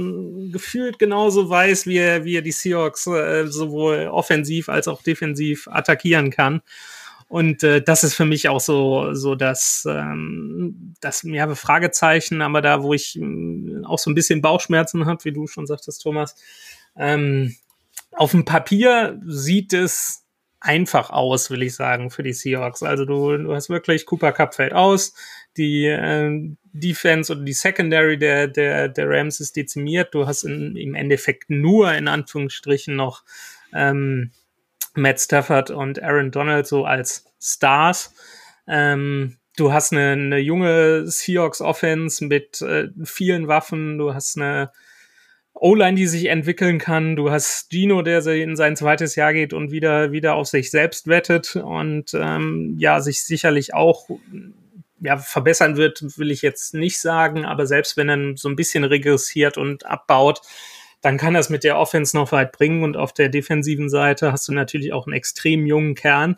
gefühlt 0.51 0.99
genauso 0.99 1.49
weiß, 1.49 1.85
wie 1.85 1.97
er, 1.97 2.25
wie 2.25 2.35
er 2.35 2.41
die 2.41 2.51
Seahawks 2.51 3.03
sowohl 3.03 4.07
offensiv 4.07 4.67
als 4.67 4.87
auch 4.87 5.01
defensiv 5.01 5.67
attackieren 5.69 6.31
kann. 6.31 6.61
Und 7.29 7.61
äh, 7.61 7.79
das 7.79 8.03
ist 8.03 8.15
für 8.15 8.25
mich 8.25 8.49
auch 8.49 8.59
so, 8.59 9.13
so 9.13 9.35
das, 9.35 9.85
ähm, 9.87 10.95
das 10.99 11.21
ja, 11.21 11.53
Fragezeichen, 11.53 12.41
aber 12.41 12.63
da, 12.63 12.81
wo 12.81 12.95
ich 12.95 13.15
ähm, 13.17 13.85
auch 13.87 13.99
so 13.99 14.09
ein 14.09 14.15
bisschen 14.15 14.41
Bauchschmerzen 14.41 15.05
habe, 15.05 15.23
wie 15.25 15.31
du 15.31 15.45
schon 15.45 15.67
sagtest, 15.67 16.01
Thomas. 16.01 16.35
Ähm, 16.97 17.55
auf 18.13 18.31
dem 18.31 18.45
Papier 18.45 19.21
sieht 19.27 19.73
es 19.73 20.25
einfach 20.59 21.11
aus, 21.11 21.51
will 21.51 21.61
ich 21.61 21.75
sagen, 21.75 22.09
für 22.09 22.23
die 22.23 22.33
Seahawks. 22.33 22.81
Also 22.81 23.05
du, 23.05 23.37
du 23.37 23.53
hast 23.53 23.69
wirklich, 23.69 24.07
Cooper 24.07 24.31
Cup 24.31 24.55
fällt 24.55 24.73
aus, 24.73 25.13
die 25.55 25.85
äh, 25.85 26.55
Defense 26.73 27.31
oder 27.31 27.43
die 27.43 27.53
Secondary 27.53 28.17
der, 28.17 28.47
der, 28.47 28.89
der 28.89 29.07
Rams 29.07 29.39
ist 29.39 29.55
dezimiert. 29.55 30.15
Du 30.15 30.25
hast 30.25 30.45
in, 30.45 30.75
im 30.75 30.95
Endeffekt 30.95 31.51
nur 31.51 31.93
in 31.93 32.07
Anführungsstrichen 32.07 32.95
noch 32.95 33.23
ähm, 33.71 34.31
Matt 34.95 35.19
Stafford 35.19 35.71
und 35.71 36.01
Aaron 36.01 36.31
Donald 36.31 36.67
so 36.67 36.85
als 36.85 37.25
Stars. 37.39 38.13
Ähm, 38.67 39.37
du 39.57 39.73
hast 39.73 39.91
eine, 39.91 40.11
eine 40.11 40.37
junge 40.39 41.07
Seahawks 41.07 41.61
Offense 41.61 42.23
mit 42.25 42.61
äh, 42.61 42.89
vielen 43.03 43.47
Waffen. 43.47 43.97
Du 43.97 44.13
hast 44.13 44.37
eine 44.37 44.71
O-Line, 45.53 45.95
die 45.95 46.07
sich 46.07 46.27
entwickeln 46.27 46.77
kann. 46.77 47.15
Du 47.15 47.31
hast 47.31 47.69
Gino, 47.69 48.01
der 48.01 48.25
in 48.27 48.55
sein 48.55 48.75
zweites 48.75 49.15
Jahr 49.15 49.33
geht 49.33 49.53
und 49.53 49.71
wieder, 49.71 50.11
wieder 50.11 50.35
auf 50.35 50.47
sich 50.47 50.71
selbst 50.71 51.07
wettet 51.07 51.55
und 51.55 52.13
ähm, 52.13 52.75
ja, 52.77 53.01
sich 53.01 53.23
sicherlich 53.23 53.73
auch 53.73 54.07
ja, 55.01 55.17
verbessern 55.17 55.77
wird, 55.77 56.17
will 56.17 56.31
ich 56.31 56.41
jetzt 56.41 56.73
nicht 56.73 56.99
sagen, 56.99 57.45
aber 57.45 57.65
selbst 57.65 57.97
wenn 57.97 58.09
er 58.09 58.37
so 58.37 58.49
ein 58.49 58.55
bisschen 58.55 58.83
regressiert 58.83 59.57
und 59.57 59.85
abbaut, 59.85 60.41
dann 61.01 61.17
kann 61.17 61.33
das 61.33 61.49
mit 61.49 61.63
der 61.63 61.77
Offense 61.77 62.15
noch 62.15 62.31
weit 62.31 62.51
bringen 62.51 62.83
und 62.83 62.97
auf 62.97 63.13
der 63.13 63.29
defensiven 63.29 63.89
Seite 63.89 64.31
hast 64.31 64.47
du 64.47 64.53
natürlich 64.53 64.93
auch 64.93 65.07
einen 65.07 65.15
extrem 65.15 65.65
jungen 65.65 65.95
Kern. 65.95 66.37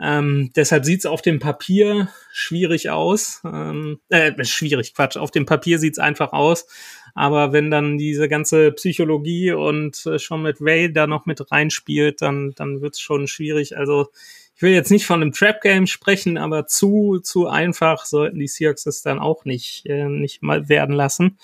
Ähm, 0.00 0.50
deshalb 0.54 0.84
sieht's 0.84 1.06
auf 1.06 1.22
dem 1.22 1.40
Papier 1.40 2.08
schwierig 2.32 2.90
aus. 2.90 3.40
Ähm, 3.44 3.98
äh, 4.10 4.44
schwierig, 4.44 4.94
Quatsch. 4.94 5.16
Auf 5.16 5.32
dem 5.32 5.44
Papier 5.44 5.78
sieht's 5.78 5.98
einfach 5.98 6.32
aus. 6.32 6.66
Aber 7.14 7.52
wenn 7.52 7.70
dann 7.70 7.98
diese 7.98 8.28
ganze 8.28 8.70
Psychologie 8.72 9.50
und 9.50 10.06
äh, 10.06 10.20
schon 10.20 10.42
mit 10.42 10.58
Ray 10.60 10.92
da 10.92 11.08
noch 11.08 11.26
mit 11.26 11.50
reinspielt, 11.50 12.22
dann, 12.22 12.52
dann 12.54 12.80
wird's 12.80 13.00
schon 13.00 13.26
schwierig. 13.26 13.76
Also 13.76 14.08
ich 14.54 14.62
will 14.62 14.72
jetzt 14.72 14.90
nicht 14.92 15.06
von 15.06 15.20
einem 15.20 15.32
Trap-Game 15.32 15.88
sprechen, 15.88 16.38
aber 16.38 16.66
zu, 16.66 17.18
zu 17.20 17.48
einfach 17.48 18.04
sollten 18.04 18.38
die 18.38 18.48
Seahawks 18.48 18.86
es 18.86 19.02
dann 19.02 19.18
auch 19.18 19.44
nicht, 19.44 19.84
äh, 19.86 20.08
nicht 20.08 20.42
mal 20.42 20.68
werden 20.68 20.94
lassen. 20.94 21.38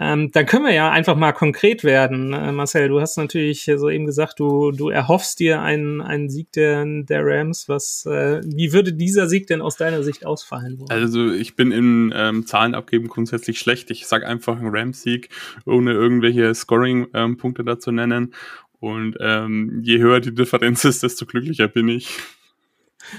Ähm, 0.00 0.30
dann 0.30 0.46
können 0.46 0.64
wir 0.64 0.72
ja 0.72 0.90
einfach 0.90 1.16
mal 1.16 1.32
konkret 1.32 1.82
werden. 1.82 2.32
Äh, 2.32 2.52
Marcel, 2.52 2.88
du 2.88 3.00
hast 3.00 3.16
natürlich 3.16 3.68
so 3.76 3.90
eben 3.90 4.06
gesagt, 4.06 4.38
du, 4.38 4.70
du 4.70 4.90
erhoffst 4.90 5.40
dir 5.40 5.60
einen, 5.60 6.00
einen 6.00 6.30
Sieg 6.30 6.52
der, 6.52 6.84
der 6.84 7.24
Rams. 7.24 7.68
Was, 7.68 8.06
äh, 8.06 8.40
wie 8.44 8.72
würde 8.72 8.92
dieser 8.92 9.28
Sieg 9.28 9.48
denn 9.48 9.60
aus 9.60 9.76
deiner 9.76 10.04
Sicht 10.04 10.24
ausfallen? 10.24 10.78
Wollen? 10.78 10.90
Also 10.90 11.32
ich 11.32 11.56
bin 11.56 11.72
in 11.72 12.14
ähm, 12.14 12.46
Zahlen 12.46 12.76
abgeben 12.76 13.08
grundsätzlich 13.08 13.58
schlecht. 13.58 13.90
Ich 13.90 14.06
sag 14.06 14.24
einfach 14.24 14.58
einen 14.58 14.70
Rams-Sieg, 14.70 15.30
ohne 15.66 15.92
irgendwelche 15.92 16.54
Scoring-Punkte 16.54 17.64
dazu 17.64 17.90
nennen. 17.90 18.34
Und 18.80 19.16
ähm, 19.18 19.80
je 19.82 19.98
höher 19.98 20.20
die 20.20 20.34
Differenz 20.34 20.84
ist, 20.84 21.02
desto 21.02 21.26
glücklicher 21.26 21.66
bin 21.66 21.88
ich. 21.88 22.18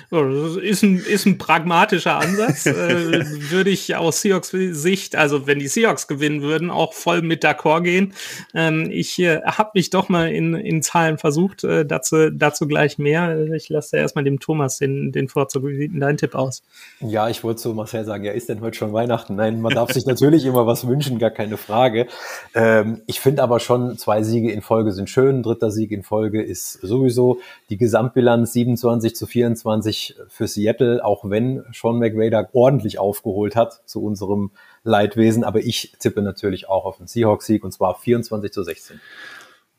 So, 0.09 0.23
das 0.23 0.63
ist 0.63 0.83
ein, 0.83 0.97
ist 0.97 1.25
ein 1.25 1.37
pragmatischer 1.37 2.17
Ansatz. 2.17 2.65
äh, 2.65 3.25
würde 3.51 3.69
ich 3.69 3.95
aus 3.95 4.21
Seahawks 4.21 4.49
Sicht, 4.51 5.15
also 5.15 5.47
wenn 5.47 5.59
die 5.59 5.67
Seahawks 5.67 6.07
gewinnen 6.07 6.41
würden, 6.41 6.71
auch 6.71 6.93
voll 6.93 7.21
mit 7.21 7.43
d'accord 7.43 7.81
gehen. 7.81 8.13
Ähm, 8.53 8.89
ich 8.91 9.19
äh, 9.19 9.41
habe 9.43 9.71
mich 9.73 9.89
doch 9.89 10.09
mal 10.09 10.29
in, 10.31 10.53
in 10.53 10.81
Zahlen 10.81 11.17
versucht, 11.17 11.63
äh, 11.63 11.85
dazu, 11.85 12.29
dazu 12.31 12.67
gleich 12.67 12.97
mehr. 12.97 13.51
Ich 13.53 13.69
lasse 13.69 13.97
ja 13.97 14.03
erstmal 14.03 14.23
dem 14.23 14.39
Thomas 14.39 14.77
den, 14.77 15.11
den 15.11 15.27
Vorzug. 15.27 15.65
Wie 15.65 15.75
sieht 15.75 15.93
denn 15.93 15.99
dein 15.99 16.17
Tipp 16.17 16.35
aus? 16.35 16.63
Ja, 16.99 17.29
ich 17.29 17.43
wollte 17.43 17.61
so 17.61 17.73
Marcel 17.73 18.05
sagen, 18.05 18.23
ja, 18.23 18.31
ist 18.31 18.49
denn 18.49 18.61
heute 18.61 18.77
schon 18.77 18.93
Weihnachten? 18.93 19.35
Nein, 19.35 19.61
man 19.61 19.73
darf 19.73 19.91
sich 19.91 20.05
natürlich 20.05 20.45
immer 20.45 20.67
was 20.67 20.87
wünschen, 20.87 21.19
gar 21.19 21.31
keine 21.31 21.57
Frage. 21.57 22.07
Ähm, 22.53 23.01
ich 23.07 23.19
finde 23.19 23.43
aber 23.43 23.59
schon, 23.59 23.97
zwei 23.97 24.23
Siege 24.23 24.51
in 24.51 24.61
Folge 24.61 24.91
sind 24.91 25.09
schön, 25.09 25.43
dritter 25.43 25.71
Sieg 25.71 25.91
in 25.91 26.03
Folge 26.03 26.41
ist 26.41 26.73
sowieso 26.73 27.39
die 27.69 27.77
Gesamtbilanz 27.77 28.53
27 28.53 29.15
zu 29.15 29.27
24 29.27 29.78
für 29.81 30.47
Seattle, 30.47 31.03
auch 31.03 31.29
wenn 31.29 31.63
Sean 31.73 31.99
McVay 31.99 32.29
da 32.29 32.47
ordentlich 32.53 32.99
aufgeholt 32.99 33.55
hat 33.55 33.81
zu 33.85 34.03
unserem 34.03 34.51
Leidwesen. 34.83 35.43
Aber 35.43 35.59
ich 35.59 35.93
tippe 35.99 36.21
natürlich 36.21 36.67
auch 36.67 36.85
auf 36.85 36.97
den 36.97 37.07
Seahawks-Sieg 37.07 37.63
und 37.63 37.71
zwar 37.71 37.95
24 37.95 38.51
zu 38.51 38.63
16. 38.63 38.99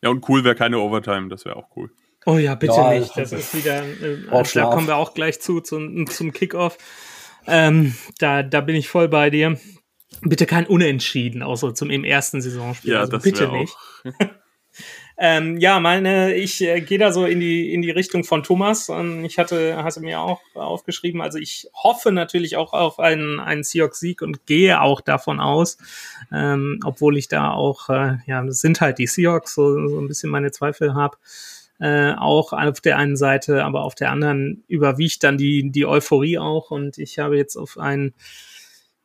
Ja, 0.03 0.11
und 0.11 0.29
cool 0.29 0.45
wäre 0.45 0.55
keine 0.55 0.79
Overtime, 0.79 1.29
das 1.29 1.45
wäre 1.45 1.57
auch 1.57 1.69
cool. 1.77 1.91
Oh 2.27 2.37
ja, 2.37 2.55
bitte 2.55 2.75
Ja, 2.75 2.93
nicht. 2.93 3.17
Das 3.17 3.33
ist 3.33 3.55
wieder, 3.55 3.83
äh, 3.83 4.45
da 4.55 4.67
kommen 4.67 4.87
wir 4.87 4.97
auch 4.97 5.15
gleich 5.15 5.41
zu, 5.41 5.61
zum, 5.61 6.07
zum 6.07 6.33
Kickoff. 6.33 6.77
Ähm, 7.47 7.95
da, 8.19 8.43
da 8.43 8.61
bin 8.61 8.77
ich 8.77 8.89
voll 8.89 9.09
bei 9.09 9.31
dir. 9.31 9.59
Bitte 10.23 10.45
kein 10.45 10.67
Unentschieden, 10.67 11.43
außer 11.43 11.75
zum 11.75 11.89
im 11.89 12.05
ersten 12.05 12.43
Saisonspiel. 12.43 12.93
Ja, 12.93 13.01
also 13.01 13.13
das 13.13 13.23
bitte 13.23 13.41
wäre 13.41 13.59
nicht. 13.59 13.75
auch. 13.75 14.27
Ähm, 15.23 15.59
ja, 15.59 15.81
meine, 15.81 16.33
ich 16.35 16.63
äh, 16.63 16.81
gehe 16.81 16.97
da 16.97 17.13
so 17.13 17.27
in 17.27 17.41
die 17.41 17.75
in 17.75 17.83
die 17.83 17.91
Richtung 17.91 18.25
von 18.25 18.43
Thomas. 18.43 18.89
Ähm, 18.89 19.23
ich 19.23 19.39
hatte 19.39 19.77
hatte 19.85 20.01
mir 20.01 20.19
auch 20.19 20.41
aufgeschrieben, 20.55 21.21
also 21.21 21.37
ich 21.37 21.69
hoffe 21.75 22.11
natürlich 22.11 22.57
auch 22.57 22.73
auf 22.73 22.99
einen 22.99 23.39
einen 23.39 23.63
Seahawks-Sieg 23.63 24.23
und 24.23 24.47
gehe 24.47 24.81
auch 24.81 25.03
davon 25.03 25.39
aus, 25.39 25.77
ähm, 26.33 26.81
obwohl 26.87 27.19
ich 27.19 27.29
da 27.29 27.51
auch 27.53 27.91
äh, 27.91 28.17
ja, 28.27 28.43
das 28.43 28.63
sind 28.63 28.81
halt 28.81 28.97
die 28.97 29.07
Seahawks, 29.07 29.55
so, 29.55 29.89
so 29.89 30.01
ein 30.01 30.09
bisschen 30.09 30.31
meine 30.31 30.53
Zweifel 30.53 30.95
habe. 30.95 31.19
Äh, 31.81 32.15
auch 32.15 32.55
auf 32.55 32.81
der 32.81 32.97
einen 32.97 33.17
Seite, 33.17 33.63
aber 33.67 33.83
auf 33.85 33.95
der 33.95 34.11
anderen 34.11 34.65
überwiegt 34.69 35.23
dann 35.23 35.37
die 35.37 35.71
die 35.71 35.85
Euphorie 35.85 36.39
auch 36.39 36.71
und 36.71 36.97
ich 36.97 37.19
habe 37.19 37.37
jetzt 37.37 37.57
auf 37.57 37.77
einen 37.77 38.15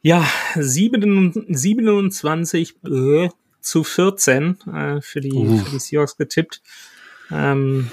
ja 0.01 0.25
7, 0.55 1.45
27 1.49 2.75
äh, 2.85 3.29
zu 3.65 3.83
14 3.83 4.57
äh, 4.73 5.01
für, 5.01 5.21
die, 5.21 5.33
Uh. 5.33 5.57
für 5.57 5.71
die 5.71 5.79
Seahawks 5.79 6.17
getippt. 6.17 6.61
Ähm, 7.31 7.89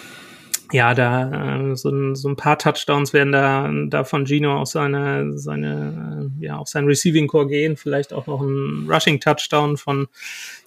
ja, 0.73 0.95
da 0.95 1.71
äh, 1.71 1.77
so, 1.77 1.91
ein, 1.91 2.15
so 2.15 2.29
ein 2.29 2.37
paar 2.37 2.59
Touchdowns 2.59 3.13
werden 3.13 3.33
da, 3.33 3.71
da 3.89 4.05
von 4.05 4.27
Gino 4.27 4.59
auf 4.59 4.69
seine, 4.69 5.39
seine, 5.39 6.31
äh, 6.41 6.45
ja, 6.47 6.57
auf 6.57 6.69
sein 6.69 6.87
Receiving 6.87 7.27
Core 7.27 7.47
gehen. 7.47 7.77
Vielleicht 7.77 8.13
auch 8.13 8.27
noch 8.27 8.41
ein 8.41 8.87
Rushing 8.89 9.21
Touchdown 9.21 9.77
von 9.77 10.09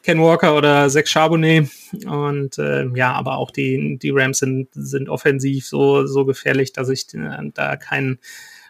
Ken 0.03 0.21
Walker 0.21 0.55
oder 0.55 0.89
Zach 0.89 1.07
Charbonnet. 1.07 1.69
Und 2.05 2.57
äh, 2.59 2.85
ja, 2.95 3.13
aber 3.13 3.37
auch 3.37 3.49
die, 3.51 3.97
die 3.99 4.11
Rams 4.11 4.39
sind, 4.39 4.69
sind 4.73 5.09
offensiv 5.09 5.65
so, 5.65 6.05
so 6.05 6.25
gefährlich, 6.25 6.71
dass 6.71 6.89
ich 6.89 7.11
äh, 7.15 7.51
da 7.53 7.75
keinen 7.75 8.19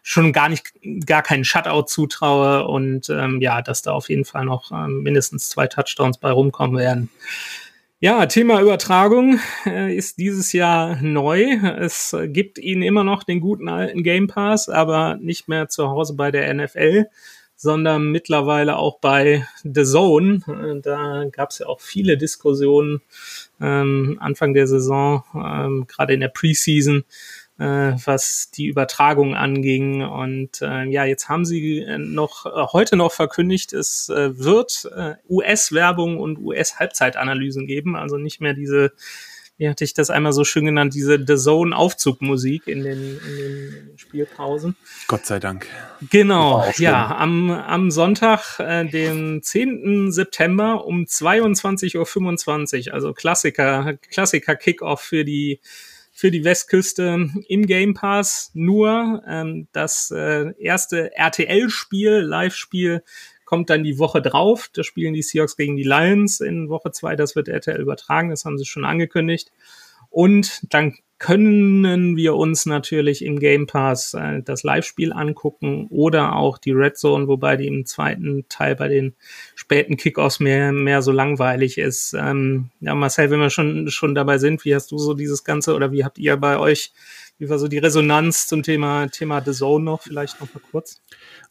schon 0.07 0.33
gar 0.33 0.49
nicht, 0.49 0.71
gar 1.07 1.23
keinen 1.23 1.43
Shutout 1.43 1.87
zutraue 1.87 2.67
und 2.67 3.09
ähm, 3.09 3.41
ja, 3.41 3.63
dass 3.63 3.81
da 3.81 3.91
auf 3.91 4.07
jeden 4.07 4.23
Fall 4.23 4.45
noch 4.45 4.71
ähm, 4.71 5.01
mindestens 5.01 5.49
zwei 5.49 5.65
Touchdowns 5.65 6.19
bei 6.19 6.29
rumkommen 6.29 6.77
werden. 6.77 7.09
Ja, 7.99 8.27
Thema 8.27 8.61
Übertragung 8.61 9.39
äh, 9.65 9.95
ist 9.95 10.19
dieses 10.19 10.53
Jahr 10.53 11.01
neu. 11.01 11.55
Es 11.79 12.15
gibt 12.27 12.59
ihn 12.59 12.83
immer 12.83 13.03
noch 13.03 13.23
den 13.23 13.39
guten 13.39 13.67
alten 13.67 14.03
Game 14.03 14.27
Pass, 14.27 14.69
aber 14.69 15.17
nicht 15.19 15.47
mehr 15.47 15.69
zu 15.69 15.87
Hause 15.87 16.13
bei 16.13 16.29
der 16.29 16.53
NFL, 16.53 17.07
sondern 17.55 18.11
mittlerweile 18.11 18.77
auch 18.77 18.99
bei 18.99 19.47
The 19.63 19.85
Zone. 19.85 20.41
Äh, 20.47 20.81
da 20.81 21.25
gab 21.31 21.49
es 21.49 21.57
ja 21.57 21.65
auch 21.65 21.81
viele 21.81 22.15
Diskussionen 22.15 23.01
ähm, 23.59 24.17
Anfang 24.19 24.53
der 24.53 24.67
Saison, 24.67 25.23
ähm, 25.33 25.87
gerade 25.87 26.13
in 26.13 26.19
der 26.19 26.27
Preseason, 26.27 27.05
was 27.63 28.51
die 28.51 28.67
Übertragung 28.67 29.35
anging. 29.35 30.01
Und 30.01 30.61
äh, 30.61 30.85
ja, 30.85 31.05
jetzt 31.05 31.29
haben 31.29 31.45
sie 31.45 31.79
äh, 31.79 31.97
noch 31.97 32.45
äh, 32.45 32.49
heute 32.73 32.95
noch 32.97 33.11
verkündigt, 33.11 33.73
es 33.73 34.09
äh, 34.09 34.37
wird 34.37 34.89
äh, 34.95 35.15
US-Werbung 35.29 36.19
und 36.19 36.39
US-Halbzeitanalysen 36.39 37.65
geben, 37.67 37.95
also 37.95 38.17
nicht 38.17 38.41
mehr 38.41 38.53
diese 38.53 38.91
wie 39.57 39.69
hatte 39.69 39.85
ich 39.85 39.93
das 39.93 40.09
einmal 40.09 40.33
so 40.33 40.43
schön 40.43 40.65
genannt, 40.65 40.93
diese 40.93 41.23
The 41.25 41.37
Zone 41.37 41.75
Aufzugmusik 41.75 42.67
in 42.67 42.83
den, 42.83 43.19
in 43.19 43.37
den, 43.37 43.87
den 43.87 43.97
Spielpausen. 43.97 44.75
Gott 45.07 45.25
sei 45.25 45.39
Dank. 45.39 45.65
Genau, 46.09 46.65
ja, 46.77 47.15
am, 47.15 47.49
am 47.49 47.89
Sonntag, 47.89 48.59
äh, 48.59 48.85
dem 48.85 49.41
10. 49.41 50.11
September 50.11 50.85
um 50.85 51.03
22.25 51.03 52.87
Uhr, 52.89 52.93
also 52.93 53.13
Klassiker, 53.13 53.93
Klassiker 54.09 54.57
Kickoff 54.57 55.01
für 55.01 55.23
die 55.23 55.61
für 56.16 56.32
die 56.32 56.45
Westküste 56.45 57.30
im 57.47 57.66
Game 57.68 57.93
Pass. 57.93 58.49
Nur 58.53 59.22
ähm, 59.28 59.68
das 59.74 60.11
äh, 60.11 60.53
erste 60.57 61.13
RTL-Spiel, 61.13 62.22
Live-Spiel, 62.22 63.03
kommt 63.43 63.70
dann 63.70 63.84
die 63.84 63.99
Woche 63.99 64.22
drauf. 64.22 64.70
Da 64.74 64.84
spielen 64.84 65.13
die 65.13 65.22
Seahawks 65.22 65.57
gegen 65.57 65.76
die 65.76 65.84
Lions 65.84 66.39
in 66.39 66.70
Woche 66.70 66.91
zwei. 66.91 67.18
Das 67.18 67.36
wird 67.36 67.49
RTL 67.49 67.82
übertragen, 67.82 68.30
das 68.30 68.45
haben 68.45 68.57
sie 68.57 68.66
schon 68.66 68.86
angekündigt. 68.86 69.51
Und 70.16 70.74
dann 70.74 70.93
können 71.18 72.16
wir 72.16 72.36
uns 72.36 72.66
natürlich 72.66 73.26
im 73.26 73.38
Game 73.38 73.68
Pass 73.68 74.13
äh, 74.13 74.41
das 74.41 74.63
Live-Spiel 74.63 75.11
angucken 75.11 75.88
oder 75.89 76.38
auch 76.38 76.57
die 76.57 76.72
Red 76.72 76.97
Zone, 76.97 77.28
wobei 77.28 77.57
die 77.57 77.68
im 77.68 77.86
zweiten 77.86 78.45
Teil 78.47 78.78
bei 78.78 78.88
den 78.88 79.13
späten 79.55 79.97
Kickoffs 79.97 80.39
mehr, 80.39 80.72
mehr 80.72 81.01
so 81.01 81.11
langweilig 81.11 81.78
ist. 81.78 82.13
Ähm, 82.18 82.70
ja, 82.80 82.95
Marcel, 82.95 83.30
wenn 83.30 83.41
wir 83.41 83.49
schon, 83.49 83.89
schon 83.89 84.16
dabei 84.16 84.38
sind, 84.38 84.63
wie 84.63 84.74
hast 84.74 84.89
du 84.93 84.97
so 84.97 85.16
dieses 85.16 85.43
Ganze 85.43 85.76
oder 85.76 85.91
wie 85.91 86.05
habt 86.05 86.18
ihr 86.18 86.38
bei 86.38 86.57
euch, 86.59 86.93
wie 87.38 87.49
war 87.49 87.59
so 87.59 87.68
die 87.68 87.80
Resonanz 87.80 88.47
zum 88.47 88.63
Thema, 88.63 89.09
Thema 89.09 89.41
The 89.41 89.51
Zone 89.51 89.84
noch? 89.84 90.03
Vielleicht 90.03 90.39
noch 90.39 90.53
mal 90.53 90.61
kurz. 90.72 91.01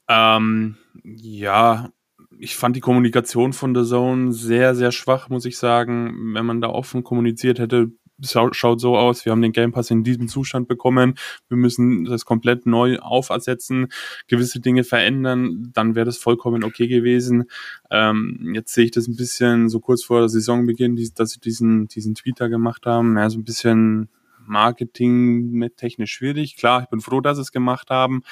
Ähm, 0.08 0.76
ja, 1.02 1.90
ich 2.38 2.56
fand 2.56 2.76
die 2.76 2.80
Kommunikation 2.80 3.52
von 3.52 3.74
The 3.74 3.84
Zone 3.84 4.32
sehr, 4.32 4.74
sehr 4.74 4.90
schwach, 4.90 5.28
muss 5.28 5.44
ich 5.44 5.58
sagen. 5.58 6.32
Wenn 6.32 6.46
man 6.46 6.62
da 6.62 6.68
offen 6.70 7.04
kommuniziert 7.04 7.58
hätte, 7.58 7.90
schaut 8.22 8.80
so 8.80 8.96
aus, 8.96 9.24
wir 9.24 9.32
haben 9.32 9.42
den 9.42 9.52
Game 9.52 9.72
Pass 9.72 9.90
in 9.90 10.04
diesem 10.04 10.28
Zustand 10.28 10.68
bekommen, 10.68 11.14
wir 11.48 11.56
müssen 11.56 12.04
das 12.04 12.24
komplett 12.24 12.66
neu 12.66 12.98
aufersetzen, 12.98 13.88
gewisse 14.28 14.60
Dinge 14.60 14.84
verändern, 14.84 15.70
dann 15.72 15.94
wäre 15.94 16.06
das 16.06 16.18
vollkommen 16.18 16.64
okay 16.64 16.86
gewesen. 16.86 17.44
Ähm, 17.90 18.52
jetzt 18.54 18.72
sehe 18.72 18.84
ich 18.84 18.90
das 18.90 19.08
ein 19.08 19.16
bisschen 19.16 19.68
so 19.68 19.80
kurz 19.80 20.04
vor 20.04 20.28
Saisonbeginn, 20.28 20.96
dass 21.14 21.30
sie 21.30 21.40
diesen, 21.40 21.88
diesen 21.88 22.14
Tweeter 22.14 22.48
gemacht 22.48 22.86
haben, 22.86 23.16
ja, 23.16 23.28
so 23.30 23.38
ein 23.38 23.44
bisschen 23.44 24.08
Marketing 24.46 25.50
mit 25.50 25.76
technisch 25.76 26.12
schwierig. 26.12 26.56
Klar, 26.56 26.82
ich 26.82 26.88
bin 26.88 27.00
froh, 27.00 27.20
dass 27.20 27.38
sie 27.38 27.42
es 27.42 27.52
gemacht 27.52 27.90
haben, 27.90 28.22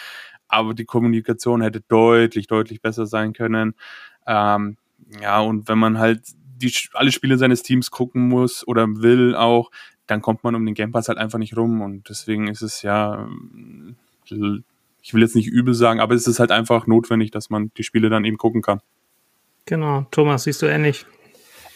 aber 0.48 0.74
die 0.74 0.84
Kommunikation 0.84 1.62
hätte 1.62 1.80
deutlich, 1.80 2.46
deutlich 2.46 2.82
besser 2.82 3.06
sein 3.06 3.32
können. 3.32 3.74
Ähm, 4.26 4.76
ja, 5.20 5.40
und 5.40 5.68
wenn 5.68 5.78
man 5.78 5.98
halt 5.98 6.22
die, 6.62 6.72
alle 6.94 7.12
Spiele 7.12 7.38
seines 7.38 7.62
Teams 7.62 7.90
gucken 7.90 8.28
muss 8.28 8.66
oder 8.66 8.86
will 8.88 9.34
auch, 9.34 9.70
dann 10.06 10.22
kommt 10.22 10.44
man 10.44 10.54
um 10.54 10.64
den 10.64 10.74
Game 10.74 10.92
Pass 10.92 11.08
halt 11.08 11.18
einfach 11.18 11.38
nicht 11.38 11.56
rum. 11.56 11.80
Und 11.80 12.08
deswegen 12.08 12.48
ist 12.48 12.62
es 12.62 12.82
ja, 12.82 13.28
ich 14.24 15.14
will 15.14 15.22
jetzt 15.22 15.36
nicht 15.36 15.48
übel 15.48 15.74
sagen, 15.74 16.00
aber 16.00 16.14
es 16.14 16.26
ist 16.26 16.38
halt 16.38 16.50
einfach 16.50 16.86
notwendig, 16.86 17.30
dass 17.30 17.50
man 17.50 17.70
die 17.76 17.84
Spiele 17.84 18.08
dann 18.08 18.24
eben 18.24 18.38
gucken 18.38 18.62
kann. 18.62 18.80
Genau, 19.66 20.06
Thomas, 20.10 20.44
siehst 20.44 20.62
du 20.62 20.66
ähnlich? 20.66 21.06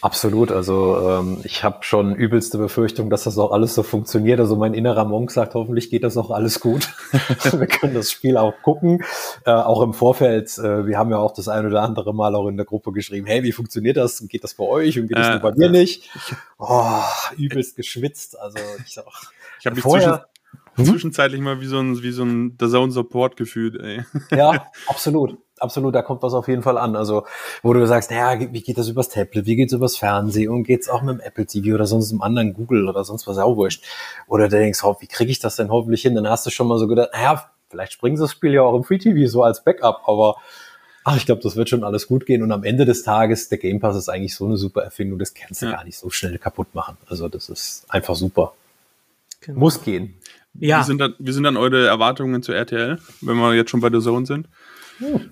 Absolut. 0.07 0.53
Also 0.53 1.19
ähm, 1.19 1.41
ich 1.43 1.65
habe 1.65 1.79
schon 1.81 2.15
übelste 2.15 2.57
Befürchtung, 2.57 3.09
dass 3.09 3.25
das 3.25 3.37
auch 3.37 3.51
alles 3.51 3.75
so 3.75 3.83
funktioniert. 3.83 4.39
Also 4.39 4.55
mein 4.55 4.73
innerer 4.73 5.03
Monk 5.03 5.31
sagt, 5.31 5.53
hoffentlich 5.53 5.89
geht 5.89 6.05
das 6.05 6.15
auch 6.15 6.31
alles 6.31 6.61
gut. 6.61 6.87
wir 7.51 7.67
können 7.67 7.93
das 7.93 8.09
Spiel 8.09 8.37
auch 8.37 8.53
gucken. 8.61 9.03
Äh, 9.45 9.51
auch 9.51 9.81
im 9.81 9.93
Vorfeld, 9.93 10.57
äh, 10.59 10.87
wir 10.87 10.97
haben 10.97 11.11
ja 11.11 11.17
auch 11.17 11.33
das 11.33 11.49
ein 11.49 11.65
oder 11.65 11.81
andere 11.81 12.15
Mal 12.15 12.35
auch 12.35 12.47
in 12.47 12.55
der 12.55 12.65
Gruppe 12.65 12.93
geschrieben, 12.93 13.27
hey, 13.27 13.43
wie 13.43 13.51
funktioniert 13.51 13.97
das? 13.97 14.21
Und 14.21 14.29
geht 14.29 14.45
das 14.45 14.53
bei 14.53 14.63
euch 14.63 14.97
und 14.97 15.09
geht 15.09 15.17
das 15.17 15.27
äh, 15.27 15.31
nur 15.31 15.39
bei 15.41 15.51
mir 15.57 15.69
nicht? 15.69 16.09
Oh, 16.57 17.01
übelst 17.35 17.75
geschwitzt. 17.75 18.39
Also 18.39 18.59
ich, 18.85 18.97
ich 19.59 19.65
habe 19.65 19.75
mich 19.75 19.83
vorher, 19.83 20.25
hm? 20.83 20.85
zwischenzeitlich 20.85 21.41
mal 21.41 21.61
wie 21.61 21.67
so 21.67 21.79
ein, 21.79 22.01
wie 22.01 22.11
so 22.11 22.23
ein 22.23 22.57
The 22.59 22.67
Zone 22.67 22.91
Support 22.91 23.37
gefühlt, 23.37 23.75
ey. 23.81 24.05
Ja, 24.31 24.67
absolut 24.87 25.37
absolut, 25.59 25.95
da 25.95 26.01
kommt 26.01 26.21
was 26.23 26.33
auf 26.33 26.47
jeden 26.47 26.61
Fall 26.61 26.77
an. 26.77 26.95
Also, 26.95 27.25
wo 27.63 27.73
du 27.73 27.85
sagst, 27.87 28.11
naja, 28.11 28.47
wie 28.51 28.61
geht 28.61 28.77
das 28.77 28.87
übers 28.87 29.09
Tablet, 29.09 29.45
wie 29.45 29.55
geht's 29.55 29.73
übers 29.73 29.97
Fernsehen 29.97 30.49
und 30.49 30.63
geht's 30.63 30.89
auch 30.89 31.01
mit 31.01 31.15
dem 31.15 31.19
Apple 31.19 31.45
TV 31.45 31.75
oder 31.75 31.85
sonst 31.85 32.11
einem 32.11 32.21
anderen 32.21 32.53
Google 32.53 32.87
oder 32.87 33.03
sonst 33.03 33.27
was 33.27 33.37
auch 33.37 33.55
wurscht. 33.55 33.83
Oder 34.27 34.49
du 34.49 34.57
denkst, 34.57 34.81
wie 34.99 35.07
kriege 35.07 35.31
ich 35.31 35.39
das 35.39 35.55
denn 35.55 35.69
hoffentlich 35.69 36.01
hin? 36.01 36.15
Dann 36.15 36.29
hast 36.29 36.45
du 36.45 36.49
schon 36.49 36.67
mal 36.67 36.77
so 36.77 36.87
gedacht, 36.87 37.09
naja, 37.13 37.49
vielleicht 37.69 37.93
springen 37.93 38.17
sie 38.17 38.23
das 38.23 38.31
Spiel 38.31 38.53
ja 38.53 38.61
auch 38.61 38.75
im 38.75 38.83
Free 38.83 38.97
TV 38.97 39.29
so 39.29 39.43
als 39.43 39.63
Backup, 39.63 40.03
aber 40.07 40.37
ach, 41.03 41.17
ich 41.17 41.25
glaube, 41.25 41.41
das 41.41 41.55
wird 41.55 41.69
schon 41.69 41.83
alles 41.83 42.07
gut 42.07 42.25
gehen. 42.25 42.43
Und 42.43 42.51
am 42.51 42.63
Ende 42.63 42.85
des 42.85 43.03
Tages, 43.03 43.49
der 43.49 43.57
Game 43.57 43.79
Pass 43.79 43.95
ist 43.95 44.09
eigentlich 44.09 44.35
so 44.35 44.45
eine 44.45 44.57
super 44.57 44.83
Erfindung, 44.83 45.19
das 45.19 45.33
kannst 45.33 45.61
du 45.61 45.67
ja. 45.67 45.73
gar 45.73 45.83
nicht 45.83 45.97
so 45.97 46.09
schnell 46.09 46.37
kaputt 46.37 46.73
machen. 46.73 46.97
Also, 47.07 47.29
das 47.29 47.49
ist 47.49 47.85
einfach 47.89 48.15
super. 48.15 48.53
Genau. 49.41 49.59
Muss 49.59 49.81
gehen. 49.81 50.15
Ja. 50.53 50.81
Wie 50.81 50.85
sind, 50.85 50.99
dann, 50.99 51.13
wie 51.19 51.31
sind 51.31 51.43
dann 51.43 51.57
eure 51.57 51.87
Erwartungen 51.87 52.41
zu 52.41 52.51
RTL, 52.51 52.99
wenn 53.21 53.37
wir 53.37 53.53
jetzt 53.53 53.69
schon 53.69 53.81
bei 53.81 53.89
der 53.89 54.01
Zone 54.01 54.25
sind? 54.25 54.47
Hm. 54.97 55.31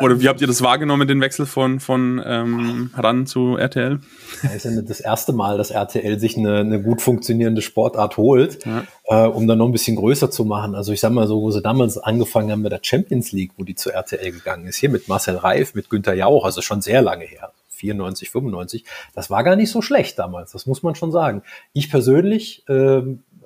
Oder 0.00 0.20
wie 0.20 0.28
habt 0.28 0.40
ihr 0.40 0.46
das 0.46 0.62
wahrgenommen, 0.62 1.08
den 1.08 1.20
Wechsel 1.20 1.46
von, 1.46 1.80
von 1.80 2.22
ähm, 2.24 2.90
RAN 2.94 3.26
zu 3.26 3.56
RTL? 3.56 4.00
Das 4.42 4.54
ist 4.54 4.64
ja 4.64 4.82
das 4.82 5.00
erste 5.00 5.32
Mal, 5.32 5.58
dass 5.58 5.70
RTL 5.70 6.20
sich 6.20 6.36
eine, 6.36 6.58
eine 6.58 6.82
gut 6.82 7.00
funktionierende 7.00 7.62
Sportart 7.62 8.16
holt, 8.16 8.64
ja. 8.64 8.84
äh, 9.04 9.28
um 9.28 9.46
dann 9.46 9.58
noch 9.58 9.66
ein 9.66 9.72
bisschen 9.72 9.96
größer 9.96 10.30
zu 10.30 10.44
machen. 10.44 10.74
Also 10.74 10.92
ich 10.92 11.00
sag 11.00 11.12
mal 11.12 11.26
so, 11.26 11.40
wo 11.40 11.50
sie 11.50 11.62
damals 11.62 11.98
angefangen 11.98 12.50
haben 12.52 12.62
mit 12.62 12.72
der 12.72 12.80
Champions 12.82 13.32
League, 13.32 13.52
wo 13.56 13.64
die 13.64 13.74
zu 13.74 13.90
RTL 13.90 14.30
gegangen 14.30 14.66
ist, 14.66 14.76
hier 14.76 14.90
mit 14.90 15.08
Marcel 15.08 15.36
Reif, 15.36 15.74
mit 15.74 15.90
Günter 15.90 16.14
Jauch, 16.14 16.44
also 16.44 16.60
schon 16.60 16.80
sehr 16.80 17.02
lange 17.02 17.24
her. 17.24 17.52
94, 17.78 18.30
95, 18.30 18.84
das 19.14 19.30
war 19.30 19.42
gar 19.44 19.56
nicht 19.56 19.70
so 19.70 19.82
schlecht 19.82 20.18
damals, 20.18 20.52
das 20.52 20.66
muss 20.66 20.82
man 20.82 20.94
schon 20.94 21.12
sagen. 21.12 21.42
Ich 21.72 21.90
persönlich 21.90 22.68
äh, 22.68 23.02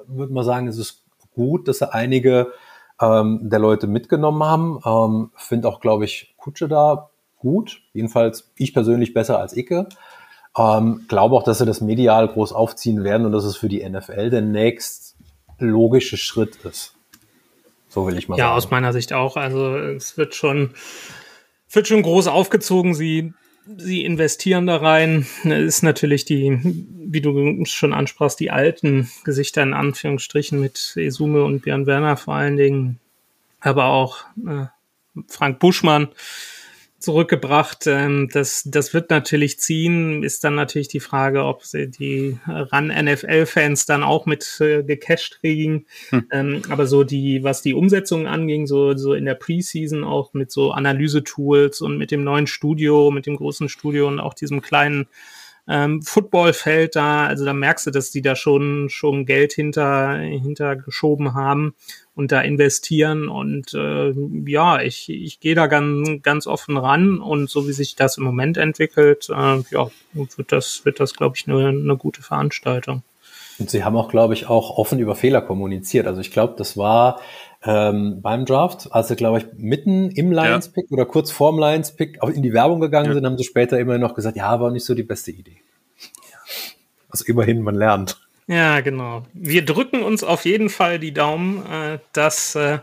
würde 0.07 0.33
mal 0.33 0.45
sagen, 0.45 0.69
es 0.69 0.79
ist 0.79 1.05
gut, 1.35 1.69
dass 1.69 1.79
sie 1.79 1.93
einige 1.93 2.53
ähm, 3.01 3.41
der 3.43 3.59
Leute 3.59 3.87
mitgenommen 3.87 4.43
haben. 4.43 4.81
Ähm, 4.85 5.31
Finde 5.37 5.69
auch, 5.69 5.81
glaube 5.81 6.05
ich, 6.05 6.35
Kutsche 6.37 6.69
da 6.69 7.11
gut. 7.39 7.83
Jedenfalls 7.93 8.53
ich 8.57 8.73
persönlich 8.73 9.15
besser 9.15 9.39
als 9.39 9.57
Icke. 9.57 9.89
Ähm, 10.57 11.07
glaube 11.09 11.35
auch, 11.35 11.43
dass 11.43 11.59
sie 11.59 11.67
das 11.67 11.81
medial 11.81 12.29
groß 12.29 12.53
aufziehen 12.53 13.05
werden 13.05 13.27
und 13.27 13.33
dass 13.33 13.45
es 13.45 13.57
für 13.57 13.69
die 13.69 13.89
NFL 13.89 14.31
der 14.31 14.43
nächst 14.43 15.17
logische 15.59 16.17
Schritt 16.17 16.57
ist. 16.65 16.95
So 17.89 18.07
will 18.07 18.17
ich 18.17 18.29
mal 18.29 18.37
ja, 18.37 18.45
sagen. 18.45 18.53
Ja, 18.53 18.57
aus 18.57 18.71
meiner 18.71 18.93
Sicht 18.93 19.13
auch. 19.13 19.37
Also 19.37 19.77
es 19.77 20.17
wird 20.17 20.35
schon, 20.35 20.75
wird 21.71 21.89
schon 21.89 22.03
groß 22.03 22.29
aufgezogen. 22.29 22.95
Sie, 22.95 23.33
sie 23.77 24.05
investieren 24.05 24.67
da 24.67 24.77
rein. 24.77 25.27
Ist 25.45 25.83
natürlich 25.83 26.25
die, 26.25 26.59
wie 26.63 27.21
du 27.21 27.65
schon 27.65 27.93
ansprachst, 27.93 28.41
die 28.41 28.51
alten 28.51 29.11
Gesichter 29.25 29.63
in 29.63 29.75
Anführungsstrichen 29.75 30.61
mit 30.61 30.95
Esume 30.97 31.45
und 31.45 31.63
Björn 31.63 31.87
Werner 31.87 32.17
vor 32.17 32.35
allen 32.35 32.57
Dingen, 32.57 32.99
aber 33.61 33.87
auch 33.87 34.25
äh, 34.47 34.67
Frank 35.29 35.59
Buschmann 35.59 36.09
zurückgebracht. 37.03 37.87
Ähm, 37.87 38.29
das, 38.33 38.63
das 38.65 38.95
wird 38.95 39.11
natürlich 39.11 39.61
ziehen. 39.61 40.23
Ist 40.23 40.45
dann 40.45 40.55
natürlich 40.55 40.89
die 40.89 41.01
Frage, 41.01 41.45
ob 41.45 41.65
sie 41.65 41.89
die 41.89 42.39
RAN-NFL-Fans 42.47 43.87
dann 43.87 44.03
auch 44.03 44.27
mit 44.27 44.61
äh, 44.61 44.83
gecached 44.83 45.41
kriegen. 45.41 45.87
Hm. 46.11 46.27
Ähm, 46.33 46.63
aber 46.69 46.87
so 46.87 47.05
die, 47.05 47.45
was 47.45 47.63
die 47.63 47.75
Umsetzung 47.75 48.27
anging, 48.27 48.67
so, 48.67 48.97
so 48.97 49.15
in 49.15 49.25
der 49.25 49.35
Preseason 49.35 50.05
auch 50.05 50.33
mit 50.35 50.51
so 50.51 50.73
Analyse-Tools 50.73 51.81
und 51.81 51.99
mit 51.99 52.11
dem 52.11 52.25
neuen 52.25 52.47
Studio, 52.47 53.11
mit 53.11 53.27
dem 53.27 53.37
großen 53.37 53.69
Studio 53.69 54.09
und 54.09 54.21
auch 54.21 54.35
diesem 54.35 54.63
kleinen 54.63 55.07
ähm, 55.69 56.03
Footballfeld 56.03 56.97
da, 56.97 57.27
also 57.27 57.45
da 57.45 57.53
merkst 57.53 57.87
du, 57.87 57.91
dass 57.91 58.11
die 58.11 58.23
da 58.23 58.35
schon, 58.35 58.89
schon 58.89 59.27
Geld 59.27 59.53
hinter, 59.53 60.17
hintergeschoben 60.17 61.35
haben 61.35 61.75
und 62.15 62.33
da 62.33 62.41
investieren. 62.41 63.29
Und 63.29 63.73
äh, 63.75 64.13
ja, 64.47 64.81
ich, 64.81 65.09
ich 65.09 65.41
gehe 65.41 65.55
da 65.55 65.69
ganz, 65.69 66.23
ganz 66.23 66.47
offen 66.47 66.77
ran 66.77 67.19
und 67.19 67.49
so 67.49 67.69
wie 67.69 67.73
sich 67.73 67.95
das 67.95 68.19
im 68.19 68.25
Moment 68.25 68.57
entwickelt, 68.57 69.29
äh, 69.31 69.63
ja, 69.71 69.91
wird 70.13 70.53
das, 70.53 70.85
wird 70.85 71.01
das, 71.01 71.15
glaube 71.15 71.37
ich, 71.37 71.49
eine, 71.49 71.69
eine 71.69 71.97
gute 71.97 72.23
Veranstaltung. 72.23 73.03
Und 73.59 73.71
sie 73.71 73.85
haben 73.85 73.97
auch, 73.97 74.09
glaube 74.09 74.35
ich, 74.35 74.49
auch 74.49 74.77
offen 74.79 74.99
über 74.99 75.15
Fehler 75.15 75.43
kommuniziert. 75.43 76.07
Also 76.07 76.21
ich 76.21 76.31
glaube, 76.31 76.55
das 76.57 76.77
war 76.77 77.21
ähm, 77.65 78.21
beim 78.23 78.45
Draft, 78.45 78.89
als 78.93 79.09
sie, 79.09 79.17
glaube 79.17 79.39
ich, 79.39 79.47
mitten 79.57 80.11
im 80.11 80.33
Lions-Pick 80.33 80.87
ja. 80.91 80.95
oder 80.95 81.07
kurz 81.07 81.31
vorm 81.31 81.59
Lions-Pick 81.59 82.19
in 82.35 82.43
die 82.43 82.53
Werbung 82.53 82.81
gegangen 82.81 83.09
ja. 83.09 83.15
sind, 83.15 83.27
haben 83.27 83.39
sie 83.39 83.45
später 83.45 83.79
immer 83.79 83.99
noch 83.99 84.15
gesagt, 84.15 84.37
ja, 84.37 84.59
war 84.61 84.71
nicht 84.71 84.85
so 84.85 84.95
die 84.95 85.03
beste 85.03 85.31
Idee. 85.31 85.59
Also 87.09 87.25
immerhin, 87.27 87.63
man 87.63 87.75
lernt. 87.75 88.19
Ja, 88.47 88.81
genau. 88.81 89.23
Wir 89.33 89.65
drücken 89.65 90.03
uns 90.03 90.25
auf 90.25 90.45
jeden 90.45 90.69
Fall 90.69 90.99
die 90.99 91.13
Daumen, 91.13 91.65
äh, 91.67 91.99
dass 92.13 92.55
äh, 92.55 92.79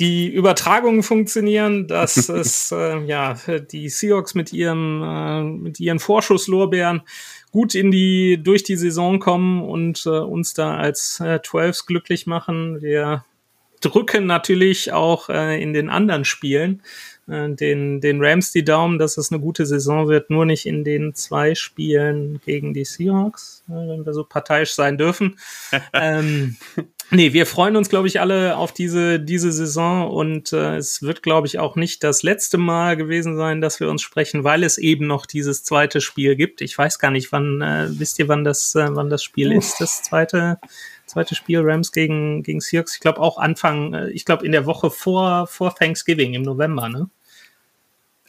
die 0.00 0.28
Übertragungen 0.28 1.02
funktionieren, 1.02 1.86
dass 1.86 2.16
es 2.28 2.72
äh, 2.72 2.98
ja 3.04 3.34
die 3.70 3.88
Seahawks 3.88 4.34
mit 4.34 4.52
ihrem 4.52 5.02
äh, 5.02 5.42
mit 5.42 5.80
ihren 5.80 5.98
Vorschusslorbeeren 5.98 7.02
gut 7.50 7.74
in 7.74 7.90
die 7.90 8.42
durch 8.42 8.62
die 8.62 8.76
Saison 8.76 9.18
kommen 9.18 9.62
und 9.62 10.04
äh, 10.06 10.10
uns 10.10 10.54
da 10.54 10.76
als 10.76 11.20
äh, 11.20 11.40
12s 11.42 11.86
glücklich 11.86 12.26
machen. 12.26 12.80
Wir 12.82 13.24
drücken 13.80 14.26
natürlich 14.26 14.92
auch 14.92 15.28
äh, 15.28 15.62
in 15.62 15.72
den 15.72 15.88
anderen 15.88 16.24
Spielen 16.24 16.82
äh, 17.28 17.48
den, 17.50 18.00
den 18.00 18.22
Rams 18.22 18.52
die 18.52 18.64
Daumen, 18.64 18.98
dass 18.98 19.16
es 19.16 19.30
eine 19.30 19.40
gute 19.40 19.66
Saison 19.66 20.08
wird, 20.08 20.30
nur 20.30 20.46
nicht 20.46 20.66
in 20.66 20.84
den 20.84 21.14
zwei 21.14 21.54
Spielen 21.54 22.40
gegen 22.44 22.74
die 22.74 22.84
Seahawks, 22.84 23.62
äh, 23.68 23.72
wenn 23.72 24.04
wir 24.04 24.14
so 24.14 24.24
parteiisch 24.24 24.74
sein 24.74 24.98
dürfen. 24.98 25.38
ähm, 25.92 26.56
nee, 27.10 27.32
wir 27.32 27.46
freuen 27.46 27.76
uns, 27.76 27.88
glaube 27.88 28.08
ich, 28.08 28.20
alle 28.20 28.56
auf 28.56 28.72
diese, 28.72 29.20
diese 29.20 29.52
Saison 29.52 30.10
und 30.10 30.52
äh, 30.52 30.76
es 30.76 31.02
wird, 31.02 31.22
glaube 31.22 31.46
ich, 31.46 31.58
auch 31.58 31.76
nicht 31.76 32.02
das 32.04 32.22
letzte 32.22 32.58
Mal 32.58 32.96
gewesen 32.96 33.36
sein, 33.36 33.60
dass 33.60 33.80
wir 33.80 33.90
uns 33.90 34.02
sprechen, 34.02 34.44
weil 34.44 34.64
es 34.64 34.78
eben 34.78 35.06
noch 35.06 35.26
dieses 35.26 35.64
zweite 35.64 36.00
Spiel 36.00 36.36
gibt. 36.36 36.60
Ich 36.60 36.76
weiß 36.76 36.98
gar 36.98 37.10
nicht, 37.10 37.32
wann, 37.32 37.60
äh, 37.60 37.88
wisst 37.90 38.18
ihr, 38.18 38.28
wann 38.28 38.44
das, 38.44 38.74
äh, 38.74 38.88
wann 38.90 39.10
das 39.10 39.22
Spiel 39.22 39.52
ist, 39.52 39.80
das 39.80 40.02
zweite? 40.02 40.58
zweite 41.08 41.34
Spiel 41.34 41.60
Rams 41.62 41.90
gegen, 41.90 42.42
gegen 42.42 42.60
Seahawks. 42.60 42.94
Ich 42.94 43.00
glaube 43.00 43.20
auch 43.20 43.38
Anfang, 43.38 43.94
äh, 43.94 44.10
ich 44.10 44.24
glaube 44.24 44.46
in 44.46 44.52
der 44.52 44.66
Woche 44.66 44.90
vor, 44.90 45.46
vor 45.46 45.74
Thanksgiving 45.74 46.34
im 46.34 46.42
November, 46.42 46.88
ne? 46.88 47.08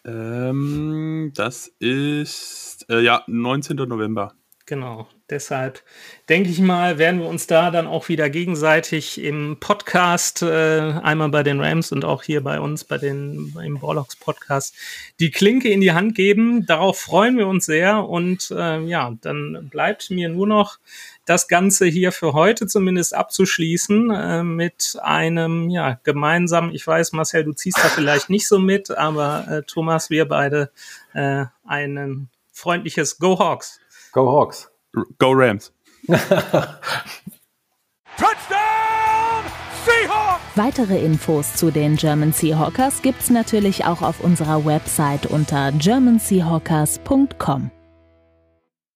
Ähm, 0.06 1.32
das 1.36 1.68
ist, 1.80 2.86
äh, 2.90 3.02
ja, 3.02 3.24
19. 3.28 3.88
November. 3.88 4.34
Genau. 4.70 5.08
Deshalb 5.32 5.82
denke 6.30 6.52
ich 6.52 6.60
mal, 6.60 7.00
werden 7.00 7.22
wir 7.22 7.28
uns 7.28 7.48
da 7.48 7.72
dann 7.72 7.88
auch 7.88 8.08
wieder 8.08 8.30
gegenseitig 8.30 9.20
im 9.20 9.58
Podcast, 9.60 10.44
äh, 10.44 10.94
einmal 11.02 11.30
bei 11.30 11.42
den 11.42 11.60
Rams 11.60 11.92
und 11.92 12.06
auch 12.06 12.22
hier 12.22 12.44
bei 12.44 12.60
uns 12.60 12.84
bei 12.84 13.00
den, 13.00 13.52
im 13.66 13.80
Borlocks 13.80 14.16
Podcast, 14.16 14.76
die 15.20 15.32
Klinke 15.32 15.70
in 15.70 15.82
die 15.82 15.94
Hand 15.94 16.14
geben. 16.14 16.68
Darauf 16.68 17.00
freuen 17.00 17.36
wir 17.40 17.48
uns 17.48 17.66
sehr. 17.66 18.08
Und 18.08 18.52
äh, 18.52 18.82
ja, 18.82 19.12
dann 19.22 19.70
bleibt 19.72 20.12
mir 20.12 20.30
nur 20.30 20.46
noch 20.46 20.78
das 21.26 21.48
Ganze 21.48 21.88
hier 21.88 22.12
für 22.12 22.34
heute 22.34 22.68
zumindest 22.68 23.16
abzuschließen 23.16 24.12
äh, 24.12 24.44
mit 24.44 24.98
einem 25.02 25.72
ja 25.72 26.00
gemeinsamen, 26.04 26.76
ich 26.76 26.86
weiß, 26.86 27.14
Marcel, 27.14 27.44
du 27.44 27.54
ziehst 27.54 27.80
da 27.80 27.90
vielleicht 27.90 28.30
nicht 28.30 28.48
so 28.48 28.60
mit, 28.60 28.92
aber 28.92 29.48
äh, 29.50 29.64
Thomas, 29.64 30.12
wir 30.12 30.28
beide 30.28 30.70
äh, 31.16 31.46
ein 31.66 32.30
freundliches 32.60 33.18
Go 33.18 33.40
Hawks. 33.40 33.80
Go 34.20 34.30
Hawks. 34.30 34.70
Go 35.18 35.32
Rams. 35.32 35.72
Weitere 40.56 41.06
Infos 41.06 41.56
zu 41.56 41.72
den 41.72 41.96
German 41.96 42.34
Seahawkers 42.34 43.02
gibt's 43.02 43.30
natürlich 43.30 43.86
auch 43.86 44.02
auf 44.02 44.20
unserer 44.20 44.66
Website 44.66 45.26
unter 45.26 45.72
germanseahawkers.com. 45.72 47.72